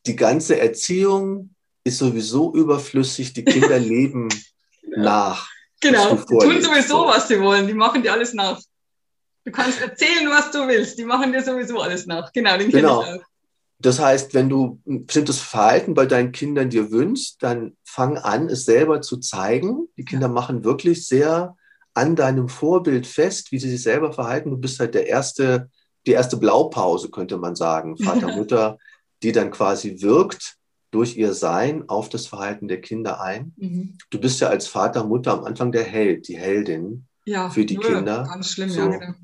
Die, 0.07 0.13
die 0.13 0.17
ganze 0.17 0.61
Erziehung 0.61 1.55
ist 1.85 1.99
sowieso 1.99 2.55
überflüssig, 2.55 3.33
die 3.33 3.45
Kinder 3.45 3.79
leben 3.81 4.29
genau. 4.83 5.05
nach. 5.05 5.49
Genau, 5.81 6.15
die 6.15 6.39
tun 6.39 6.63
sowieso, 6.63 7.07
was 7.07 7.29
sie 7.29 7.41
wollen, 7.41 7.67
die 7.67 7.75
machen 7.75 8.03
dir 8.03 8.13
alles 8.13 8.33
nach. 8.33 8.61
Du 9.45 9.53
kannst 9.53 9.81
erzählen, 9.81 10.29
was 10.31 10.51
du 10.51 10.67
willst, 10.67 10.99
die 10.99 11.05
machen 11.05 11.33
dir 11.33 11.43
sowieso 11.43 11.81
alles 11.81 12.07
nach. 12.07 12.33
Genau, 12.33 12.57
den 12.57 12.71
genau. 12.71 13.03
ich 13.03 13.09
auch. 13.09 13.25
Das 13.79 14.01
heißt, 14.01 14.33
wenn 14.33 14.49
du 14.49 14.81
ein 14.87 15.05
bestimmtes 15.05 15.41
Verhalten 15.41 15.93
bei 15.93 16.07
deinen 16.07 16.33
Kindern 16.33 16.71
dir 16.71 16.91
wünschst, 16.91 17.43
dann 17.43 17.77
fang 17.85 18.17
an, 18.17 18.49
es 18.49 18.65
selber 18.65 19.03
zu 19.03 19.19
zeigen. 19.19 19.89
Die 19.99 20.05
Kinder 20.07 20.29
machen 20.29 20.65
wirklich 20.65 21.07
sehr 21.07 21.57
an 21.93 22.17
deinem 22.17 22.49
Vorbild 22.49 23.07
fest, 23.07 23.53
wie 23.53 23.59
sie 23.59 23.69
sich 23.69 23.83
selber 23.83 24.13
verhalten. 24.13 24.51
Du 24.51 24.57
bist 24.57 24.81
halt 24.81 24.95
der 24.95 25.07
erste, 25.07 25.71
die 26.07 26.13
erste 26.13 26.39
Blaupause, 26.39 27.11
könnte 27.11 27.37
man 27.37 27.57
sagen, 27.57 27.97
Vater, 28.03 28.35
Mutter, 28.35 28.79
die 29.23 29.33
dann 29.33 29.51
quasi 29.51 30.01
wirkt 30.01 30.57
durch 30.91 31.17
ihr 31.17 31.35
Sein 31.35 31.89
auf 31.89 32.09
das 32.09 32.27
Verhalten 32.27 32.69
der 32.69 32.81
Kinder 32.81 33.21
ein. 33.21 33.53
Mhm. 33.57 33.99
Du 34.11 34.21
bist 34.21 34.41
ja 34.41 34.49
als 34.49 34.67
Vater, 34.69 35.05
Mutter 35.05 35.33
am 35.33 35.45
Anfang 35.45 35.73
der 35.73 35.85
Held, 35.85 36.29
die 36.29 36.39
Heldin 36.39 37.07
ja, 37.27 37.51
für 37.51 37.65
die 37.65 37.77
Kinder. 37.77 38.25
Ganz 38.29 38.51
schlimm, 38.51 38.71
so. 38.71 38.81
ja, 38.81 38.87
genau. 38.87 39.15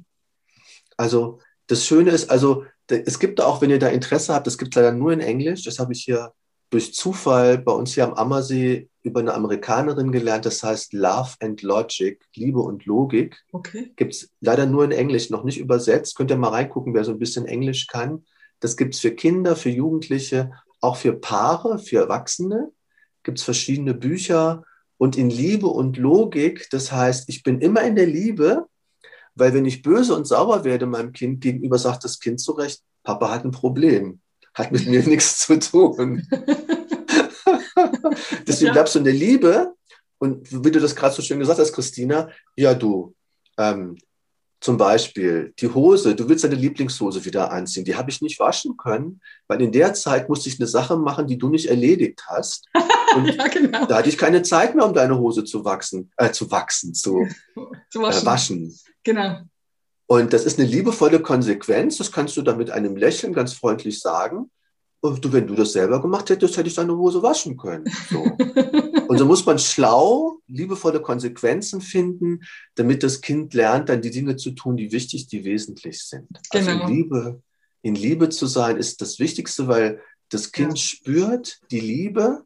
Also 1.01 1.39
das 1.67 1.87
Schöne 1.87 2.11
ist, 2.11 2.29
also 2.29 2.67
es 2.89 3.19
gibt 3.19 3.41
auch, 3.41 3.63
wenn 3.63 3.71
ihr 3.71 3.79
da 3.79 3.89
Interesse 3.89 4.35
habt, 4.35 4.47
das 4.47 4.59
gibt 4.59 4.77
es 4.77 4.83
leider 4.83 4.95
nur 4.95 5.15
in 5.15 5.21
Englisch, 5.21 5.65
das 5.65 5.79
habe 5.79 5.95
ich 5.95 6.05
hier 6.05 6.35
durch 6.69 6.93
Zufall 6.93 7.57
bei 7.57 7.73
uns 7.73 7.95
hier 7.95 8.05
am 8.05 8.13
Ammersee 8.13 8.91
über 9.03 9.21
eine 9.21 9.33
Amerikanerin 9.33 10.13
gelernt, 10.13 10.45
das 10.45 10.63
heißt 10.63 10.93
Love 10.93 11.31
and 11.41 11.63
Logic, 11.63 12.23
Liebe 12.35 12.61
und 12.61 12.85
Logik. 12.85 13.43
Okay. 13.51 13.95
Gibt 13.97 14.13
es 14.13 14.31
leider 14.43 14.67
nur 14.67 14.85
in 14.85 14.93
Englisch, 14.93 15.31
noch 15.31 15.43
nicht 15.43 15.59
übersetzt. 15.59 16.17
Könnt 16.17 16.31
ihr 16.31 16.37
mal 16.37 16.51
reingucken, 16.51 16.93
wer 16.93 17.05
so 17.05 17.13
ein 17.13 17.19
bisschen 17.19 17.47
Englisch 17.47 17.87
kann. 17.87 18.27
Das 18.61 18.77
gibt 18.77 18.95
es 18.95 19.01
für 19.01 19.13
Kinder, 19.13 19.57
für 19.57 19.71
Jugendliche, 19.71 20.53
auch 20.83 20.97
für 20.97 21.15
Paare, 21.15 21.79
für 21.79 21.97
Erwachsene. 21.97 22.73
Gibt 23.23 23.39
es 23.39 23.45
verschiedene 23.45 23.95
Bücher. 23.95 24.65
Und 24.99 25.17
in 25.17 25.31
Liebe 25.31 25.67
und 25.67 25.97
Logik, 25.97 26.69
das 26.71 26.93
heißt, 26.93 27.31
ich 27.31 27.43
bin 27.43 27.63
immer 27.63 27.83
in 27.85 27.97
der 27.97 28.07
Liebe, 28.07 28.67
weil 29.41 29.55
wenn 29.55 29.65
ich 29.65 29.83
böse 29.83 30.15
und 30.15 30.27
sauer 30.27 30.65
werde 30.65 30.87
meinem 30.87 31.13
Kind 31.13 31.41
gegenüber, 31.41 31.79
sagt 31.79 32.05
das 32.05 32.21
Kind 32.21 32.41
zu 32.41 32.53
Recht, 32.53 32.83
Papa 33.03 33.31
hat 33.31 33.45
ein 33.45 33.51
Problem, 33.51 34.21
hat 34.55 34.71
mit 34.71 34.87
mir 34.87 35.03
nichts 35.07 35.47
zu 35.47 35.59
tun. 35.59 36.29
Deswegen 38.47 38.73
bleibst 38.73 38.95
du 38.95 38.99
in 38.99 39.07
der 39.07 39.15
Liebe. 39.15 39.73
Und 40.19 40.65
wie 40.65 40.71
du 40.71 40.79
das 40.79 40.95
gerade 40.95 41.15
so 41.15 41.23
schön 41.23 41.39
gesagt 41.39 41.59
hast, 41.59 41.73
Christina, 41.73 42.29
ja, 42.55 42.75
du, 42.75 43.15
ähm, 43.57 43.97
zum 44.61 44.77
Beispiel 44.77 45.55
die 45.59 45.69
Hose, 45.69 46.15
du 46.15 46.29
willst 46.29 46.45
deine 46.45 46.55
Lieblingshose 46.55 47.25
wieder 47.25 47.51
anziehen, 47.51 47.85
die 47.85 47.97
habe 47.97 48.11
ich 48.11 48.21
nicht 48.21 48.39
waschen 48.39 48.77
können, 48.77 49.21
weil 49.49 49.63
in 49.63 49.73
der 49.73 49.95
Zeit 49.95 50.29
musste 50.29 50.51
ich 50.51 50.61
eine 50.61 50.67
Sache 50.67 50.97
machen, 50.97 51.27
die 51.27 51.39
du 51.39 51.49
nicht 51.49 51.67
erledigt 51.67 52.23
hast. 52.29 52.67
Und 53.17 53.27
ja, 53.27 53.49
genau. 53.49 53.87
da 53.87 53.97
hatte 53.97 54.09
ich 54.09 54.19
keine 54.19 54.43
Zeit 54.43 54.75
mehr, 54.75 54.87
um 54.87 54.95
deine 54.95 55.19
Hose 55.19 55.45
zu 55.45 55.65
wachsen, 55.65 56.13
äh, 56.17 56.31
zu 56.31 56.51
wachsen, 56.51 56.95
zu, 56.95 57.27
zu 57.91 58.03
waschen. 58.03 58.23
Äh, 58.23 58.27
waschen. 58.27 58.79
Genau. 59.03 59.39
Und 60.07 60.33
das 60.33 60.45
ist 60.45 60.59
eine 60.59 60.69
liebevolle 60.69 61.21
Konsequenz, 61.21 61.97
das 61.97 62.13
kannst 62.13 62.37
du 62.37 62.43
dann 62.43 62.59
mit 62.59 62.71
einem 62.71 62.97
Lächeln 62.97 63.33
ganz 63.33 63.55
freundlich 63.55 64.01
sagen. 64.01 64.51
Und 65.03 65.33
wenn 65.33 65.47
du 65.47 65.55
das 65.55 65.73
selber 65.73 66.03
gemacht 66.03 66.29
hättest, 66.29 66.57
hätte 66.57 66.69
ich 66.69 66.75
deine 66.75 66.97
Hose 66.97 67.23
waschen 67.23 67.57
können. 67.57 67.85
So. 68.11 68.19
Und 69.09 69.19
so 69.19 69.25
muss 69.25 69.45
man 69.47 69.59
schlau, 69.59 70.39
liebevolle 70.47 71.01
Konsequenzen 71.01 71.81
finden, 71.81 72.41
damit 72.75 73.03
das 73.03 73.21
Kind 73.21 73.55
lernt, 73.55 73.89
dann 73.89 74.03
die 74.03 74.11
Dinge 74.11 74.37
zu 74.37 74.53
tun, 74.53 74.77
die 74.77 74.93
wichtig, 74.93 75.27
die 75.27 75.45
wesentlich 75.45 76.03
sind. 76.05 76.29
Genau. 76.29 76.43
Also 76.53 76.71
in 76.71 76.77
genau. 76.77 76.89
Liebe, 76.89 77.43
in 77.83 77.95
Liebe 77.95 78.29
zu 78.29 78.47
sein 78.47 78.77
ist 78.77 79.01
das 79.01 79.19
Wichtigste, 79.19 79.67
weil 79.67 80.01
das 80.29 80.53
Kind 80.53 80.73
ja. 80.73 80.77
spürt 80.77 81.61
die 81.71 81.81
Liebe 81.81 82.45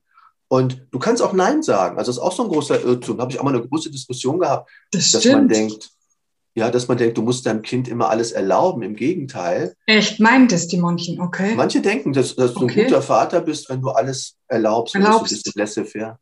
und 0.49 0.87
du 0.91 0.99
kannst 0.99 1.23
auch 1.23 1.33
Nein 1.33 1.63
sagen. 1.63 1.99
Also 1.99 2.11
das 2.11 2.17
ist 2.17 2.23
auch 2.23 2.33
so 2.33 2.45
ein 2.45 2.49
großer 2.49 2.83
Irrtum. 2.83 3.17
Da 3.17 3.23
habe 3.23 3.33
ich 3.33 3.41
auch 3.41 3.45
mal 3.45 3.55
eine 3.55 3.67
große 3.67 3.91
Diskussion 3.91 4.39
gehabt, 4.39 4.71
das 4.93 5.11
dass 5.11 5.25
man 5.25 5.49
denkt, 5.49 5.91
ja, 6.57 6.71
dass 6.71 6.87
man 6.87 6.97
denkt, 6.97 7.19
du 7.19 7.23
musst 7.23 7.47
deinem 7.47 7.63
Kind 7.63 7.89
immer 7.89 8.11
alles 8.11 8.31
erlauben. 8.31 8.83
Im 8.83 8.95
Gegenteil. 8.95 9.75
Echt, 9.87 10.21
meint 10.21 10.53
es 10.53 10.69
die 10.69 10.77
manchen, 10.77 11.21
okay. 11.21 11.55
Manche 11.57 11.81
denken, 11.81 12.13
dass, 12.13 12.37
dass 12.37 12.55
du 12.55 12.65
okay. 12.65 12.83
ein 12.83 12.87
guter 12.87 13.03
Vater 13.03 13.41
bist, 13.41 13.69
wenn 13.69 13.83
du 13.83 13.91
alles 13.91 14.37
erlaubst, 14.47 14.95
erlaubst. 14.95 15.33
du 15.33 15.37
bist 15.37 15.57
laissez-faire. 15.57 16.19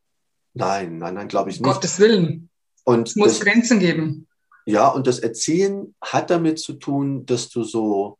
Nein, 0.54 0.98
nein, 0.98 1.14
nein, 1.14 1.28
glaube 1.28 1.50
ich 1.50 1.60
nicht. 1.60 1.70
Gottes 1.70 1.98
Willen. 1.98 2.48
Und 2.84 3.08
es 3.08 3.16
muss 3.16 3.38
das, 3.38 3.40
Grenzen 3.40 3.78
geben. 3.78 4.26
Ja, 4.64 4.88
und 4.88 5.06
das 5.06 5.18
Erziehen 5.18 5.94
hat 6.00 6.30
damit 6.30 6.58
zu 6.58 6.74
tun, 6.74 7.26
dass 7.26 7.50
du 7.50 7.62
so 7.62 8.18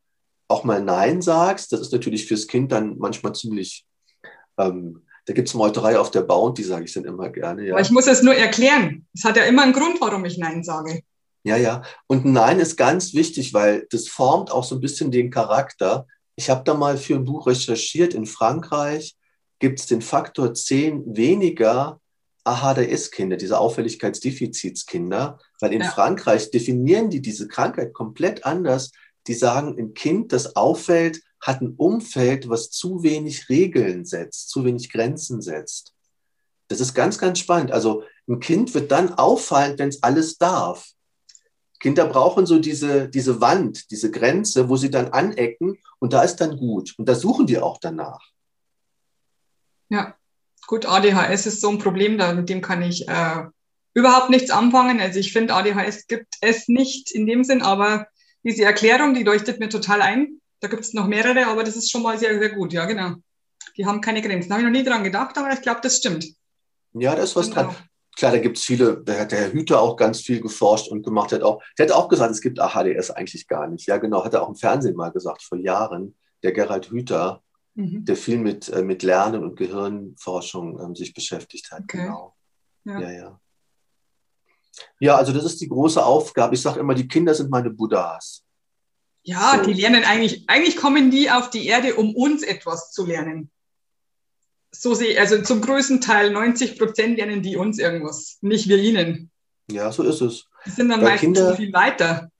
auch 0.48 0.64
mal 0.64 0.82
Nein 0.82 1.22
sagst. 1.22 1.72
Das 1.72 1.80
ist 1.80 1.92
natürlich 1.92 2.26
fürs 2.26 2.46
Kind 2.46 2.72
dann 2.72 2.98
manchmal 2.98 3.34
ziemlich, 3.34 3.86
ähm, 4.58 5.02
da 5.24 5.32
gibt 5.32 5.48
es 5.48 5.54
Meuterei 5.54 5.98
auf 5.98 6.10
der 6.10 6.22
Bounty, 6.22 6.62
sage 6.62 6.84
ich 6.84 6.92
dann 6.92 7.04
immer 7.04 7.30
gerne. 7.30 7.66
Ja. 7.66 7.72
Aber 7.72 7.80
ich 7.80 7.90
muss 7.90 8.06
es 8.06 8.22
nur 8.22 8.34
erklären. 8.34 9.06
Es 9.14 9.24
hat 9.24 9.36
ja 9.36 9.44
immer 9.44 9.62
einen 9.62 9.72
Grund, 9.72 10.00
warum 10.00 10.24
ich 10.26 10.36
Nein 10.36 10.62
sage. 10.62 11.02
Ja, 11.44 11.56
ja. 11.56 11.82
Und 12.06 12.24
Nein 12.24 12.60
ist 12.60 12.76
ganz 12.76 13.14
wichtig, 13.14 13.52
weil 13.52 13.86
das 13.90 14.08
formt 14.08 14.50
auch 14.52 14.64
so 14.64 14.76
ein 14.76 14.80
bisschen 14.80 15.10
den 15.10 15.30
Charakter. 15.30 16.06
Ich 16.36 16.50
habe 16.50 16.62
da 16.64 16.74
mal 16.74 16.96
für 16.96 17.16
ein 17.16 17.24
Buch 17.24 17.46
recherchiert. 17.46 18.14
In 18.14 18.26
Frankreich 18.26 19.16
gibt 19.58 19.80
es 19.80 19.86
den 19.86 20.02
Faktor 20.02 20.54
10 20.54 21.16
weniger 21.16 22.00
AHDS-Kinder, 22.44 23.36
diese 23.36 23.58
Auffälligkeitsdefizitskinder, 23.58 25.38
weil 25.60 25.72
in 25.72 25.82
ja. 25.82 25.90
Frankreich 25.90 26.50
definieren 26.50 27.10
die 27.10 27.22
diese 27.22 27.48
Krankheit 27.48 27.92
komplett 27.92 28.44
anders. 28.44 28.90
Die 29.28 29.34
sagen, 29.34 29.78
ein 29.78 29.94
Kind, 29.94 30.32
das 30.32 30.56
auffällt, 30.56 31.22
hat 31.40 31.60
ein 31.60 31.74
Umfeld, 31.76 32.48
was 32.48 32.70
zu 32.70 33.02
wenig 33.02 33.48
Regeln 33.48 34.04
setzt, 34.04 34.48
zu 34.48 34.64
wenig 34.64 34.90
Grenzen 34.90 35.40
setzt. 35.40 35.92
Das 36.68 36.80
ist 36.80 36.94
ganz, 36.94 37.18
ganz 37.18 37.38
spannend. 37.38 37.72
Also 37.72 38.04
ein 38.28 38.40
Kind 38.40 38.74
wird 38.74 38.90
dann 38.90 39.14
auffallend, 39.14 39.78
wenn 39.78 39.88
es 39.88 40.02
alles 40.02 40.38
darf. 40.38 40.92
Kinder 41.82 42.06
brauchen 42.06 42.46
so 42.46 42.60
diese, 42.60 43.08
diese 43.08 43.40
Wand, 43.40 43.90
diese 43.90 44.12
Grenze, 44.12 44.68
wo 44.68 44.76
sie 44.76 44.88
dann 44.88 45.08
anecken 45.08 45.78
und 45.98 46.12
da 46.12 46.22
ist 46.22 46.36
dann 46.36 46.56
gut. 46.56 46.94
Und 46.96 47.08
da 47.08 47.16
suchen 47.16 47.48
die 47.48 47.58
auch 47.58 47.78
danach. 47.80 48.20
Ja, 49.88 50.14
gut, 50.68 50.86
ADHS 50.86 51.46
ist 51.46 51.60
so 51.60 51.70
ein 51.70 51.80
Problem, 51.80 52.18
da, 52.18 52.34
mit 52.34 52.48
dem 52.48 52.62
kann 52.62 52.82
ich 52.82 53.08
äh, 53.08 53.46
überhaupt 53.94 54.30
nichts 54.30 54.52
anfangen. 54.52 55.00
Also 55.00 55.18
ich 55.18 55.32
finde, 55.32 55.54
ADHS 55.54 56.06
gibt 56.06 56.32
es 56.40 56.68
nicht 56.68 57.10
in 57.10 57.26
dem 57.26 57.42
Sinn, 57.42 57.62
aber 57.62 58.06
diese 58.44 58.62
Erklärung, 58.62 59.14
die 59.14 59.24
leuchtet 59.24 59.58
mir 59.58 59.68
total 59.68 60.02
ein. 60.02 60.40
Da 60.60 60.68
gibt 60.68 60.84
es 60.84 60.94
noch 60.94 61.08
mehrere, 61.08 61.48
aber 61.48 61.64
das 61.64 61.74
ist 61.74 61.90
schon 61.90 62.02
mal 62.02 62.16
sehr, 62.16 62.38
sehr 62.38 62.50
gut. 62.50 62.72
Ja, 62.72 62.84
genau. 62.84 63.16
Die 63.76 63.86
haben 63.86 64.00
keine 64.00 64.22
Grenzen. 64.22 64.48
Da 64.48 64.54
habe 64.54 64.62
ich 64.62 64.72
noch 64.72 64.78
nie 64.78 64.88
dran 64.88 65.02
gedacht, 65.02 65.36
aber 65.36 65.52
ich 65.52 65.62
glaube, 65.62 65.80
das 65.82 65.96
stimmt. 65.96 66.26
Ja, 66.92 67.16
da 67.16 67.24
ist 67.24 67.34
was 67.34 67.48
genau. 67.50 67.62
dran 67.62 67.76
klar, 68.16 68.32
da 68.32 68.38
gibt 68.38 68.58
es 68.58 68.64
viele, 68.64 69.02
da 69.02 69.20
hat 69.20 69.32
der 69.32 69.40
Herr 69.40 69.52
Hüter 69.52 69.80
auch 69.80 69.96
ganz 69.96 70.20
viel 70.20 70.40
geforscht 70.40 70.88
und 70.88 71.02
gemacht. 71.02 71.32
Hat 71.32 71.42
auch, 71.42 71.62
der 71.78 71.86
hat 71.86 71.92
auch 71.92 72.08
gesagt, 72.08 72.30
es 72.30 72.40
gibt 72.40 72.60
AHDS 72.60 73.10
eigentlich 73.10 73.46
gar 73.48 73.68
nicht. 73.68 73.86
Ja, 73.86 73.98
genau, 73.98 74.24
hat 74.24 74.34
er 74.34 74.42
auch 74.42 74.48
im 74.48 74.56
Fernsehen 74.56 74.96
mal 74.96 75.10
gesagt, 75.10 75.42
vor 75.42 75.58
Jahren. 75.58 76.16
Der 76.42 76.52
Gerald 76.52 76.90
Hüter, 76.90 77.40
mhm. 77.74 78.04
der 78.04 78.16
viel 78.16 78.38
mit, 78.38 78.68
äh, 78.68 78.82
mit 78.82 79.04
Lernen 79.04 79.44
und 79.44 79.56
Gehirnforschung 79.56 80.80
ähm, 80.80 80.96
sich 80.96 81.14
beschäftigt 81.14 81.70
hat. 81.70 81.82
Okay. 81.84 81.98
Genau. 81.98 82.34
Ja. 82.84 83.00
ja, 83.00 83.10
ja. 83.10 83.40
Ja, 84.98 85.16
also 85.16 85.32
das 85.32 85.44
ist 85.44 85.60
die 85.60 85.68
große 85.68 86.04
Aufgabe. 86.04 86.54
Ich 86.54 86.62
sage 86.62 86.80
immer, 86.80 86.94
die 86.94 87.06
Kinder 87.06 87.34
sind 87.34 87.50
meine 87.50 87.70
Buddhas. 87.70 88.42
Ja, 89.22 89.58
so. 89.58 89.70
die 89.70 89.80
lernen 89.80 90.02
eigentlich, 90.04 90.44
eigentlich 90.48 90.76
kommen 90.76 91.10
die 91.10 91.30
auf 91.30 91.50
die 91.50 91.66
Erde, 91.66 91.94
um 91.94 92.14
uns 92.16 92.42
etwas 92.42 92.90
zu 92.90 93.06
lernen 93.06 93.52
so 94.74 94.94
sehe 94.94 95.18
also 95.20 95.40
zum 95.42 95.60
größten 95.60 96.00
Teil 96.00 96.30
90 96.32 96.78
Prozent 96.78 97.18
lernen 97.18 97.42
die 97.42 97.56
uns 97.56 97.78
irgendwas, 97.78 98.38
nicht 98.40 98.68
wir 98.68 98.78
ihnen. 98.78 99.30
Ja, 99.70 99.92
so 99.92 100.02
ist 100.02 100.20
es. 100.20 100.46
Die 100.66 100.70
sind 100.70 100.88
dann 100.88 101.00
Bei 101.00 101.10
meistens 101.10 101.38
Kinder, 101.38 101.56
viel 101.56 101.72
weiter. 101.72 102.30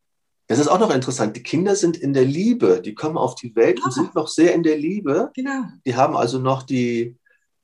Das 0.49 0.59
ist 0.59 0.69
auch 0.69 0.81
noch 0.81 0.95
interessant. 0.95 1.37
Die 1.37 1.43
Kinder 1.43 1.77
sind 1.77 1.97
in 1.97 2.13
der 2.13 2.25
Liebe. 2.25 2.81
Die 2.83 2.95
kommen 2.95 3.17
auf 3.17 3.35
die 3.35 3.55
Welt 3.55 3.81
ah. 3.83 3.87
und 3.87 3.93
sind 3.93 4.15
noch 4.15 4.29
sehr 4.29 4.55
in 4.55 4.63
der 4.63 4.77
Liebe. 4.77 5.31
Genau. 5.35 5.63
Die 5.87 5.97
haben 5.97 6.17
also 6.17 6.39
noch 6.39 6.63
die, 6.63 7.17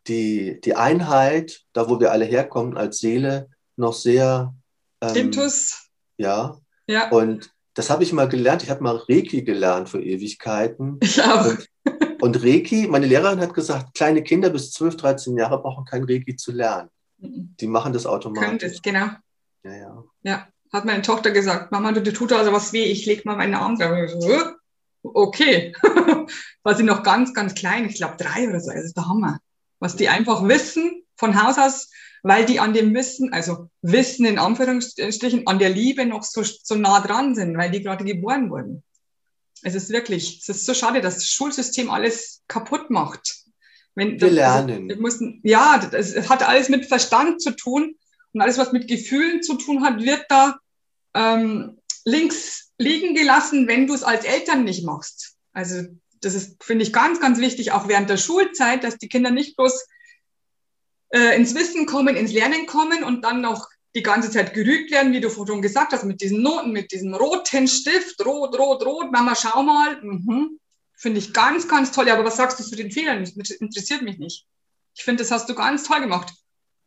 die, 0.07 0.61
die 0.63 0.75
Einheit, 0.75 1.65
da 1.73 1.89
wo 1.89 2.01
wir 2.01 2.13
alle 2.13 2.25
herkommen 2.25 2.77
als 2.77 2.99
Seele, 2.99 3.51
noch 3.77 3.93
sehr. 3.93 4.55
Ähm, 5.01 5.17
Intus. 5.17 5.89
Ja. 6.17 6.59
Ja. 6.87 7.11
Und 7.11 7.51
das 7.75 7.91
habe 7.91 8.03
ich 8.03 8.13
mal 8.13 8.29
gelernt. 8.29 8.63
Ich 8.63 8.71
habe 8.71 8.83
mal 8.83 8.97
Reiki 8.97 9.43
gelernt 9.43 9.89
für 9.89 10.03
Ewigkeiten. 10.03 10.99
Ich 11.01 11.23
auch. 11.23 11.47
Und 11.47 11.69
und 12.21 12.43
Reiki, 12.43 12.87
meine 12.89 13.07
Lehrerin 13.07 13.41
hat 13.41 13.55
gesagt, 13.55 13.95
kleine 13.95 14.23
Kinder 14.23 14.51
bis 14.51 14.73
12, 14.73 14.97
13 14.97 15.37
Jahre 15.37 15.61
brauchen 15.61 15.85
kein 15.85 16.05
Reiki 16.05 16.37
zu 16.37 16.53
lernen. 16.53 16.91
Mhm. 17.19 17.55
Die 17.61 17.67
machen 17.67 17.93
das 17.93 18.07
automatisch. 18.07 18.47
Können 18.47 18.59
das, 18.59 18.83
genau. 18.83 19.07
Ja, 19.65 19.77
ja. 19.77 20.05
Ja, 20.23 20.49
hat 20.73 20.85
meine 20.85 21.03
Tochter 21.03 21.31
gesagt, 21.31 21.73
Mama, 21.73 21.93
du, 21.93 22.13
tut 22.13 22.33
also 22.33 22.53
was 22.53 22.73
weh, 22.73 22.85
ich 22.85 23.07
lege 23.07 23.23
mal 23.25 23.37
meinen 23.37 23.55
Arm 23.55 23.79
da. 23.79 24.09
So, 24.09 24.37
okay. 25.03 25.73
War 26.63 26.75
sie 26.75 26.83
noch 26.83 27.03
ganz, 27.03 27.35
ganz 27.35 27.55
klein, 27.55 27.87
ich 27.87 27.97
glaube 27.97 28.17
drei 28.19 28.49
oder 28.49 28.61
so, 28.61 28.73
das 28.73 28.85
ist 28.85 28.97
der 28.97 29.09
Hammer. 29.09 29.39
Was 29.79 29.97
die 29.97 30.09
einfach 30.09 30.47
wissen 30.47 31.03
von 31.17 31.41
Haus 31.43 31.59
aus, 31.59 31.91
weil 32.23 32.45
die 32.45 32.61
an 32.61 32.75
dem 32.75 32.95
Wissen, 32.95 33.33
also 33.33 33.71
Wissen 33.83 34.27
in 34.27 34.39
Anführungsstrichen, 34.39 35.47
an 35.47 35.59
der 35.59 35.71
Liebe 35.71 36.05
noch 36.05 36.23
so, 36.25 36.43
so 36.43 36.75
nah 36.75 37.01
dran 37.01 37.35
sind, 37.35 37.57
weil 37.57 37.71
die 37.71 37.83
gerade 37.83 38.05
geboren 38.05 38.51
wurden. 38.51 38.83
Es 39.63 39.75
ist 39.75 39.91
wirklich, 39.91 40.41
es 40.41 40.49
ist 40.49 40.67
so 40.67 40.75
schade, 40.75 41.01
dass 41.01 41.17
das 41.17 41.29
Schulsystem 41.29 41.91
alles 41.91 42.43
kaputt 42.49 42.91
macht. 42.91 43.45
Wenn, 43.95 44.21
wir 44.21 44.31
lernen. 44.31 44.89
Also, 44.91 45.03
müssen, 45.03 45.41
ja, 45.43 45.81
es 45.93 46.29
hat 46.29 46.47
alles 46.47 46.69
mit 46.69 46.87
Verstand 46.87 47.43
zu 47.43 47.51
tun 47.51 47.97
und 48.33 48.41
alles, 48.41 48.59
was 48.59 48.73
mit 48.73 48.87
Gefühlen 48.87 49.43
zu 49.43 49.57
tun 49.57 49.83
hat, 49.83 50.03
wird 50.03 50.25
da 50.29 50.59
ähm, 51.15 51.79
links 52.05 52.71
liegen 52.79 53.15
gelassen, 53.15 53.67
wenn 53.67 53.87
du 53.87 53.95
es 53.95 54.05
als 54.05 54.25
Eltern 54.25 54.65
nicht 54.65 54.85
machst. 54.85 55.35
Also 55.53 55.83
das 56.21 56.35
ist, 56.35 56.63
finde 56.63 56.85
ich, 56.85 56.93
ganz, 56.93 57.21
ganz 57.21 57.41
wichtig, 57.41 57.73
auch 57.73 57.89
während 57.89 58.09
der 58.09 58.17
Schulzeit, 58.17 58.85
dass 58.85 58.99
die 58.99 59.09
Kinder 59.09 59.31
nicht 59.31 59.57
bloß 59.57 59.87
äh, 61.11 61.37
ins 61.37 61.55
Wissen 61.55 61.87
kommen, 61.87 62.17
ins 62.17 62.33
Lernen 62.33 62.67
kommen 62.67 63.03
und 63.03 63.23
dann 63.23 63.41
noch 63.41 63.69
die 63.99 64.03
ganze 64.03 64.31
Zeit 64.31 64.55
gerügt 64.55 64.91
werden, 64.91 65.13
wie 65.13 65.21
du 65.21 65.31
vorhin 65.31 65.61
gesagt 65.61 65.93
hast, 65.93 66.05
mit 66.05 66.21
diesen 66.21 66.43
Noten, 66.43 66.73
mit 66.73 66.93
diesem 66.93 67.15
roten 67.15 67.69
Stift, 67.69 68.25
rot, 68.25 68.59
rot, 68.59 68.85
rot, 68.87 69.13
Mama, 69.13 69.35
schau 69.35 69.63
mal. 69.63 70.01
Mhm. 70.03 70.59
Finde 70.97 71.19
ich 71.19 71.33
ganz, 71.33 71.69
ganz 71.69 71.93
toll. 71.93 72.09
Aber 72.11 72.25
was 72.25 72.37
sagst 72.37 72.59
du 72.59 72.65
zu 72.65 72.77
den 72.77 72.91
Fehlern? 72.91 73.25
Das 73.37 73.51
interessiert 73.51 74.03
mich 74.03 74.19
nicht. 74.19 74.47
Ich 74.95 75.05
finde, 75.05 75.23
das 75.23 75.31
hast 75.31 75.49
du 75.49 75.55
ganz 75.55 75.83
toll 75.85 76.01
gemacht. 76.01 76.33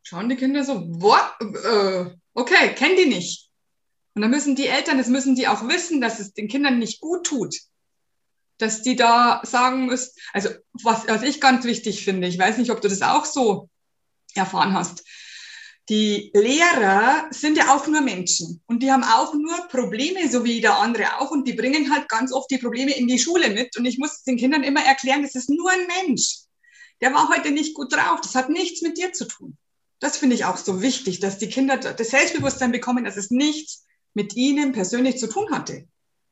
Schauen 0.03 0.30
die 0.30 0.36
Kinder 0.36 0.64
so, 0.64 0.82
what? 1.01 1.32
Äh, 1.41 2.16
okay, 2.34 2.74
kennen 2.76 2.97
die 2.97 3.05
nicht. 3.05 3.49
Und 4.16 4.22
dann 4.24 4.32
müssen 4.32 4.55
die 4.55 4.68
Eltern, 4.68 4.97
das 4.97 5.07
müssen 5.07 5.36
die 5.36 5.47
auch 5.47 5.68
wissen, 5.70 6.01
dass 6.01 6.20
es 6.20 6.34
den 6.34 6.47
Kindern 6.47 6.80
nicht 6.80 6.99
gut 6.99 7.26
tut. 7.26 7.55
dass 8.62 8.84
die 8.84 8.95
da 8.95 9.41
sagen 9.43 9.88
müssen, 9.88 10.12
also 10.34 10.49
was, 10.74 11.07
was 11.07 11.24
ich 11.24 11.41
ganz 11.41 11.66
wichtig 11.66 12.03
finde, 12.03 12.28
ich 12.28 12.38
weiß 12.38 12.57
nicht, 12.57 12.72
ob 12.72 12.82
du 12.82 12.88
das 12.88 13.01
auch 13.01 13.26
so 13.26 13.70
erfahren 14.36 14.74
hast, 14.74 15.03
die 15.90 16.32
Lehrer 16.34 17.28
sind 17.32 17.58
ja 17.58 17.76
auch 17.76 17.88
nur 17.88 18.02
Menschen 18.02 18.62
und 18.68 18.84
die 18.84 18.92
haben 18.92 19.04
auch 19.04 19.34
nur 19.34 19.68
Probleme, 19.68 20.30
so 20.30 20.44
wie 20.44 20.62
der 20.62 20.78
andere 20.78 21.20
auch. 21.20 21.32
Und 21.32 21.48
die 21.48 21.54
bringen 21.54 21.92
halt 21.92 22.08
ganz 22.08 22.32
oft 22.32 22.50
die 22.52 22.60
Probleme 22.60 22.96
in 22.96 23.08
die 23.08 23.20
Schule 23.20 23.50
mit. 23.50 23.76
Und 23.78 23.86
ich 23.86 23.98
muss 23.98 24.24
den 24.24 24.38
Kindern 24.38 24.64
immer 24.64 24.84
erklären, 24.84 25.24
das 25.24 25.36
ist 25.36 25.50
nur 25.50 25.70
ein 25.70 25.88
Mensch. 26.06 26.42
Der 27.02 27.14
war 27.14 27.30
heute 27.30 27.52
nicht 27.52 27.74
gut 27.74 27.94
drauf. 27.94 28.22
Das 28.22 28.36
hat 28.36 28.50
nichts 28.50 28.82
mit 28.82 28.98
dir 28.98 29.12
zu 29.12 29.26
tun. 29.26 29.58
Das 30.00 30.18
finde 30.18 30.36
ich 30.36 30.46
auch 30.46 30.58
so 30.58 30.82
wichtig, 30.82 31.20
dass 31.20 31.40
die 31.40 31.50
Kinder 31.50 31.78
das 31.78 32.10
Selbstbewusstsein 32.10 32.72
bekommen, 32.72 33.04
dass 33.04 33.18
es 33.18 33.32
nichts 33.32 33.86
mit 34.14 34.36
ihnen 34.36 34.72
persönlich 34.72 35.18
zu 35.18 35.28
tun 35.28 35.52
hatte, 35.52 35.88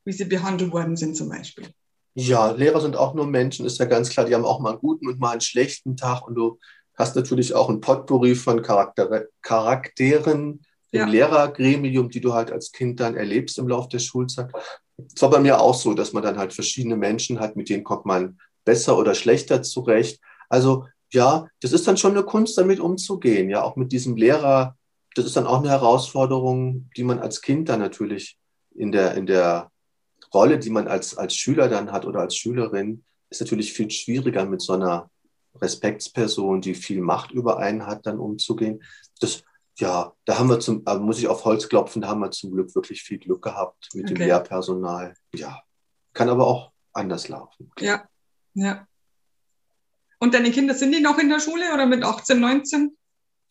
wie 0.05 0.13
sie 0.13 0.25
behandelt 0.25 0.71
worden 0.71 0.95
sind 0.95 1.15
zum 1.15 1.29
Beispiel. 1.29 1.69
Ja, 2.15 2.51
Lehrer 2.51 2.81
sind 2.81 2.95
auch 2.95 3.13
nur 3.13 3.27
Menschen, 3.27 3.65
ist 3.65 3.77
ja 3.77 3.85
ganz 3.85 4.09
klar. 4.09 4.25
Die 4.25 4.33
haben 4.33 4.45
auch 4.45 4.59
mal 4.59 4.71
einen 4.71 4.79
guten 4.79 5.07
und 5.07 5.19
mal 5.19 5.31
einen 5.31 5.41
schlechten 5.41 5.95
Tag. 5.95 6.27
Und 6.27 6.35
du 6.35 6.59
hast 6.99 7.15
natürlich 7.15 7.55
auch 7.55 7.69
ein 7.69 7.79
Potpourri 7.79 8.35
von 8.35 8.61
Charakter 8.61 9.25
Charakteren 9.41 10.61
im 10.91 10.99
ja. 10.99 11.07
Lehrergremium, 11.07 12.09
die 12.09 12.19
du 12.19 12.33
halt 12.33 12.51
als 12.51 12.71
Kind 12.71 12.99
dann 12.99 13.15
erlebst 13.15 13.57
im 13.57 13.67
Laufe 13.67 13.89
der 13.89 13.99
Schulzeit. 13.99 14.51
Es 15.15 15.21
war 15.21 15.29
bei 15.29 15.39
mir 15.39 15.61
auch 15.61 15.75
so, 15.75 15.93
dass 15.93 16.13
man 16.13 16.23
dann 16.23 16.37
halt 16.37 16.53
verschiedene 16.53 16.97
Menschen 16.97 17.39
hat, 17.39 17.55
mit 17.55 17.69
denen 17.69 17.85
kommt 17.85 18.05
man 18.05 18.37
besser 18.65 18.97
oder 18.97 19.15
schlechter 19.15 19.63
zurecht. 19.63 20.19
Also 20.49 20.87
ja, 21.11 21.47
das 21.61 21.71
ist 21.71 21.87
dann 21.87 21.97
schon 21.97 22.11
eine 22.11 22.23
Kunst, 22.23 22.57
damit 22.57 22.81
umzugehen. 22.81 23.49
Ja, 23.49 23.63
auch 23.63 23.77
mit 23.77 23.91
diesem 23.93 24.17
Lehrer, 24.17 24.75
das 25.15 25.25
ist 25.25 25.37
dann 25.37 25.47
auch 25.47 25.59
eine 25.59 25.69
Herausforderung, 25.69 26.89
die 26.97 27.03
man 27.03 27.19
als 27.19 27.41
Kind 27.41 27.69
dann 27.69 27.79
natürlich 27.79 28.37
in 28.75 28.91
der, 28.91 29.15
in 29.15 29.25
der 29.25 29.71
Rolle, 30.33 30.59
die 30.59 30.69
man 30.69 30.87
als, 30.87 31.17
als 31.17 31.33
Schüler 31.33 31.69
dann 31.69 31.91
hat 31.91 32.05
oder 32.05 32.19
als 32.19 32.35
Schülerin, 32.35 33.03
ist 33.29 33.41
natürlich 33.41 33.73
viel 33.73 33.89
schwieriger 33.89 34.45
mit 34.45 34.61
so 34.61 34.73
einer 34.73 35.09
Respektsperson, 35.55 36.61
die 36.61 36.73
viel 36.73 37.01
Macht 37.01 37.31
über 37.31 37.59
einen 37.59 37.85
hat, 37.85 38.05
dann 38.05 38.19
umzugehen. 38.19 38.83
Das, 39.19 39.43
ja, 39.77 40.13
da 40.25 40.39
haben 40.39 40.49
wir 40.49 40.59
zum, 40.59 40.83
muss 40.99 41.19
ich 41.19 41.27
auf 41.27 41.45
Holz 41.45 41.67
klopfen, 41.69 42.01
da 42.01 42.09
haben 42.09 42.21
wir 42.21 42.31
zum 42.31 42.51
Glück 42.51 42.73
wirklich 42.75 43.03
viel 43.03 43.17
Glück 43.17 43.41
gehabt 43.41 43.89
mit 43.93 44.05
okay. 44.05 44.13
dem 44.13 44.27
Lehrpersonal. 44.27 45.13
Ja, 45.33 45.61
kann 46.13 46.29
aber 46.29 46.47
auch 46.47 46.71
anders 46.93 47.27
laufen. 47.27 47.71
Ja, 47.79 48.07
ja. 48.53 48.85
Und 50.19 50.33
deine 50.33 50.51
Kinder, 50.51 50.73
sind 50.73 50.93
die 50.93 50.99
noch 50.99 51.17
in 51.17 51.29
der 51.29 51.39
Schule 51.39 51.73
oder 51.73 51.85
mit 51.85 52.03
18, 52.03 52.39
19? 52.39 52.97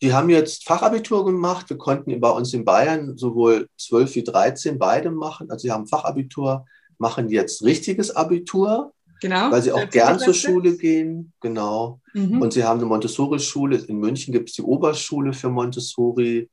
Die 0.01 0.13
haben 0.13 0.29
jetzt 0.29 0.65
Fachabitur 0.65 1.25
gemacht. 1.25 1.69
Wir 1.69 1.77
konnten 1.77 2.17
bei 2.21 2.29
uns 2.29 2.53
in 2.53 2.63
Bayern 2.63 3.17
sowohl 3.17 3.67
12 3.77 4.15
wie 4.15 4.23
13 4.23 4.77
beide 4.77 5.11
machen. 5.11 5.49
Also 5.49 5.63
sie 5.63 5.71
haben 5.71 5.87
Fachabitur, 5.87 6.65
machen 6.99 7.29
jetzt 7.29 7.63
richtiges 7.63 8.15
Abitur 8.15 8.93
Genau. 9.21 9.51
Weil 9.51 9.61
sie 9.61 9.71
auch 9.71 9.89
gern 9.89 10.19
zur 10.19 10.33
Schule 10.33 10.77
gehen. 10.77 11.33
Genau. 11.41 12.01
Mhm. 12.13 12.41
Und 12.41 12.53
sie 12.53 12.63
haben 12.63 12.79
eine 12.79 12.87
Montessori-Schule. 12.87 13.77
In 13.77 13.97
München 13.97 14.33
gibt 14.33 14.49
es 14.49 14.55
die 14.55 14.61
Oberschule 14.61 15.33
für 15.33 15.49
Montessori. 15.49 16.49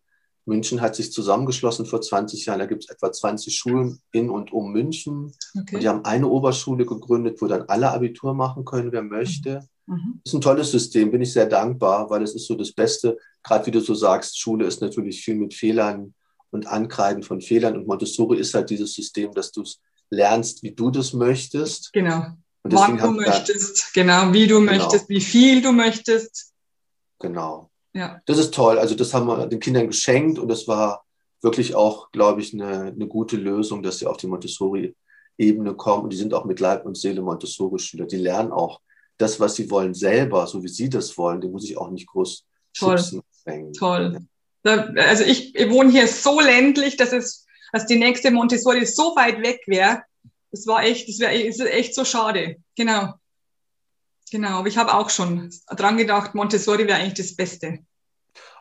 München 0.46 0.80
hat 0.80 0.94
sich 0.94 1.12
zusammengeschlossen 1.12 1.86
vor 1.86 2.00
20 2.00 2.46
Jahren. 2.46 2.60
Da 2.60 2.66
gibt 2.66 2.84
es 2.84 2.90
etwa 2.90 3.10
20 3.12 3.54
Schulen 3.54 4.00
in 4.12 4.30
und 4.30 4.52
um 4.52 4.72
München. 4.72 5.32
Okay. 5.58 5.76
Und 5.76 5.82
die 5.82 5.88
haben 5.88 6.04
eine 6.04 6.28
Oberschule 6.28 6.86
gegründet, 6.86 7.42
wo 7.42 7.46
dann 7.46 7.62
alle 7.62 7.90
Abitur 7.90 8.32
machen 8.32 8.64
können, 8.64 8.92
wer 8.92 9.02
möchte. 9.02 9.66
Mhm. 9.86 9.94
mhm. 9.94 10.20
Ist 10.24 10.34
ein 10.34 10.40
tolles 10.40 10.70
System, 10.70 11.10
bin 11.10 11.22
ich 11.22 11.32
sehr 11.32 11.46
dankbar, 11.46 12.08
weil 12.10 12.22
es 12.22 12.34
ist 12.34 12.46
so 12.46 12.54
das 12.54 12.72
Beste. 12.72 13.18
Gerade 13.42 13.66
wie 13.66 13.72
du 13.72 13.80
so 13.80 13.94
sagst, 13.94 14.38
Schule 14.38 14.66
ist 14.66 14.80
natürlich 14.80 15.22
viel 15.22 15.34
mit 15.34 15.54
Fehlern 15.54 16.14
und 16.50 16.66
Ankreiden 16.66 17.22
von 17.22 17.40
Fehlern. 17.40 17.76
Und 17.76 17.86
Montessori 17.86 18.38
ist 18.38 18.54
halt 18.54 18.70
dieses 18.70 18.94
System, 18.94 19.32
dass 19.32 19.50
du 19.50 19.62
es 19.62 19.80
lernst, 20.10 20.62
wie 20.62 20.72
du 20.72 20.90
das 20.90 21.12
möchtest. 21.12 21.92
Genau. 21.92 22.24
Wann 22.72 22.98
du 22.98 23.10
möchtest, 23.12 23.92
genau, 23.94 24.32
wie 24.32 24.46
du 24.46 24.60
genau. 24.60 24.72
möchtest, 24.72 25.08
wie 25.08 25.20
viel 25.20 25.62
du 25.62 25.72
möchtest. 25.72 26.52
Genau. 27.18 27.70
Ja. 27.92 28.20
Das 28.26 28.38
ist 28.38 28.54
toll. 28.54 28.78
Also 28.78 28.94
das 28.94 29.14
haben 29.14 29.26
wir 29.26 29.46
den 29.46 29.60
Kindern 29.60 29.86
geschenkt 29.86 30.38
und 30.38 30.48
das 30.48 30.68
war 30.68 31.04
wirklich 31.42 31.74
auch, 31.74 32.10
glaube 32.12 32.40
ich, 32.40 32.52
eine, 32.52 32.92
eine 32.94 33.06
gute 33.06 33.36
Lösung, 33.36 33.82
dass 33.82 33.98
sie 33.98 34.06
auf 34.06 34.16
die 34.16 34.26
Montessori-Ebene 34.26 35.74
kommen. 35.74 36.04
Und 36.04 36.12
die 36.12 36.16
sind 36.16 36.34
auch 36.34 36.44
mit 36.44 36.60
Leib 36.60 36.84
und 36.84 36.96
Seele 36.96 37.22
Montessori-Schüler. 37.22 38.06
Die 38.06 38.16
lernen 38.16 38.52
auch 38.52 38.80
das, 39.18 39.40
was 39.40 39.54
sie 39.54 39.70
wollen, 39.70 39.94
selber, 39.94 40.46
so 40.46 40.62
wie 40.62 40.68
sie 40.68 40.90
das 40.90 41.16
wollen. 41.16 41.40
Die 41.40 41.48
muss 41.48 41.64
ich 41.64 41.78
auch 41.78 41.90
nicht 41.90 42.06
groß 42.06 42.44
Toll. 42.74 42.98
Toll. 43.78 44.18
Also 44.98 45.24
ich, 45.24 45.54
ich 45.54 45.70
wohne 45.70 45.90
hier 45.90 46.08
so 46.08 46.40
ländlich, 46.40 46.96
dass 46.96 47.12
es, 47.12 47.46
dass 47.72 47.86
die 47.86 47.96
nächste 47.96 48.30
Montessori 48.30 48.84
so 48.84 49.14
weit 49.16 49.42
weg 49.42 49.62
wäre. 49.66 50.02
Das 50.50 50.66
war 50.66 50.84
echt, 50.84 51.08
das 51.08 51.18
wäre 51.18 51.70
echt 51.70 51.94
so 51.94 52.04
schade. 52.04 52.56
Genau. 52.76 53.14
Genau, 54.30 54.58
aber 54.58 54.68
ich 54.68 54.76
habe 54.76 54.94
auch 54.94 55.10
schon 55.10 55.50
dran 55.68 55.96
gedacht, 55.96 56.34
Montessori 56.34 56.86
wäre 56.86 56.98
eigentlich 56.98 57.14
das 57.14 57.36
Beste 57.36 57.78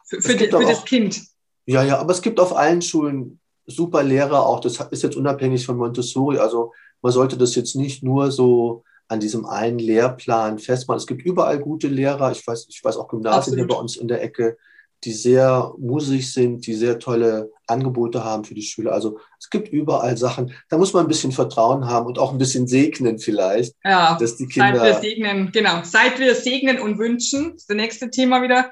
für, 0.05 0.21
für, 0.21 0.35
die, 0.35 0.45
für 0.45 0.63
das 0.63 0.79
auch, 0.79 0.85
Kind. 0.85 1.21
Ja, 1.65 1.83
ja, 1.83 1.97
aber 1.97 2.11
es 2.11 2.21
gibt 2.21 2.39
auf 2.39 2.55
allen 2.55 2.81
Schulen 2.81 3.39
super 3.65 4.03
Lehrer 4.03 4.45
auch. 4.45 4.59
Das 4.59 4.79
ist 4.91 5.03
jetzt 5.03 5.15
unabhängig 5.15 5.65
von 5.65 5.77
Montessori. 5.77 6.37
Also 6.37 6.73
man 7.01 7.11
sollte 7.11 7.37
das 7.37 7.55
jetzt 7.55 7.75
nicht 7.75 8.03
nur 8.03 8.31
so 8.31 8.83
an 9.07 9.19
diesem 9.19 9.45
einen 9.45 9.79
Lehrplan 9.79 10.59
festmachen. 10.59 10.97
Es 10.97 11.07
gibt 11.07 11.23
überall 11.23 11.59
gute 11.59 11.87
Lehrer. 11.87 12.31
Ich 12.31 12.45
weiß, 12.45 12.67
ich 12.69 12.83
weiß 12.83 12.97
auch 12.97 13.07
Gymnasien 13.07 13.55
hier 13.55 13.67
bei 13.67 13.75
uns 13.75 13.97
in 13.97 14.07
der 14.07 14.21
Ecke, 14.21 14.57
die 15.03 15.13
sehr 15.13 15.73
musig 15.77 16.31
sind, 16.31 16.65
die 16.65 16.73
sehr 16.73 16.97
tolle 16.99 17.51
Angebote 17.67 18.23
haben 18.23 18.43
für 18.43 18.55
die 18.55 18.61
Schüler. 18.61 18.93
Also 18.93 19.19
es 19.39 19.49
gibt 19.49 19.69
überall 19.69 20.17
Sachen, 20.17 20.53
da 20.69 20.77
muss 20.77 20.93
man 20.93 21.05
ein 21.05 21.07
bisschen 21.07 21.31
Vertrauen 21.31 21.85
haben 21.85 22.07
und 22.07 22.17
auch 22.17 22.31
ein 22.31 22.37
bisschen 22.37 22.67
segnen 22.67 23.19
vielleicht. 23.19 23.75
Ja, 23.83 24.17
dass 24.17 24.37
die 24.37 24.47
Kinder. 24.47 24.79
Seit 24.79 25.03
wir 25.03 25.09
segnen, 25.09 25.51
genau. 25.51 25.83
Seit 25.83 26.19
wir 26.19 26.35
segnen 26.35 26.79
und 26.79 26.97
wünschen, 26.97 27.51
das 27.51 27.61
ist 27.61 27.69
das 27.69 27.77
nächste 27.77 28.09
Thema 28.09 28.41
wieder. 28.41 28.71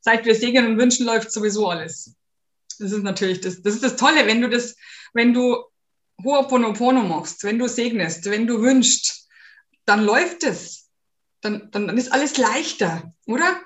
Seit 0.00 0.24
wir 0.24 0.34
segnen 0.34 0.66
und 0.72 0.78
wünschen, 0.78 1.06
läuft 1.06 1.32
sowieso 1.32 1.68
alles. 1.68 2.14
Das 2.78 2.92
ist 2.92 3.02
natürlich 3.02 3.40
das, 3.40 3.62
das 3.62 3.74
ist 3.74 3.84
das 3.84 3.96
Tolle, 3.96 4.26
wenn 4.26 4.40
du 4.40 4.48
das, 4.48 4.76
wenn 5.12 5.32
du 5.32 5.56
Ho'oponopono 6.22 7.02
machst, 7.02 7.44
wenn 7.44 7.58
du 7.58 7.68
segnest, 7.68 8.24
wenn 8.26 8.46
du 8.46 8.60
wünschst, 8.60 9.28
dann 9.84 10.04
läuft 10.04 10.44
es. 10.44 10.88
Dann, 11.40 11.68
dann, 11.72 11.86
dann 11.86 11.98
ist 11.98 12.12
alles 12.12 12.38
leichter, 12.38 13.12
oder? 13.26 13.60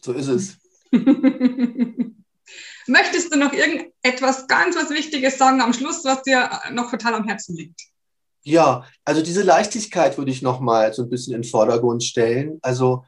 So 0.00 0.12
ist 0.12 0.28
es. 0.28 0.57
Möchtest 2.86 3.32
du 3.32 3.38
noch 3.38 3.52
irgendetwas 3.52 4.46
ganz 4.46 4.76
was 4.76 4.90
Wichtiges 4.90 5.36
sagen 5.36 5.60
am 5.60 5.74
Schluss, 5.74 6.04
was 6.04 6.22
dir 6.22 6.48
noch 6.72 6.90
total 6.90 7.14
am 7.14 7.24
Herzen 7.24 7.54
liegt? 7.56 7.82
Ja, 8.42 8.84
also 9.04 9.20
diese 9.20 9.42
Leichtigkeit 9.42 10.16
würde 10.16 10.30
ich 10.30 10.40
noch 10.40 10.60
mal 10.60 10.94
so 10.94 11.02
ein 11.02 11.10
bisschen 11.10 11.34
in 11.34 11.42
den 11.42 11.50
Vordergrund 11.50 12.02
stellen. 12.02 12.58
Also 12.62 13.04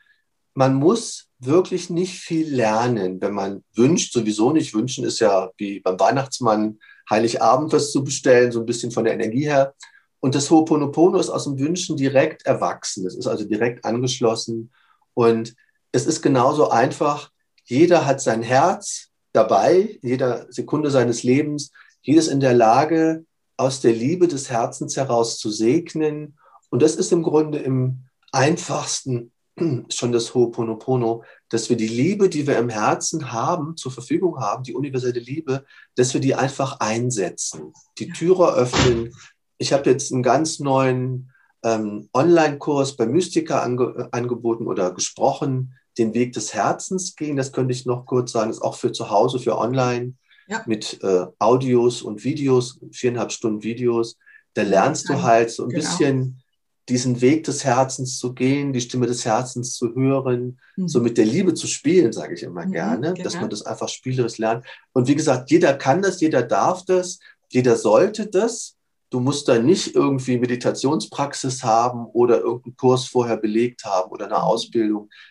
man 0.55 0.75
muss 0.75 1.29
wirklich 1.39 1.89
nicht 1.89 2.19
viel 2.21 2.55
lernen, 2.55 3.21
wenn 3.23 3.33
man 3.33 3.65
wünscht. 3.75 4.13
Sowieso 4.13 4.53
nicht 4.53 4.75
wünschen 4.75 5.05
ist 5.05 5.21
ja 5.21 5.51
wie 5.57 5.81
beim 5.81 5.99
Weihnachtsmann 5.99 6.79
Heiligabend 7.09 7.73
was 7.73 7.91
zu 7.91 8.05
bestellen, 8.05 8.53
so 8.53 8.61
ein 8.61 8.67
bisschen 8.67 8.91
von 8.91 9.05
der 9.05 9.15
Energie 9.15 9.45
her. 9.45 9.75
Und 10.21 10.35
das 10.35 10.51
Ho'oponopono 10.51 11.19
ist 11.19 11.31
aus 11.31 11.45
dem 11.45 11.59
Wünschen 11.59 11.97
direkt 11.97 12.45
erwachsen. 12.45 13.07
Es 13.07 13.17
ist 13.17 13.27
also 13.27 13.45
direkt 13.45 13.85
angeschlossen. 13.85 14.71
Und 15.15 15.57
es 15.93 16.07
ist 16.07 16.21
genauso 16.21 16.69
einfach, 16.69 17.31
jeder 17.71 18.05
hat 18.05 18.21
sein 18.21 18.43
Herz 18.43 19.11
dabei, 19.33 19.99
jeder 20.03 20.47
Sekunde 20.51 20.91
seines 20.91 21.23
Lebens. 21.23 21.71
Jeder 22.03 22.19
ist 22.19 22.29
in 22.29 22.41
der 22.41 22.53
Lage, 22.53 23.25
aus 23.57 23.81
der 23.81 23.93
Liebe 23.93 24.27
des 24.27 24.51
Herzens 24.51 24.97
heraus 24.97 25.39
zu 25.39 25.51
segnen. 25.51 26.37
Und 26.71 26.83
das 26.83 26.97
ist 26.97 27.13
im 27.13 27.23
Grunde 27.23 27.59
im 27.59 28.07
einfachsten 28.33 29.31
schon 29.89 30.11
das 30.11 30.35
Ho'oponopono, 30.35 31.23
dass 31.49 31.71
wir 31.71 31.77
die 31.77 31.87
Liebe, 31.87 32.29
die 32.29 32.49
wir 32.49 32.59
im 32.59 32.71
Herzen 32.71 33.31
haben, 33.31 33.77
zur 33.77 33.93
Verfügung 33.93 34.41
haben, 34.41 34.65
die 34.65 34.75
universelle 34.75 35.21
Liebe, 35.21 35.65
dass 35.95 36.13
wir 36.13 36.21
die 36.21 36.35
einfach 36.35 36.81
einsetzen, 36.81 37.73
die 37.99 38.11
Türe 38.11 38.53
öffnen. 38.53 39.15
Ich 39.59 39.73
habe 39.73 39.91
jetzt 39.91 40.13
einen 40.13 40.25
ganz 40.25 40.59
neuen 40.59 41.31
ähm, 41.63 42.09
Online-Kurs 42.15 42.97
bei 42.97 43.07
Mystica 43.07 43.61
ange 43.61 44.09
angeboten 44.11 44.67
oder 44.67 44.93
gesprochen, 44.93 45.75
den 45.99 46.15
Weg 46.15 46.33
des 46.33 46.55
Herzens 46.55 47.17
gehen. 47.17 47.37
Das 47.37 47.53
könnte 47.53 47.73
ich 47.73 47.87
noch 47.87 48.07
kurz 48.07 48.33
sagen, 48.33 48.51
ist 48.51 48.63
auch 48.63 48.77
für 48.77 48.93
zu 48.93 49.11
Hause, 49.11 49.39
für 49.39 49.59
online 49.59 50.15
ja. 50.49 50.63
mit 50.67 51.03
äh, 51.03 51.27
Audios 51.39 52.03
und 52.03 52.25
Videos, 52.25 52.81
viereinhalb 52.93 53.33
Stunden 53.33 53.63
Videos. 53.63 54.17
Da 54.55 54.63
lernst 54.63 55.09
du 55.09 55.23
halt 55.23 55.51
so 55.51 55.65
ein 55.65 55.69
genau. 55.71 55.81
bisschen 55.81 56.43
diesen 56.91 57.21
Weg 57.21 57.45
des 57.45 57.65
Herzens 57.65 58.19
zu 58.19 58.35
gehen, 58.35 58.73
die 58.73 58.81
Stimme 58.81 59.07
des 59.07 59.25
Herzens 59.25 59.75
zu 59.75 59.95
hören, 59.95 60.59
mhm. 60.77 60.89
so 60.89 61.01
mit 61.01 61.17
der 61.19 61.25
Liebe 61.25 61.55
zu 61.55 61.69
spielen, 61.69 62.13
sage 62.13 62.35
ich 62.35 62.43
immer 62.43 62.67
mhm, 62.67 62.73
gerne, 62.73 63.13
genau. 63.13 63.25
dass 63.25 63.37
man 63.37 63.49
das 63.49 63.63
einfach 63.63 63.89
spielerisch 63.89 64.39
lernt. 64.39 64.67
Und 64.93 65.07
wie 65.09 65.15
gesagt, 65.15 65.51
jeder 65.51 65.75
kann 65.75 66.03
das, 66.03 66.21
jeder 66.21 66.43
darf 66.43 66.85
das, 66.85 67.21
jeder 67.49 67.77
sollte 67.77 68.27
das. 68.27 68.77
Du 69.09 69.21
musst 69.21 69.49
da 69.49 69.59
nicht 69.59 69.95
irgendwie 69.95 70.39
Meditationspraxis 70.39 71.65
haben 71.65 72.07
oder 72.07 72.41
irgendeinen 72.41 72.77
Kurs 72.77 73.07
vorher 73.07 73.37
belegt 73.37 73.85
haben 73.85 74.11
oder 74.11 74.27
eine 74.27 74.37
mhm. 74.37 74.43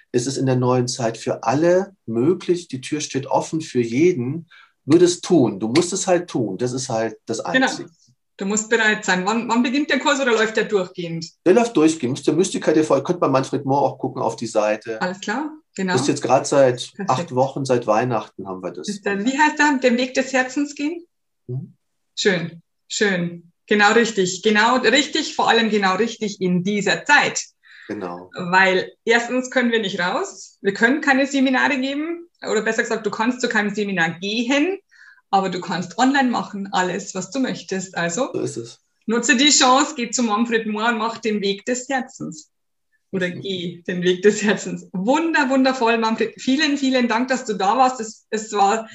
Ausbildung. 0.10 0.20
Es 0.20 0.28
ist 0.28 0.38
in 0.38 0.45
der 0.45 0.55
neuen 0.55 0.88
Zeit 0.88 1.18
für 1.18 1.43
alle 1.43 1.95
möglich. 2.05 2.68
Die 2.68 2.82
Tür 2.82 3.01
steht 3.01 3.28
offen 3.28 3.62
für 3.62 3.82
jeden. 3.82 4.47
Nur 4.86 4.99
das 4.99 5.22
tun. 5.22 5.60
Du 5.60 5.68
musst 5.68 5.93
es 5.93 6.07
halt 6.07 6.30
tun. 6.30 6.57
Das 6.57 6.74
ist 6.74 6.89
halt 6.89 7.18
das 7.26 7.43
genau. 7.43 7.68
Einzige. 7.68 7.84
Genau. 7.84 7.95
Du 8.38 8.45
musst 8.45 8.70
bereit 8.70 9.03
sein. 9.03 9.26
Wann, 9.26 9.49
wann 9.49 9.64
beginnt 9.64 9.89
der 9.89 9.99
Kurs 9.99 10.22
oder 10.22 10.32
läuft 10.32 10.55
der 10.55 10.64
durchgehend? 10.64 11.30
Der 11.45 11.53
läuft 11.53 11.76
durchgehend. 11.76 12.26
Ihr 12.26 12.34
Mystiker 12.34 12.74
TV, 12.74 13.03
könnt 13.03 13.20
bei 13.20 13.28
Manfred 13.28 13.66
Mohr 13.66 13.82
auch 13.82 13.97
gucken 13.97 14.22
auf 14.22 14.38
die 14.38 14.47
Seite. 14.47 15.01
Alles 15.01 15.20
klar, 15.20 15.51
genau. 15.76 15.95
Ist 15.95 16.07
jetzt 16.07 16.22
gerade 16.22 16.45
seit 16.45 16.93
Perfekt. 16.95 17.10
acht 17.10 17.36
Wochen, 17.36 17.66
seit 17.66 17.86
Weihnachten 17.86 18.47
haben 18.47 18.64
wir 18.64 18.72
das. 18.72 18.88
Ist 18.88 19.05
der, 19.05 19.26
wie 19.26 19.38
heißt 19.38 19.60
der? 19.60 19.78
Den 19.80 19.97
Weg 19.97 20.14
des 20.14 20.32
Herzens 20.32 20.74
gehen? 20.74 21.05
Mhm. 21.47 21.74
Schön, 22.16 22.62
schön. 22.88 23.51
Genau 23.68 23.91
richtig. 23.91 24.41
Genau 24.41 24.78
richtig, 24.78 25.36
vor 25.36 25.49
allem 25.49 25.70
genau 25.70 25.95
richtig 25.95 26.39
in 26.39 26.64
dieser 26.64 27.03
Zeit. 27.03 27.43
Genau. 27.89 28.29
Weil 28.35 28.91
erstens 29.03 29.49
können 29.49 29.71
wir 29.71 29.81
nicht 29.81 29.99
raus. 29.99 30.59
Wir 30.61 30.75
können 30.75 31.01
keine 31.01 31.25
Seminare 31.25 31.79
geben. 31.79 32.27
Oder 32.47 32.61
besser 32.61 32.83
gesagt, 32.83 33.03
du 33.03 33.09
kannst 33.09 33.41
zu 33.41 33.49
keinem 33.49 33.73
Seminar 33.73 34.11
gehen, 34.19 34.77
aber 35.31 35.49
du 35.49 35.59
kannst 35.59 35.97
online 35.97 36.29
machen, 36.29 36.69
alles, 36.71 37.15
was 37.15 37.31
du 37.31 37.39
möchtest. 37.39 37.97
Also 37.97 38.29
So 38.31 38.39
es. 38.41 38.79
nutze 39.07 39.35
die 39.35 39.49
Chance, 39.49 39.93
geh 39.97 40.11
zu 40.11 40.21
Manfred 40.21 40.67
Mohr 40.67 40.89
und 40.89 40.99
mach 40.99 41.17
den 41.17 41.41
Weg 41.41 41.65
des 41.65 41.89
Herzens. 41.89 42.51
Oder 43.11 43.31
geh 43.31 43.81
den 43.87 44.03
Weg 44.03 44.21
des 44.21 44.43
Herzens. 44.43 44.87
Wunder, 44.93 45.49
wundervoll, 45.49 45.97
Manfred. 45.97 46.39
Vielen, 46.39 46.77
vielen 46.77 47.07
Dank, 47.07 47.27
dass 47.29 47.43
du 47.45 47.55
da 47.55 47.75
warst. 47.75 47.99
Es, 47.99 48.27
es 48.29 48.53
war, 48.53 48.87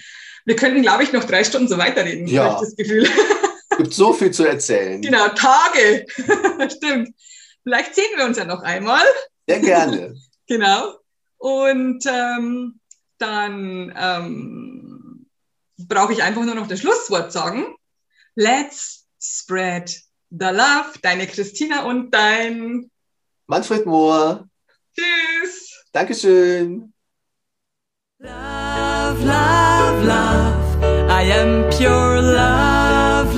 wir 0.44 0.54
könnten, 0.54 0.82
glaube 0.82 1.02
ich, 1.02 1.12
noch 1.12 1.24
drei 1.24 1.42
Stunden 1.42 1.66
so 1.66 1.78
weiterreden, 1.78 2.28
Ja. 2.28 2.44
habe 2.44 2.54
ich 2.54 2.68
das 2.68 2.76
Gefühl. 2.76 3.08
Gibt 3.76 3.92
so 3.92 4.12
viel 4.12 4.30
zu 4.30 4.44
erzählen. 4.44 5.02
genau, 5.02 5.26
Tage. 5.30 6.06
Stimmt. 6.76 7.08
Vielleicht 7.64 7.94
sehen 7.94 8.16
wir 8.16 8.24
uns 8.24 8.38
ja 8.38 8.44
noch 8.44 8.62
einmal. 8.62 9.04
Sehr 9.46 9.60
gerne. 9.60 10.14
Genau. 10.46 10.98
Und 11.38 12.04
ähm, 12.04 12.78
dann 13.16 13.94
ähm, 13.96 15.26
brauche 15.78 16.12
ich 16.12 16.22
einfach 16.22 16.44
nur 16.44 16.54
noch 16.54 16.68
das 16.68 16.80
Schlusswort 16.80 17.32
sagen. 17.32 17.74
Let's 18.34 19.06
spread 19.18 19.88
the 20.28 20.50
love. 20.50 20.98
Deine 21.00 21.26
Christina 21.26 21.84
und 21.84 22.10
dein 22.10 22.90
Manfred 23.46 23.86
Mohr, 23.86 24.48
Tschüss. 24.94 25.84
Dankeschön. 25.92 26.92
Love, 28.18 29.24
love, 29.24 30.04
love. 30.04 31.10
I 31.10 31.32
am 31.32 31.70
pure 31.70 32.20
love. 32.20 33.34